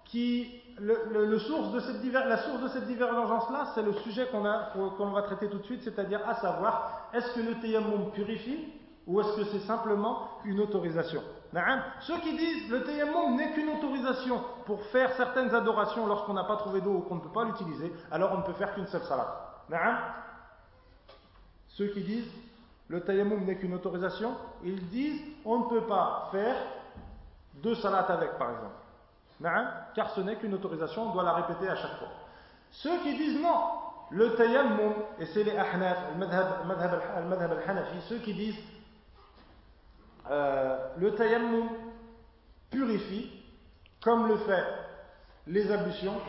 qui, 0.04 0.59
la 0.78 1.38
source 1.38 1.72
de 1.72 2.68
cette 2.68 2.86
divergence-là, 2.86 3.72
c'est 3.74 3.82
le 3.82 3.92
sujet 3.94 4.28
qu'on 4.30 4.40
va 5.10 5.22
traiter 5.22 5.48
tout 5.48 5.58
de 5.58 5.64
suite, 5.64 5.82
c'est-à-dire 5.82 6.20
à 6.28 6.34
savoir, 6.36 7.08
est-ce 7.12 7.34
que 7.34 7.40
le 7.40 7.60
tayammum 7.60 8.10
purifie 8.12 8.72
ou 9.06 9.20
est-ce 9.20 9.34
que 9.36 9.44
c'est 9.44 9.66
simplement 9.66 10.28
une 10.44 10.60
autorisation? 10.60 11.22
Ceux 12.00 12.18
qui 12.18 12.36
disent 12.36 12.70
le 12.70 12.84
tayammum 12.84 13.36
n'est 13.36 13.52
qu'une 13.52 13.70
autorisation 13.70 14.40
pour 14.66 14.82
faire 14.86 15.12
certaines 15.16 15.52
adorations 15.54 16.06
lorsqu'on 16.06 16.34
n'a 16.34 16.44
pas 16.44 16.56
trouvé 16.56 16.80
d'eau 16.80 16.92
ou 16.92 17.00
qu'on 17.00 17.16
ne 17.16 17.20
peut 17.20 17.32
pas 17.32 17.44
l'utiliser, 17.44 17.92
alors 18.12 18.32
on 18.34 18.38
ne 18.38 18.42
peut 18.42 18.52
faire 18.52 18.72
qu'une 18.74 18.86
seule 18.86 19.02
salat. 19.02 19.64
Ceux 21.68 21.88
qui 21.88 22.02
disent 22.02 22.30
le 22.88 23.00
tayammum 23.02 23.44
n'est 23.44 23.56
qu'une 23.56 23.74
autorisation, 23.74 24.36
ils 24.62 24.88
disent 24.88 25.20
on 25.44 25.58
ne 25.60 25.64
peut 25.68 25.86
pas 25.86 26.28
faire 26.30 26.56
deux 27.54 27.74
salats 27.76 28.06
avec 28.08 28.38
par 28.38 28.50
exemple. 28.50 28.80
Car 29.43 30.11
ce 30.11 30.20
n'est 30.20 30.36
qu'une 30.36 30.55
autorisation, 30.55 31.09
on 31.09 31.12
doit 31.12 31.22
la 31.22 31.32
répéter 31.32 31.68
à 31.68 31.76
chaque 31.76 31.97
fois. 31.99 32.09
Ceux 32.70 32.99
qui 32.99 33.16
disent 33.16 33.41
non, 33.41 33.59
le 34.11 34.34
tayammum, 34.34 34.93
et 35.18 35.26
c'est 35.26 35.45
les 35.45 35.57
ahnaf, 35.57 35.99
al-madhab 36.14 37.53
al-hanafi, 37.53 38.01
ceux 38.09 38.18
qui 38.18 38.34
disent 38.34 38.59
euh, 40.30 40.76
le 40.99 41.14
tayammum 41.14 41.68
purifie, 42.70 43.30
comme 44.03 44.28
le 44.28 44.36
fait 44.38 44.64
les 45.47 45.70
ablutions, 45.72 46.20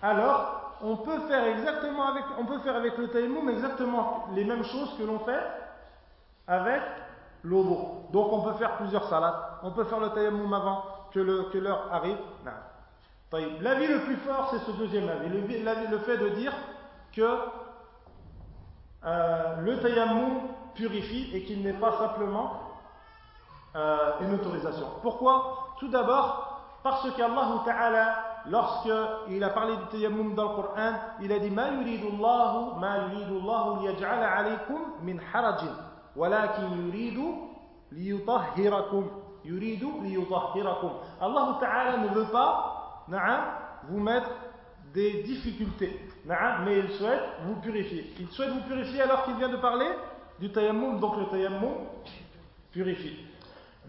alors 0.00 0.76
on 0.82 0.96
peut 0.96 1.20
faire 1.28 1.44
exactement 1.44 2.08
avec, 2.08 2.24
on 2.38 2.46
peut 2.46 2.60
faire 2.60 2.76
avec 2.76 2.96
le 2.96 3.08
tayammum 3.08 3.48
exactement 3.50 4.26
les 4.32 4.44
mêmes 4.44 4.64
choses 4.64 4.96
que 4.96 5.02
l'on 5.02 5.18
fait 5.20 5.42
avec 6.46 6.82
l'eau. 7.42 8.06
Donc 8.12 8.32
on 8.32 8.42
peut 8.42 8.54
faire 8.54 8.76
plusieurs 8.76 9.08
salades, 9.08 9.34
on 9.62 9.72
peut 9.72 9.84
faire 9.84 10.00
le 10.00 10.10
tayammum 10.10 10.52
avant 10.52 10.99
que 11.12 11.20
l'heure 11.20 11.50
que 11.50 11.58
arrive. 11.92 12.18
L'avis 13.60 13.86
le 13.86 14.00
plus 14.00 14.16
fort, 14.16 14.48
c'est 14.50 14.58
ce 14.70 14.76
deuxième 14.76 15.08
avis, 15.08 15.28
le, 15.28 15.90
le, 15.90 15.98
fait 15.98 16.18
de 16.18 16.30
dire 16.30 16.52
que 17.12 17.38
euh, 19.04 19.56
le 19.60 19.78
tayammum 19.80 20.40
purifie 20.74 21.30
et 21.32 21.44
qu'il 21.44 21.62
n'est 21.62 21.78
pas 21.78 21.92
simplement 21.98 22.52
euh, 23.76 24.12
une 24.22 24.34
autorisation. 24.34 24.86
Pourquoi? 25.02 25.76
Tout 25.78 25.88
d'abord, 25.88 26.60
parce 26.82 27.08
qu'Allah 27.14 27.62
Ta'ala, 27.64 28.16
lorsqu'il 28.48 29.44
a 29.44 29.50
parlé 29.50 29.76
du 29.76 29.84
tayammum 29.92 30.34
dans 30.34 30.50
le 30.50 30.62
Coran, 30.62 30.92
il 31.20 31.30
a 31.30 31.38
dit 31.38 31.50
Ma 31.50 31.70
yuridullahu, 31.70 32.80
ma 32.80 33.12
yuridullahu 33.12 33.82
liyaj'ala 33.82 34.28
alaykum 34.28 34.80
min 35.02 35.18
harajin, 35.32 35.76
walakin 36.16 36.68
yuridu 36.76 37.48
liyutahhirakum. 37.92 39.04
Yuridu 39.43 40.01
liyutahhirakum. 40.03 40.91
Allah 41.21 41.57
Ta'ala 41.59 41.97
ne 41.97 42.07
veut 42.09 42.25
pas 42.31 43.05
vous 43.89 43.99
mettre 43.99 44.29
des 44.93 45.23
difficultés, 45.23 45.99
mais 46.25 46.79
il 46.79 46.89
souhaite 46.91 47.21
vous 47.45 47.55
purifier. 47.55 48.13
Il 48.19 48.27
souhaite 48.29 48.49
vous 48.51 48.61
purifier 48.61 49.01
alors 49.01 49.23
qu'il 49.23 49.35
vient 49.35 49.49
de 49.49 49.57
parler 49.57 49.87
du 50.39 50.51
tayammum, 50.51 50.99
donc 50.99 51.17
le 51.17 51.25
tayammum 51.27 51.73
purifie. 52.71 53.25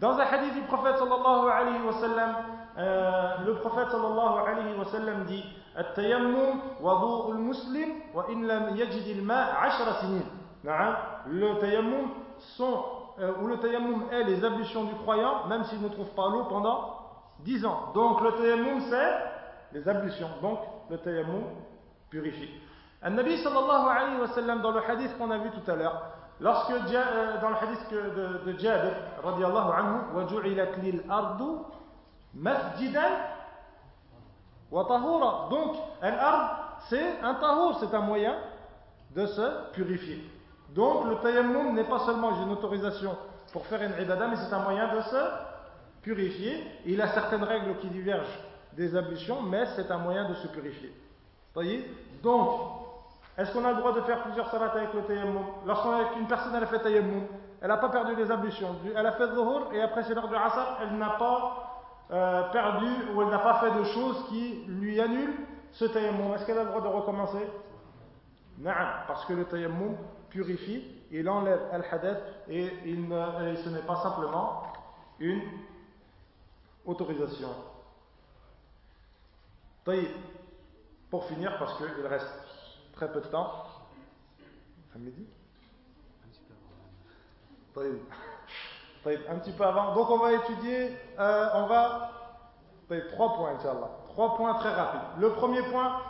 Dans 0.01 0.19
un 0.19 0.25
hadith 0.25 0.55
du 0.55 0.61
prophète 0.63 0.97
sallallahu 0.99 1.49
alayhi 1.49 1.83
wa 1.87 1.93
sallam, 1.95 2.37
euh, 2.77 3.35
le 3.47 3.55
prophète 3.55 3.89
sallallahu 3.91 4.47
alayhi 4.47 4.77
wa 4.79 4.85
sallam 4.87 5.25
dit 5.27 5.45
التيمم 5.79 6.61
وضوء 6.81 7.33
المسلم 7.33 7.89
وإن 8.15 8.47
لم 8.49 8.77
يجد 8.77 9.17
الماء 9.17 9.55
عشر 9.55 9.93
سنين 9.93 10.25
نعم 10.65 10.95
le 11.29 11.59
tayammum 11.61 12.09
sont 12.57 12.83
euh, 13.21 13.33
ou 13.41 13.47
le 13.47 13.59
tayammum 13.59 14.05
est 14.13 14.25
les 14.25 14.45
ablutions 14.45 14.85
du 14.85 14.95
croyant 14.97 15.47
même 15.49 15.65
s'il 15.65 15.81
ne 15.81 15.89
trouve 15.89 16.11
pas 16.11 16.29
l'eau 16.29 16.45
pendant 16.45 16.95
10 17.41 17.65
ans 17.67 17.93
donc 17.95 18.21
le 18.21 18.33
tayammum 18.33 18.81
c'est 18.91 19.79
les 19.79 19.89
ablutions 19.89 20.31
donc 20.43 20.59
le 20.91 20.99
tayammum 20.99 21.45
purifie 22.11 22.51
النبي 23.05 23.37
صلى 23.45 23.59
الله 23.59 23.91
عليه 23.91 24.21
وسلم 24.21 24.63
dans 24.63 24.73
le 24.73 24.81
hadith 24.81 25.17
qu'on 25.19 25.31
a 25.31 25.39
vu 25.39 25.51
tout 25.51 25.71
à 25.71 25.77
l'heure 25.77 26.17
Lorsque, 26.39 26.71
euh, 26.71 27.41
dans 27.41 27.49
le 27.49 27.57
hadith 27.57 27.91
de, 27.91 28.53
de 28.53 28.59
Jabir, 28.59 28.93
radiallahu 29.25 29.73
anhu, 29.73 29.99
وَجُعِلَتْ 30.15 30.79
لِلْأَرْضُ 30.83 31.65
مَسْجِدًا 32.35 33.09
وَطَهُورًا 34.71 35.49
Donc, 35.49 35.77
l'ard, 36.03 36.79
c'est 36.91 37.21
un 37.23 37.35
tahour, 37.35 37.79
c'est 37.81 37.95
un 37.95 38.01
moyen 38.01 38.37
de 39.15 39.27
se 39.27 39.73
purifier. 39.73 40.31
Donc, 40.74 41.06
le 41.10 41.16
tayammum 41.18 41.74
n'est 41.74 41.84
pas 41.84 42.00
seulement 42.00 42.42
une 42.44 42.52
autorisation 42.52 43.16
pour 43.52 43.66
faire 43.66 43.82
une 43.82 44.02
ibadah, 44.02 44.28
mais 44.28 44.38
c'est 44.38 44.54
un 44.54 44.64
moyen 44.64 44.94
de 44.96 45.02
se 45.02 45.18
purifier. 46.02 46.66
Il 46.86 47.02
a 47.02 47.10
certaines 47.10 47.44
règles 47.44 47.78
qui 47.80 47.88
divergent 47.88 48.40
des 48.74 48.96
ablutions, 48.96 49.42
mais 49.42 49.66
c'est 49.76 49.92
un 49.92 49.98
moyen 49.98 50.30
de 50.30 50.34
se 50.36 50.48
purifier. 50.48 50.94
Voyez? 51.54 51.94
Donc, 52.24 52.82
est-ce 53.38 53.52
qu'on 53.54 53.66
a 53.66 53.72
le 53.72 53.78
droit 53.78 53.94
de 53.94 54.02
faire 54.02 54.24
plusieurs 54.24 54.50
salats 54.50 54.72
avec 54.74 54.94
le 54.94 55.02
tayammum? 55.04 55.44
Lorsqu'une 55.66 56.28
personne 56.28 56.56
a 56.56 56.66
fait 56.66 56.80
tayammum, 56.80 57.24
elle 57.62 57.68
n'a 57.68 57.78
pas 57.78 57.90
perdu 57.90 58.16
les 58.16 58.32
ablutions. 58.32 58.76
Elle 58.96 59.06
a 59.06 59.12
fait 59.14 59.28
dhuhr 59.28 59.74
et 59.74 59.82
après 59.82 60.04
c'est 60.04 60.14
l'heure 60.14 60.28
du 60.28 60.36
asr, 60.36 60.78
elle 60.82 60.98
n'a 60.98 61.12
pas 61.12 61.84
euh, 62.12 62.44
perdu 62.52 62.88
ou 63.14 63.22
elle 63.22 63.30
n'a 63.30 63.40
pas 63.40 63.56
fait 63.56 63.72
de 63.72 63.84
choses 63.84 64.26
qui 64.30 64.64
lui 64.68 65.00
annulent 65.00 65.36
ce 65.72 65.86
tayammum. 65.86 66.34
Est-ce 66.34 66.46
qu'elle 66.46 66.58
a 66.58 66.64
le 66.64 66.70
droit 66.70 66.82
de 66.82 66.88
recommencer? 66.88 67.46
Non, 68.58 68.72
parce 69.08 69.26
que 69.26 69.34
le 69.34 69.46
tayammum 69.46 69.96
purifie, 70.32 70.84
il 71.12 71.30
enlève 71.30 71.62
al-hadath 71.72 72.24
et, 72.50 72.70
ce 72.86 73.70
n'est 73.70 73.82
pas 73.82 73.98
simplement 74.02 74.64
une 75.20 75.42
autorisation. 76.86 77.50
Pour 81.10 81.26
finir, 81.26 81.58
parce 81.60 81.78
qu'il 81.78 82.08
reste 82.08 82.32
très 82.94 83.12
peu 83.12 83.20
de 83.20 83.28
temps. 83.28 83.66
un 89.30 89.36
petit 89.40 89.52
peu 89.52 89.64
avant. 89.64 89.94
Donc 89.96 90.10
on 90.10 90.18
va 90.18 90.34
étudier, 90.34 90.96
euh, 91.20 91.50
on 91.56 91.68
va. 91.68 92.12
Trois 93.14 93.36
points, 93.36 93.52
Inch'Allah. 93.56 93.90
Trois 94.10 94.36
points 94.36 94.54
très 94.56 94.74
rapides. 94.74 95.22
Le 95.22 95.32
premier 95.32 95.62
point, 95.64 96.02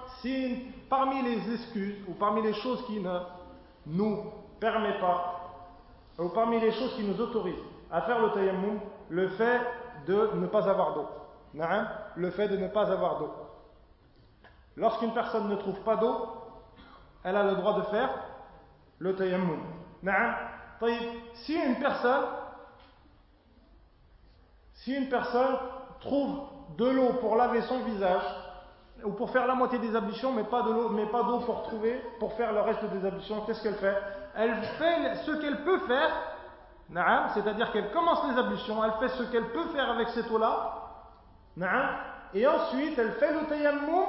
parmi 0.90 1.22
les 1.22 1.54
excuses 1.54 2.04
ou 2.08 2.14
parmi 2.14 2.42
les 2.42 2.54
choses 2.56 2.84
qui 2.88 3.00
ne 3.00 3.20
nous 3.86 4.32
permettent 4.60 5.00
pas, 5.00 5.42
ou 6.20 6.30
parmi 6.30 6.60
les 6.60 6.72
choses 6.72 6.96
qui 6.96 7.04
nous 7.04 7.20
autorisent 7.20 7.56
à 7.92 8.02
faire 8.02 8.20
le 8.22 8.32
tayammum, 8.32 8.80
le 9.10 9.30
fait 9.30 9.62
de 10.08 10.32
ne 10.36 10.48
pas 10.48 10.70
avoir 10.70 10.94
d'eau. 10.94 11.08
Le 12.16 12.32
fait 12.32 12.48
de 12.48 12.58
ne 12.58 12.68
pas 12.68 12.92
avoir 12.92 13.20
d'eau. 13.20 13.34
Lorsqu'une 14.78 15.14
personne 15.14 15.50
ne 15.50 15.56
trouve 15.56 15.80
pas 15.82 15.98
d'eau, 15.98 16.28
elle 17.24 17.36
a 17.36 17.44
le 17.44 17.56
droit 17.56 17.78
de 17.78 17.82
faire 17.84 18.10
le 19.00 19.16
tayammum. 19.16 19.60
Si 21.34 21.54
une 21.54 21.76
personne 21.80 22.26
si 24.74 24.96
une 24.96 25.10
personne 25.10 25.58
trouve 26.00 26.40
de 26.78 26.86
l'eau 26.86 27.14
pour 27.20 27.36
laver 27.36 27.62
son 27.62 27.84
visage 27.84 28.24
ou 29.04 29.12
pour 29.12 29.30
faire 29.32 29.48
la 29.48 29.56
moitié 29.56 29.80
des 29.80 29.96
ablutions 29.96 30.32
mais 30.32 30.44
pas 30.44 30.62
d'eau 30.62 31.40
pour 31.46 31.64
trouver 31.64 32.02
pour 32.20 32.34
faire 32.34 32.54
le 32.54 32.62
reste 32.62 32.84
des 32.86 33.06
ablutions, 33.06 33.42
qu'est-ce 33.42 33.64
qu'elle 33.64 33.76
fait? 33.76 33.98
Elle 34.36 34.56
fait 34.78 35.16
ce 35.26 35.32
qu'elle 35.42 35.64
peut 35.64 35.80
faire 35.80 36.12
c'est-à-dire 37.34 37.72
qu'elle 37.72 37.92
commence 37.92 38.30
les 38.30 38.38
ablutions, 38.38 38.84
elle 38.84 38.92
fait 39.00 39.16
ce 39.16 39.24
qu'elle 39.32 39.50
peut 39.52 39.70
faire 39.70 39.90
avec 39.92 40.10
cette 40.10 40.30
eau-là, 40.30 40.78
et 42.34 42.46
ensuite 42.46 42.98
elle 42.98 43.14
fait 43.14 43.34
le 43.34 43.48
tayammum 43.48 44.06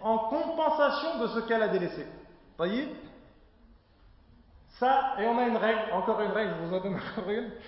en 0.00 0.18
compensation 0.18 1.18
de 1.20 1.26
ce 1.28 1.40
qu'elle 1.40 1.62
a 1.62 1.68
délaissé. 1.68 2.06
Voyez? 2.56 2.94
Ça, 4.78 5.14
et 5.18 5.26
on 5.26 5.38
a 5.38 5.42
une 5.42 5.56
règle, 5.56 5.92
encore 5.92 6.20
une 6.20 6.30
règle, 6.30 6.54
je 6.60 6.66
vous 6.66 6.74
en 6.74 6.80
donne 6.80 6.94
encore 6.94 7.30
une. 7.30 7.50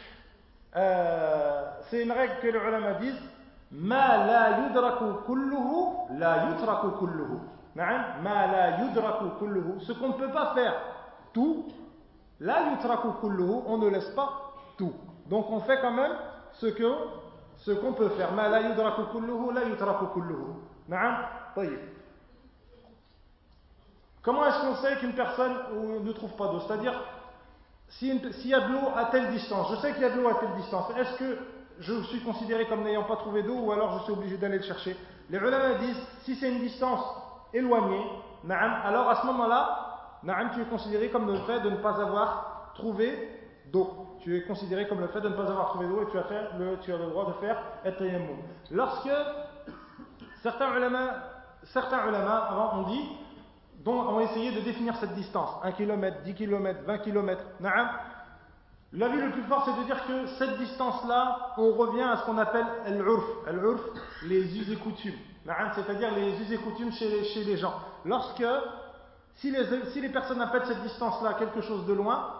Euh, 0.76 1.68
c'est 1.90 2.04
une 2.04 2.12
règle 2.12 2.34
que 2.40 2.46
les 2.46 2.56
ulama 2.56 2.92
disent 3.00 3.20
Ma 3.70 4.26
la 4.26 4.60
yudraku 4.60 5.24
kulluhu, 5.26 6.18
la 6.18 6.50
yutraku 6.50 6.90
kulluhu. 6.98 7.38
Ma 7.76 8.46
la 8.46 8.80
yudraku 8.80 9.38
kulluhu. 9.38 9.80
Ce 9.80 9.92
qu'on 9.92 10.08
ne 10.08 10.12
peut 10.14 10.32
pas 10.32 10.54
faire 10.54 10.74
tout, 11.32 11.66
la 12.40 12.70
yutraku 12.70 13.12
kulluhu, 13.20 13.62
on 13.66 13.78
ne 13.78 13.88
laisse 13.88 14.10
pas 14.10 14.52
tout. 14.76 14.92
Donc 15.26 15.50
on 15.50 15.60
fait 15.60 15.80
quand 15.80 15.92
même 15.92 16.16
ce 16.54 16.66
qu'on 16.66 16.96
ce 17.58 17.70
qu'on 17.72 17.92
peut 17.92 18.08
faire. 18.10 18.32
Ma 18.32 18.48
la 18.48 18.62
yudraku 18.62 19.02
kulluhu, 19.12 19.52
la 19.54 19.64
yutraku 19.64 20.06
kulluhu. 20.14 20.54
Na'am 20.88 21.26
Comment 24.22 24.46
est-ce 24.46 24.60
qu'on 24.60 24.74
sait 24.76 24.96
qu'une 24.96 25.14
personne 25.14 25.54
ne 26.04 26.12
trouve 26.12 26.36
pas 26.36 26.48
d'eau? 26.48 26.60
C'est-à-dire, 26.60 27.00
s'il 27.88 28.46
y 28.46 28.54
a 28.54 28.60
de 28.60 28.72
l'eau 28.72 28.88
à 28.94 29.06
telle 29.06 29.30
distance, 29.30 29.70
je 29.70 29.76
sais 29.76 29.92
qu'il 29.92 30.02
y 30.02 30.04
a 30.04 30.10
de 30.10 30.20
l'eau 30.20 30.28
à 30.28 30.34
telle 30.34 30.54
distance, 30.56 30.90
est-ce 30.96 31.16
que 31.16 31.38
je 31.80 32.02
suis 32.04 32.20
considéré 32.20 32.66
comme 32.66 32.82
n'ayant 32.82 33.04
pas 33.04 33.16
trouvé 33.16 33.42
d'eau 33.42 33.58
ou 33.58 33.72
alors 33.72 33.98
je 33.98 34.04
suis 34.04 34.12
obligé 34.12 34.36
d'aller 34.36 34.58
le 34.58 34.62
chercher 34.62 34.96
Les 35.30 35.38
ulama 35.38 35.74
disent, 35.74 36.06
si 36.22 36.36
c'est 36.36 36.52
une 36.52 36.60
distance 36.60 37.02
éloignée, 37.54 38.04
alors 38.48 39.08
à 39.08 39.16
ce 39.16 39.26
moment-là, 39.26 40.20
tu 40.54 40.60
es 40.60 40.64
considéré 40.66 41.08
comme 41.08 41.26
le 41.26 41.38
fait 41.40 41.60
de 41.60 41.70
ne 41.70 41.76
pas 41.76 42.00
avoir 42.00 42.72
trouvé 42.74 43.40
d'eau. 43.72 44.18
Tu 44.20 44.36
es 44.36 44.42
considéré 44.42 44.86
comme 44.86 45.00
le 45.00 45.08
fait 45.08 45.20
de 45.20 45.28
ne 45.28 45.34
pas 45.34 45.48
avoir 45.50 45.68
trouvé 45.70 45.86
d'eau 45.86 46.02
et 46.02 46.10
tu 46.10 46.18
as, 46.18 46.98
le, 46.98 47.10
droit 47.10 47.26
de 47.26 47.32
faire 47.34 47.62
et 47.84 47.92
Lorsque 48.70 49.10
certains 50.42 50.76
ulama, 50.76 51.14
certains 51.64 52.06
ulama 52.06 52.48
avant 52.50 52.82
dit 52.82 53.08
dont 53.82 53.98
ont 53.98 54.20
essayé 54.20 54.52
de 54.52 54.60
définir 54.60 54.94
cette 54.96 55.14
distance, 55.14 55.50
1 55.62 55.72
km, 55.72 56.22
10 56.24 56.34
km, 56.34 56.80
20 56.86 56.98
km, 56.98 57.42
L'avis 58.92 59.20
le 59.20 59.30
plus 59.30 59.42
fort, 59.42 59.64
c'est 59.64 59.80
de 59.80 59.86
dire 59.86 60.04
que 60.04 60.26
cette 60.38 60.58
distance-là, 60.58 61.52
on 61.58 61.72
revient 61.74 62.02
à 62.02 62.16
ce 62.16 62.24
qu'on 62.26 62.38
appelle 62.38 62.66
l'urf. 62.88 63.24
L'urf, 63.52 63.80
les 64.24 64.58
us 64.58 64.68
et 64.70 64.76
coutumes. 64.76 65.14
C'est-à-dire 65.74 66.12
les 66.14 66.40
us 66.40 66.50
et 66.50 66.58
coutumes 66.58 66.92
chez 66.92 67.44
les, 67.44 67.56
gens. 67.56 67.74
Lorsque, 68.04 68.44
si 69.36 69.52
les, 69.52 69.64
si 69.92 70.00
les 70.00 70.08
personnes 70.08 70.40
appellent 70.40 70.66
cette 70.66 70.82
distance-là 70.82 71.34
quelque 71.34 71.60
chose 71.60 71.86
de 71.86 71.92
loin, 71.92 72.34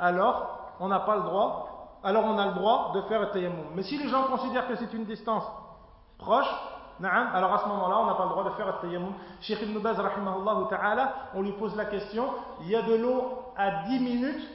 alors 0.00 0.76
on 0.80 0.88
n'a 0.88 1.00
pas 1.00 1.16
le 1.16 1.22
droit, 1.22 2.00
alors 2.02 2.24
on 2.24 2.38
a 2.38 2.46
le 2.46 2.54
droit 2.54 2.92
de 2.94 3.02
faire 3.02 3.30
tayammum. 3.30 3.66
Mais 3.74 3.82
si 3.82 3.98
les 3.98 4.08
gens 4.08 4.24
considèrent 4.24 4.66
que 4.66 4.76
c'est 4.76 4.92
une 4.94 5.04
distance 5.04 5.44
proche, 6.16 6.48
alors 7.02 7.52
à 7.52 7.58
ce 7.58 7.68
moment-là, 7.68 7.98
on 8.00 8.06
n'a 8.06 8.14
pas 8.14 8.24
le 8.24 8.30
droit 8.30 8.44
de 8.44 8.50
faire 8.50 8.80
tayammum. 8.80 9.12
Cheikh 9.42 9.60
Ibn 9.60 9.78
Baz, 9.78 9.98
on 11.34 11.42
lui 11.42 11.52
pose 11.52 11.76
la 11.76 11.84
question, 11.84 12.30
il 12.62 12.70
y 12.70 12.76
a 12.76 12.82
de 12.82 12.94
l'eau 12.94 13.52
à 13.58 13.84
10 13.88 14.00
minutes 14.00 14.48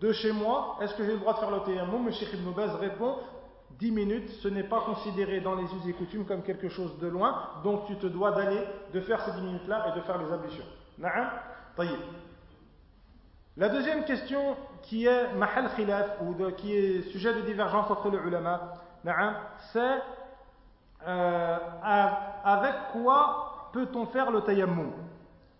de 0.00 0.12
chez 0.12 0.32
moi, 0.32 0.76
est-ce 0.80 0.94
que 0.94 1.04
j'ai 1.04 1.12
le 1.12 1.18
droit 1.18 1.34
de 1.34 1.38
faire 1.38 1.50
le 1.50 1.60
tayammum 1.60 2.06
Le 2.06 2.12
Cheikh 2.12 2.32
Ibn 2.32 2.48
répond 2.80 3.16
10 3.78 3.90
minutes, 3.90 4.30
ce 4.42 4.48
n'est 4.48 4.64
pas 4.64 4.80
considéré 4.80 5.40
dans 5.40 5.54
les 5.54 5.64
us 5.64 5.86
et 5.88 5.92
coutumes 5.92 6.24
comme 6.24 6.42
quelque 6.42 6.68
chose 6.68 6.98
de 6.98 7.08
loin, 7.08 7.48
donc 7.64 7.86
tu 7.86 7.96
te 7.96 8.06
dois 8.06 8.32
d'aller, 8.32 8.60
de 8.92 9.00
faire 9.00 9.20
ces 9.24 9.32
10 9.32 9.40
minutes-là 9.40 9.88
et 9.88 9.98
de 9.98 10.04
faire 10.04 10.18
les 10.18 10.32
ablutions. 10.32 10.64
Na'am. 10.98 11.30
La 13.56 13.68
deuxième 13.68 14.04
question 14.04 14.56
qui 14.82 15.06
est 15.06 15.32
mahal 15.34 15.70
khilaf, 15.74 16.20
ou 16.22 16.34
qui 16.52 16.74
est 16.74 17.02
sujet 17.10 17.34
de 17.34 17.40
divergence 17.42 17.90
entre 17.90 18.10
les 18.10 18.18
ulama, 18.18 18.74
c'est 19.72 20.02
euh, 21.06 21.58
avec 22.44 22.74
quoi 22.92 23.70
peut-on 23.72 24.06
faire 24.06 24.30
le 24.30 24.40
tayammum? 24.42 24.92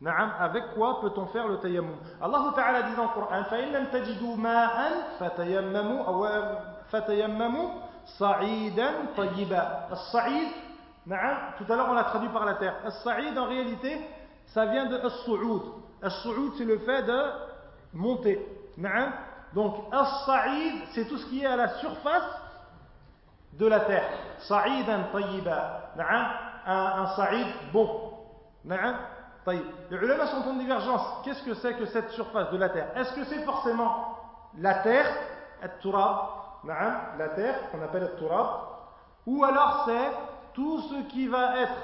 نعم 0.03 0.31
avec 0.39 0.63
quoi 0.75 1.01
peut-on 1.01 1.25
faire 1.27 1.47
le 1.47 1.57
tayammum 1.59 1.95
Allah 2.21 2.51
Ta'ala 2.55 2.81
dit 2.83 2.95
dans 2.95 3.03
le 3.03 3.09
Coran 3.09 3.43
فإن 3.43 3.73
لم 3.73 3.85
تجدوا 3.85 4.35
ماء 4.35 4.91
فتيمموا 5.19 6.05
أو 6.07 6.27
فتيمموا 6.91 7.69
صعيدا 8.17 8.91
طيبا 9.17 9.87
الصعيد 9.91 10.47
نعم 11.05 11.37
tout 11.57 11.71
à 11.71 11.75
l'heure 11.75 11.89
on 11.89 11.93
l'a 11.93 12.03
traduit 12.05 12.29
par 12.29 12.45
la 12.45 12.53
terre 12.55 12.75
الصعيد 12.85 13.37
en 13.37 13.45
réalité 13.45 13.99
ça 14.47 14.65
vient 14.65 14.85
de 14.85 14.97
الصعود 15.05 15.63
الصعود 16.03 16.53
c'est 16.57 16.65
le 16.65 16.77
fait 16.79 17.03
de 17.03 17.19
monter 17.93 18.39
نعم 18.77 19.11
donc 19.53 19.75
الصعيد 19.93 20.73
c'est 20.93 21.05
tout 21.09 21.17
ce 21.17 21.25
qui 21.25 21.43
est 21.43 21.45
à 21.45 21.55
la 21.57 21.67
surface 21.79 22.31
de 23.53 23.67
la 23.67 23.81
terre 23.81 24.09
صعيدا 24.47 25.05
طيبا 25.13 25.79
نعم 25.97 26.25
un, 26.65 27.03
un 27.03 27.07
صعيد 27.17 27.47
bon 27.73 27.89
نعم 28.63 28.95
Les 29.46 29.96
ulama 29.96 30.26
sont 30.26 30.48
en 30.48 30.54
divergence. 30.54 31.02
Qu'est-ce 31.22 31.42
que 31.42 31.54
c'est 31.54 31.74
que 31.74 31.84
cette 31.86 32.10
surface 32.10 32.50
de 32.50 32.56
la 32.56 32.70
terre? 32.70 32.96
Est-ce 32.96 33.14
que 33.14 33.24
c'est 33.24 33.44
forcément 33.44 34.18
la 34.58 34.74
terre, 34.76 35.06
la 35.62 37.28
terre 37.28 37.70
qu'on 37.70 37.82
appelle 37.82 38.12
turab, 38.18 38.46
ou 39.26 39.44
alors 39.44 39.84
c'est 39.86 40.12
tout 40.54 40.80
ce 40.82 41.02
qui 41.08 41.26
va 41.26 41.60
être, 41.60 41.76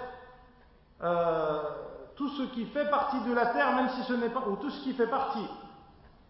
euh, 1.03 1.63
tout 2.17 2.29
ce 2.29 2.43
qui 2.55 2.67
fait 2.67 2.89
partie 2.89 3.21
de 3.21 3.35
la 3.35 3.47
terre, 3.47 3.75
même 3.77 3.89
si 3.91 4.03
ce 4.05 4.15
n'est 4.15 4.29
pas, 4.31 4.41
ou 4.47 4.57
tout 4.57 4.71
ce 4.71 4.83
qui 4.83 4.95
fait 4.95 5.09
partie 5.09 5.49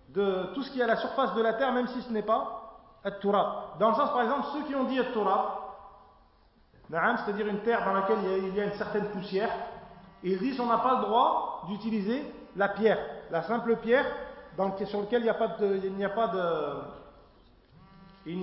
de 0.09 0.51
tout 0.55 0.63
ce 0.63 0.71
qui 0.73 0.81
est 0.81 0.85
à 0.85 0.89
la 0.89 0.97
surface 0.97 1.35
de 1.35 1.43
la 1.43 1.55
terre, 1.55 1.73
même 1.73 1.87
si 1.87 2.03
ce 2.03 2.13
n'est 2.13 2.23
pas 2.23 2.81
turab. 3.21 3.79
Dans 3.79 3.91
le 3.91 3.95
sens, 3.95 4.11
par 4.11 4.23
exemple, 4.23 4.47
ceux 4.53 4.65
qui 4.65 4.75
ont 4.75 4.85
dit 4.85 5.01
turab, 5.13 5.61
c'est-à-dire 6.91 7.47
une 7.47 7.61
terre 7.61 7.85
dans 7.85 7.93
laquelle 7.93 8.19
il 8.25 8.55
y 8.55 8.61
a 8.61 8.65
une 8.65 8.73
certaine 8.73 9.07
poussière, 9.11 9.51
ils 10.23 10.39
disent 10.39 10.61
on 10.61 10.67
n'a 10.67 10.79
pas 10.79 11.01
le 11.01 11.07
droit 11.07 11.65
d'utiliser 11.69 12.25
la 12.57 12.69
pierre, 12.69 12.99
la 13.31 13.43
simple 13.43 13.77
pierre 13.77 14.07
sur 14.85 15.01
laquelle 15.01 15.21
il 15.21 15.25
n'y 15.25 15.31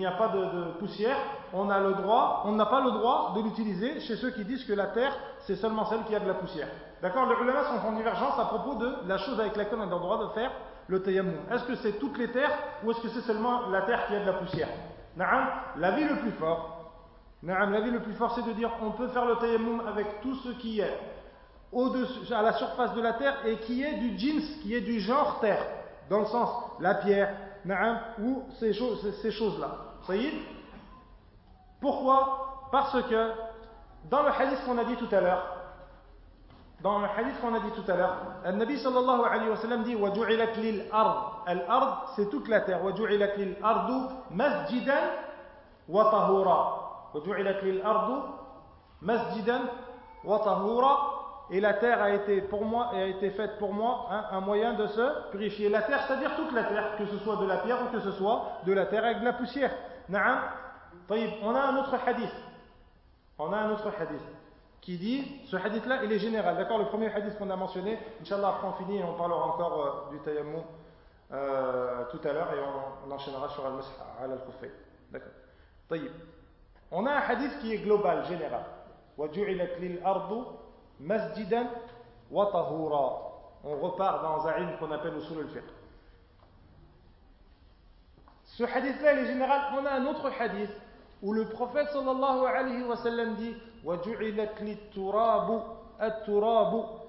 a 0.05 0.11
pas 0.11 0.27
de, 0.29 0.71
poussière. 0.79 1.17
On 1.53 1.65
n'a 1.65 2.65
pas 2.65 2.81
le 2.81 2.91
droit 2.91 3.33
de 3.35 3.41
l'utiliser 3.43 3.99
chez 3.99 4.15
ceux 4.15 4.31
qui 4.31 4.45
disent 4.45 4.65
que 4.65 4.73
la 4.73 4.87
terre 4.87 5.15
c'est 5.41 5.55
seulement 5.55 5.85
celle 5.85 6.03
qui 6.05 6.15
a 6.15 6.19
de 6.19 6.27
la 6.27 6.33
poussière. 6.33 6.69
D'accord 7.01 7.27
Les 7.27 7.35
ulama 7.43 7.65
sont 7.65 7.87
en 7.87 7.91
divergence 7.93 8.39
à 8.39 8.45
propos 8.45 8.75
de 8.75 9.07
la 9.07 9.17
chose 9.19 9.39
avec 9.39 9.55
laquelle 9.55 9.77
on 9.79 9.83
a 9.83 9.85
le 9.85 9.91
droit 9.91 10.25
de 10.25 10.29
faire 10.29 10.51
le 10.87 11.03
tayammum. 11.03 11.35
Est-ce 11.51 11.65
que 11.65 11.75
c'est 11.75 11.99
toutes 11.99 12.17
les 12.17 12.31
terres 12.31 12.57
ou 12.83 12.89
est-ce 12.91 13.01
que 13.01 13.09
c'est 13.09 13.21
seulement 13.21 13.69
la 13.69 13.83
terre 13.83 14.07
qui 14.07 14.15
a 14.15 14.21
de 14.21 14.25
la 14.25 14.33
poussière? 14.33 14.69
La 15.17 15.91
vie 15.91 16.05
le 16.05 16.15
plus 16.17 16.31
fort, 16.31 16.91
la 17.43 17.81
vie 17.81 17.91
le 17.91 17.99
plus 17.99 18.13
fort 18.13 18.33
c'est 18.33 18.45
de 18.45 18.53
dire 18.53 18.71
on 18.81 18.89
peut 18.91 19.09
faire 19.09 19.25
le 19.25 19.35
tayammum 19.35 19.83
avec 19.87 20.21
tout 20.21 20.33
ce 20.35 20.49
qui 20.49 20.79
est 20.79 20.97
à 22.30 22.42
la 22.42 22.52
surface 22.54 22.94
de 22.94 23.00
la 23.00 23.14
terre 23.14 23.46
et 23.46 23.56
qui 23.58 23.82
est 23.82 23.94
du 23.94 24.18
jeans, 24.18 24.42
qui 24.62 24.74
est 24.74 24.80
du 24.80 25.00
genre 25.00 25.40
terre, 25.40 25.64
dans 26.10 26.20
le 26.20 26.26
sens 26.26 26.48
la 26.80 26.94
pierre, 26.96 27.34
ou 28.18 28.42
ces, 28.58 28.72
choses, 28.72 29.14
ces 29.22 29.30
choses-là. 29.30 29.70
Pourquoi 31.80 32.68
Parce 32.70 33.00
que 33.04 33.32
dans 34.10 34.22
le 34.22 34.28
hadith 34.28 34.64
qu'on 34.64 34.78
a 34.78 34.84
dit 34.84 34.96
tout 34.96 35.08
à 35.14 35.20
l'heure, 35.20 35.56
dans 36.82 36.98
le 36.98 37.06
hadith 37.06 37.40
qu'on 37.40 37.54
a 37.54 37.60
dit 37.60 37.70
tout 37.70 37.90
à 37.90 37.96
l'heure, 37.96 38.16
le 38.44 38.52
Nabi 38.52 38.78
sallallahu 38.78 39.22
alayhi 39.24 39.50
wa 39.50 39.56
sallam 39.56 39.84
dit 39.84 39.94
وَجُعِلَتْ 39.94 40.56
لِلْأَرْض 40.58 41.16
Al-ard, 41.46 42.12
c'est 42.16 42.28
toute 42.28 42.48
la 42.48 42.60
terre. 42.60 42.84
وَجُعِلَتْ 42.84 43.38
لِلْأَرْضُ 43.38 44.10
مَسْجِدًا 44.32 44.98
وَطَهُورًا 45.88 47.10
وَجُعِلَتْ 47.14 47.62
لِلْأَرْضُ 47.62 48.22
مَسْجِدًا 49.02 49.60
وَطَهُورًا 50.24 51.15
et 51.50 51.60
la 51.60 51.74
terre 51.74 52.02
a 52.02 52.10
été 52.10 52.40
pour 52.42 52.64
moi 52.64 52.90
et 52.94 53.02
a 53.02 53.06
été 53.06 53.30
faite 53.30 53.58
pour 53.58 53.74
moi 53.74 54.06
hein, 54.10 54.24
un 54.30 54.40
moyen 54.40 54.74
de 54.74 54.86
se 54.86 55.30
purifier. 55.30 55.68
La 55.68 55.82
terre, 55.82 56.04
c'est-à-dire 56.06 56.34
toute 56.36 56.52
la 56.52 56.64
terre, 56.64 56.96
que 56.96 57.04
ce 57.06 57.18
soit 57.18 57.36
de 57.36 57.46
la 57.46 57.58
pierre 57.58 57.82
ou 57.82 57.92
que 57.94 58.00
ce 58.00 58.12
soit 58.12 58.60
de 58.64 58.72
la 58.72 58.86
terre 58.86 59.04
avec 59.04 59.20
de 59.20 59.24
la 59.24 59.34
poussière. 59.34 59.72
Naam. 60.08 60.38
On 61.10 61.54
a 61.54 61.60
un 61.60 61.76
autre 61.76 61.94
hadith. 62.06 62.34
On 63.38 63.52
a 63.52 63.56
un 63.56 63.70
autre 63.70 63.92
hadith 64.00 64.22
qui 64.80 64.98
dit, 64.98 65.42
ce 65.46 65.56
hadith-là, 65.56 66.04
il 66.04 66.12
est 66.12 66.18
général. 66.18 66.56
D'accord 66.56 66.78
Le 66.78 66.86
premier 66.86 67.12
hadith 67.12 67.36
qu'on 67.38 67.50
a 67.50 67.56
mentionné, 67.56 67.98
Inch'Allah, 68.20 68.48
après 68.48 68.68
on 68.68 68.72
finit 68.72 68.98
et 68.98 69.04
on 69.04 69.14
parlera 69.14 69.46
encore 69.46 70.08
euh, 70.08 70.10
du 70.10 70.18
tayammum 70.20 70.62
euh, 71.32 72.04
tout 72.10 72.20
à 72.24 72.32
l'heure 72.32 72.48
et 72.52 72.58
on, 73.06 73.12
enchaînera 73.12 73.48
sur 73.50 73.64
al-masah 73.66 73.90
al-khuffay. 74.22 74.70
D'accord 75.10 75.32
On 76.90 77.06
a 77.06 77.12
un 77.12 77.20
hadith 77.20 77.58
qui 77.60 77.74
est 77.74 77.78
global, 77.78 78.24
général. 78.24 78.64
وَجُعِلَتْ 79.18 79.78
لِلْأَرْضُ 79.78 80.46
masjidan 81.00 81.66
wa 82.30 82.46
tahura. 82.46 83.18
On 83.64 83.76
repart 83.80 84.22
dans 84.22 84.46
un 84.46 84.56
ilm 84.58 84.78
qu'on 84.78 84.90
appelle 84.90 85.16
usul 85.16 85.38
al-fiqh. 85.38 85.62
Ce 88.44 88.64
hadith-là, 88.64 89.12
il 89.14 89.18
est 89.20 89.26
général. 89.26 89.60
On 89.78 89.86
a 89.86 89.90
un 89.92 90.06
autre 90.06 90.30
hadith 90.38 90.70
où 91.22 91.32
le 91.32 91.48
prophète 91.48 91.88
sallallahu 91.90 92.44
alayhi 92.46 92.82
wa 92.82 92.96
sallam 92.96 93.34
dit 93.36 93.54
وَجُعِلَتْ 93.84 94.60
لِلتُّرَابُ 94.60 95.62
التُّرَابُ 96.00 97.02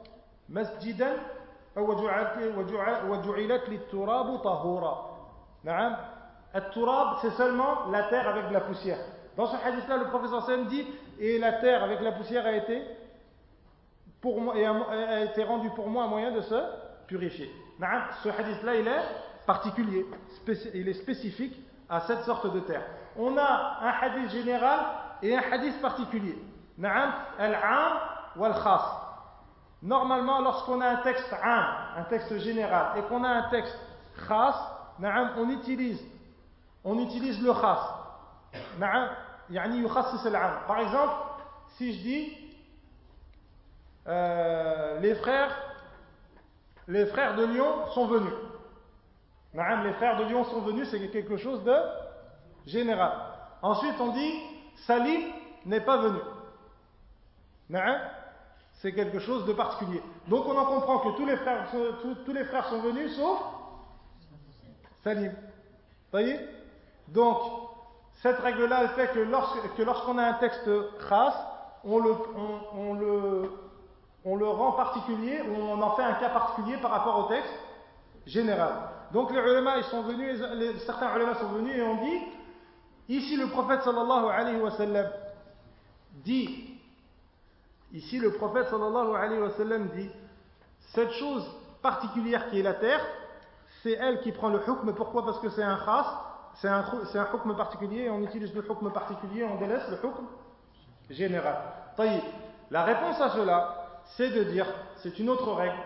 مسجدا 0.50 1.18
وجعلت 3.10 3.70
للتراب 3.70 4.38
طهورا 4.38 5.18
نعم 5.64 5.96
التراب 6.56 7.18
c'est 7.22 7.32
seulement 7.32 7.90
la 7.92 8.04
terre 8.04 8.28
avec 8.28 8.50
de 8.50 8.54
la 8.54 8.62
poussière 8.62 9.00
dans 9.38 9.48
ce 9.48 9.56
hadith 9.56 9.88
là 9.88 9.98
le 9.98 10.06
prophète 10.06 10.30
sallam 10.30 10.68
dit 10.68 10.86
et 11.20 11.40
la 11.40 11.54
terre 11.54 11.84
avec 11.84 12.02
la 12.02 12.12
poussière 12.12 12.46
a 12.46 12.52
été 12.52 12.84
pour 14.21 14.41
moi, 14.41 14.57
et 14.57 14.67
a 14.67 15.25
été 15.25 15.45
rendu 15.45 15.71
pour 15.71 15.89
moi 15.89 16.05
un 16.05 16.09
moyen 16.09 16.33
de 16.33 16.41
se 16.41 16.55
purifier. 17.07 17.51
Ce 18.23 18.29
hadith-là, 18.29 18.75
il 18.77 18.89
est 18.89 19.03
particulier, 19.47 20.05
il 20.75 20.89
est 20.89 20.95
spécifique 20.95 21.57
à 21.89 22.01
cette 22.01 22.23
sorte 22.25 22.53
de 22.53 22.61
terre. 22.61 22.85
On 23.17 23.37
a 23.37 23.79
un 23.81 23.93
hadith 24.03 24.31
général 24.31 24.81
et 25.23 25.37
un 25.37 25.43
hadith 25.51 25.81
particulier. 25.81 26.37
Normalement, 29.83 30.41
lorsqu'on 30.41 30.81
a 30.81 30.89
un 30.89 30.97
texte 30.97 31.33
am, 31.43 31.65
un 31.97 32.05
texte 32.05 32.39
général, 32.39 32.99
et 32.99 33.03
qu'on 33.03 33.25
a 33.25 33.29
un 33.29 33.49
texte 33.49 33.79
khas, 34.29 34.55
on 35.01 35.51
utilise, 35.51 36.03
on 36.85 36.99
utilise 36.99 37.41
le 37.43 37.53
khas. 37.53 37.95
Par 40.67 40.79
exemple, 40.81 41.15
si 41.77 41.93
je 41.95 42.03
dis 42.03 42.38
euh, 44.09 45.01
les 45.01 45.15
frères, 45.17 45.55
les 46.87 47.07
frères 47.07 47.37
de 47.37 47.45
Lyon 47.45 47.87
sont 47.95 48.07
venus. 48.07 48.33
Les 49.53 49.93
frères 49.95 50.19
de 50.19 50.25
Lyon 50.25 50.45
sont 50.45 50.61
venus, 50.61 50.89
c'est 50.91 51.09
quelque 51.09 51.37
chose 51.37 51.63
de 51.65 51.75
général. 52.67 53.13
Ensuite, 53.61 53.95
on 54.01 54.13
dit 54.13 54.33
Salim 54.87 55.21
n'est 55.67 55.81
pas 55.81 55.99
venu. 55.99 56.19
C'est 58.75 58.93
quelque 58.93 59.19
chose 59.19 59.45
de 59.45 59.53
particulier. 59.53 60.03
Donc, 60.29 60.47
on 60.47 60.57
en 60.57 60.65
comprend 60.65 61.01
que 61.01 61.17
tous 61.17 61.27
les 61.27 61.37
frères, 62.45 62.69
sont 62.69 62.81
venus 62.81 63.15
sauf 63.17 63.41
Salim. 65.03 65.35
voyez? 66.13 66.39
Donc, 67.09 67.39
cette 68.23 68.39
règle-là, 68.39 68.83
elle 68.83 68.89
fait 68.91 69.13
que 69.13 69.83
lorsqu'on 69.83 70.19
a 70.19 70.25
un 70.25 70.35
texte 70.35 70.69
khas, 71.09 71.35
on 71.85 71.99
le 72.95 73.68
on 74.29 74.37
le 74.37 74.47
rend 74.47 74.73
particulier 74.73 75.41
ou 75.43 75.55
on 75.55 75.81
en 75.81 75.97
fait 75.97 76.03
un 76.03 76.15
cas 76.15 76.29
particulier 76.29 76.77
par 76.79 76.91
rapport 76.91 77.19
au 77.19 77.29
texte 77.29 77.53
général. 78.27 78.73
Donc 79.13 79.31
les 79.33 79.39
ulama, 79.39 79.79
ils 79.79 79.85
sont 79.85 80.03
venus, 80.03 80.39
certains 80.85 81.15
ulama 81.17 81.35
sont 81.37 81.49
venus 81.49 81.75
et 81.77 81.83
ont 81.83 81.97
dit, 82.05 82.21
ici 83.09 83.37
le 83.37 83.49
prophète 83.49 83.83
sallallahu 83.83 84.27
alayhi 84.31 84.61
wa 84.61 84.71
sallam 84.73 85.07
dit, 86.25 86.79
ici 87.93 88.19
le 88.19 88.33
prophète 88.33 88.69
sallallahu 88.69 89.17
alayhi 89.17 89.41
wa 89.41 89.51
sallam 89.51 89.89
dit, 89.95 90.11
cette 90.95 91.13
chose 91.13 91.51
particulière 91.81 92.51
qui 92.51 92.61
est 92.61 92.63
la 92.63 92.75
terre, 92.75 93.01
c'est 93.83 93.93
elle 93.93 94.21
qui 94.21 94.33
prend 94.33 94.49
le 94.51 94.61
hukm. 94.61 94.93
Pourquoi? 94.95 95.25
Parce 95.25 95.39
que 95.39 95.49
c'est 95.51 95.63
un 95.63 95.79
khas, 95.87 96.21
c'est 96.57 96.69
un, 96.69 96.85
c'est 97.13 97.19
un 97.19 97.29
hukm 97.33 97.57
particulier, 97.57 98.11
on 98.11 98.21
utilise 98.21 98.55
le 98.55 98.63
hukm 98.63 98.93
particulier, 98.93 99.45
on 99.45 99.57
délaisse 99.57 99.89
le 99.89 99.97
hukm 99.97 100.27
général. 101.09 101.57
La 102.71 102.85
réponse 102.85 103.19
à 103.23 103.31
cela, 103.31 103.88
c'est 104.17 104.31
de 104.31 104.45
dire, 104.45 104.67
c'est 104.97 105.19
une 105.19 105.29
autre 105.31 105.53
règle, 105.53 105.79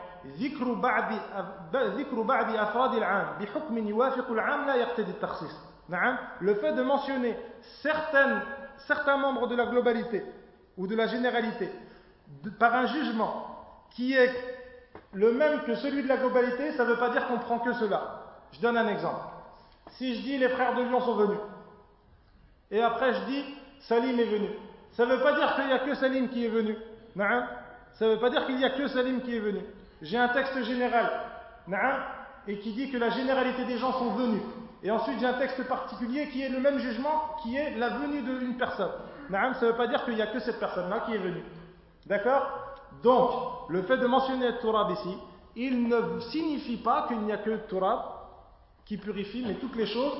le 6.41 6.55
fait 6.55 6.73
de 6.75 6.83
mentionner 6.83 7.37
certains 7.81 9.17
membres 9.17 9.49
de 9.49 9.57
la 9.57 9.67
globalité 9.67 10.23
ou 10.77 10.87
de 10.87 10.95
la 10.95 11.07
généralité 11.09 11.71
par 12.59 12.75
un 12.75 12.87
jugement 12.87 13.47
qui 13.91 14.15
est 14.15 14.33
le 15.13 15.33
même 15.33 15.63
que 15.65 15.75
celui 15.75 16.03
de 16.03 16.09
la 16.09 16.17
globalité, 16.17 16.73
ça 16.73 16.85
ne 16.85 16.91
veut 16.91 16.99
pas 16.99 17.11
dire 17.11 17.27
qu'on 17.27 17.39
prend 17.39 17.59
que 17.59 17.73
cela. 17.75 18.39
Je 18.53 18.61
donne 18.61 18.77
un 18.79 18.89
exemple. 18.89 19.21
Si 19.91 20.15
je 20.15 20.23
dis 20.23 20.39
les 20.39 20.49
frères 20.49 20.75
de 20.75 20.83
Lyon 20.83 21.01
sont 21.01 21.17
venus, 21.17 21.39
et 22.71 22.81
après 22.83 23.13
je 23.13 23.25
dis 23.25 23.45
Salim 23.81 24.19
est 24.19 24.25
venu, 24.25 24.49
ça 24.93 25.05
ne 25.05 25.15
veut 25.15 25.23
pas 25.23 25.35
dire 25.35 25.55
qu'il 25.55 25.67
n'y 25.67 25.73
a 25.73 25.81
que 25.81 25.95
Salim 25.95 26.29
qui 26.29 26.47
est 26.47 26.49
venu. 26.49 26.77
Ça 27.95 28.07
ne 28.07 28.15
veut 28.15 28.21
pas 28.21 28.31
dire 28.31 28.47
qu'il 28.47 28.57
n'y 28.57 28.65
a 28.65 28.71
que 28.71 28.87
Salim 28.89 29.21
qui 29.23 29.37
est 29.37 29.41
venu. 29.41 29.61
J'ai 30.01 30.19
un 30.19 30.29
texte 30.29 30.63
général, 30.65 31.11
et 32.49 32.59
qui 32.59 32.73
dit 32.73 32.91
que 32.91 32.99
la 32.99 33.11
généralité 33.11 33.65
des 33.65 33.79
gens 33.79 33.93
sont 33.93 34.15
venus. 34.15 34.43
Et 34.83 34.91
ensuite 34.91 35.21
j'ai 35.21 35.27
un 35.27 35.35
texte 35.35 35.63
particulier 35.69 36.29
qui 36.29 36.43
est 36.43 36.49
le 36.49 36.59
même 36.59 36.79
jugement, 36.79 37.37
qui 37.43 37.57
est 37.57 37.77
la 37.79 37.91
venue 37.91 38.23
d'une 38.23 38.57
personne. 38.57 38.91
Ça 39.31 39.51
ne 39.61 39.67
veut 39.67 39.77
pas 39.77 39.87
dire 39.87 40.05
qu'il 40.05 40.15
n'y 40.15 40.23
a 40.23 40.27
que 40.27 40.41
cette 40.41 40.59
personne-là 40.59 41.05
qui 41.07 41.15
est 41.15 41.19
venue. 41.19 41.45
D'accord? 42.07 42.43
Donc, 43.03 43.31
le 43.69 43.83
fait 43.83 43.97
de 43.97 44.07
mentionner 44.07 44.49
Turab 44.61 44.91
ici, 44.91 45.17
il 45.55 45.87
ne 45.89 46.21
signifie 46.31 46.79
pas 46.79 47.07
qu'il 47.07 47.21
n'y 47.21 47.33
a 47.33 47.39
que 47.39 47.69
Turab 47.69 48.01
qui 48.85 48.97
purifie, 48.97 49.45
mais 49.47 49.55
toutes 49.55 49.77
les 49.77 49.87
choses 49.87 50.19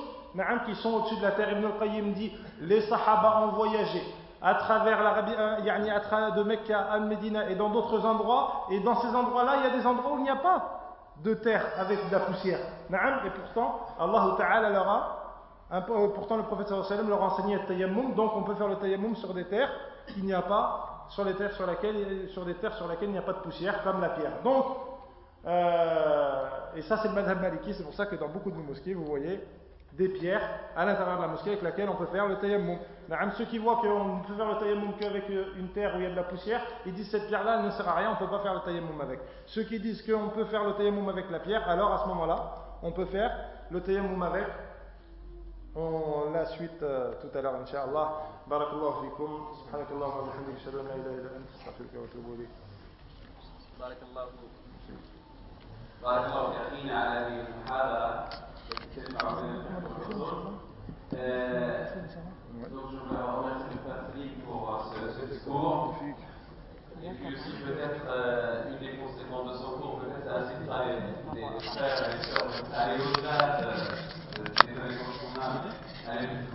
qui 0.65 0.75
sont 0.75 0.93
au-dessus 0.93 1.17
de 1.17 1.21
la 1.21 1.31
terre. 1.31 1.51
Ibn 1.51 1.65
al-Qayyim 1.65 2.13
dit 2.13 2.31
les 2.61 2.81
Sahaba 2.81 3.47
ont 3.47 3.51
voyagé 3.55 4.01
à 4.43 4.55
travers 4.55 5.01
l'Arabie, 5.01 5.33
euh, 5.37 5.95
à 5.95 5.99
travers 6.01 6.33
de 6.33 6.43
Mecca 6.43 6.81
à 6.91 6.99
Medina 6.99 7.49
et 7.49 7.55
dans 7.55 7.69
d'autres 7.69 8.05
endroits, 8.05 8.67
et 8.69 8.81
dans 8.81 8.95
ces 8.95 9.07
endroits-là, 9.07 9.53
il 9.59 9.63
y 9.63 9.73
a 9.73 9.79
des 9.79 9.87
endroits 9.87 10.11
où 10.13 10.17
il 10.17 10.23
n'y 10.23 10.29
a 10.29 10.35
pas 10.35 10.81
de 11.23 11.33
terre 11.35 11.65
avec 11.77 12.05
de 12.09 12.11
la 12.11 12.19
poussière. 12.19 12.59
Et 13.25 13.29
pourtant, 13.29 13.79
Allah 13.97 14.35
Ta'ala 14.37 14.69
leur 14.69 14.89
a, 14.89 15.81
pourtant 16.13 16.35
le 16.35 16.43
prophète 16.43 16.67
sallam 16.67 17.07
leur 17.07 17.23
a 17.23 17.27
enseigné 17.27 17.55
le 17.55 17.65
tayammum, 17.65 18.13
donc 18.15 18.35
on 18.35 18.43
peut 18.43 18.55
faire 18.55 18.67
le 18.67 18.75
tayammum 18.75 19.15
sur 19.15 19.33
des 19.33 19.45
terres 19.45 19.69
qu'il 20.07 20.25
n'y 20.25 20.33
a 20.33 20.41
pas, 20.41 21.05
sur 21.09 21.23
des 21.23 21.35
terres 21.35 21.53
sur 21.53 21.65
lesquelles 21.65 21.95
il 21.95 23.11
n'y 23.11 23.17
a 23.17 23.21
pas 23.21 23.33
de 23.33 23.39
poussière, 23.39 23.81
comme 23.83 24.01
la 24.01 24.09
pierre. 24.09 24.41
Donc, 24.43 24.65
euh, 25.47 26.45
et 26.75 26.81
ça 26.81 26.97
c'est 26.97 27.07
le 27.07 27.13
madhab 27.13 27.41
maliki, 27.41 27.73
c'est 27.73 27.83
pour 27.83 27.93
ça 27.93 28.07
que 28.07 28.15
dans 28.15 28.27
beaucoup 28.27 28.51
de 28.51 28.57
mosquées, 28.57 28.93
vous 28.93 29.05
voyez, 29.05 29.41
des 29.93 30.09
pierres 30.09 30.41
à 30.75 30.83
l'intérieur 30.83 31.17
de 31.17 31.21
la 31.21 31.27
mosquée 31.29 31.51
avec 31.51 31.61
laquelle 31.61 31.87
on 31.87 31.95
peut 31.95 32.07
faire 32.07 32.27
le 32.27 32.35
tayammum. 32.39 32.77
Ceux 33.36 33.44
qui 33.46 33.58
voient 33.58 33.76
qu'on 33.76 34.20
peut 34.26 34.34
faire 34.34 34.48
le 34.48 34.58
tayammum 34.58 34.94
qu'avec 34.98 35.30
euh, 35.30 35.54
une 35.56 35.68
terre 35.68 35.94
où 35.94 35.98
il 35.98 36.04
y 36.04 36.06
a 36.06 36.10
de 36.10 36.16
la 36.16 36.24
poussière, 36.24 36.62
ils 36.86 36.92
disent 36.92 37.10
cette 37.10 37.26
pierre-là 37.28 37.62
ne 37.62 37.70
sert 37.70 37.88
à 37.88 37.94
rien, 37.94 38.10
on 38.10 38.14
ne 38.14 38.18
peut 38.18 38.28
pas 38.28 38.42
faire 38.42 38.54
le 38.54 38.60
tayammum 38.60 39.00
avec. 39.00 39.20
Ceux 39.46 39.62
qui 39.64 39.80
disent 39.80 40.02
qu'on 40.02 40.28
peut 40.30 40.44
faire 40.46 40.64
le 40.64 40.74
tayammum 40.74 41.08
avec 41.08 41.30
la 41.30 41.40
pierre, 41.40 41.68
alors 41.68 41.92
à 41.92 41.98
ce 41.98 42.08
moment-là, 42.08 42.54
on 42.82 42.92
peut 42.92 43.06
faire 43.06 43.30
le 43.70 43.82
tayammum 43.82 44.22
avec. 44.22 44.46
On 45.74 46.32
la 46.32 46.46
suite 46.46 46.82
euh, 46.82 47.12
tout 47.20 47.36
à 47.36 47.40
l'heure, 47.40 47.54
Inch'Allah. 47.62 48.12
Barakallahu 48.46 49.04
fikum. 49.04 49.46
Subhanakallah 49.64 50.08
wa 50.08 50.24
bihamdik. 50.24 50.58
Shadu 50.64 50.78
an 50.80 50.84
la 50.88 50.96
ilaha 50.96 51.14
illa 51.14 51.30
anta. 51.36 51.52
Astaghfiruka 51.58 51.98
wa 51.98 52.04
atubu 52.04 52.34
ilayk. 52.34 52.50
Barakallahu 53.78 54.28
بارك 56.02 56.26
الله 56.26 56.50
في 56.50 56.58
اخينا 56.68 56.94
على 56.98 57.18
هذه 57.18 57.36
المحاضره 57.42 58.38
donc 62.61 62.91
je 62.91 62.97
voulais 62.97 63.21
remercier 63.21 63.77
Patrick 63.85 64.45
pour 64.45 64.93
ce, 64.93 65.25
discours. 65.33 65.95
Et 67.03 67.09
puis 67.09 67.35
aussi 67.35 67.51
peut-être 67.65 68.05
euh, 68.07 68.71
une 68.71 68.79
des 68.79 68.95
conséquences 68.97 69.51
de 69.51 69.57
son 69.57 69.71
cours, 69.79 69.99
peut-être 69.99 70.23
ça 70.23 70.37
incitera 70.39 70.85
les, 70.85 71.41
les, 71.41 71.59
frères 71.59 72.09
et 72.09 72.17
les 72.17 72.23
sœurs 72.23 72.63
à 72.73 72.79
aller 72.83 73.03
au-delà 73.03 73.59
des 74.37 74.73
connaissances 74.73 75.17
qu'on 75.19 75.41
a, 75.41 75.43
à 76.07 76.17
aller 76.17 76.27
plus 76.27 76.47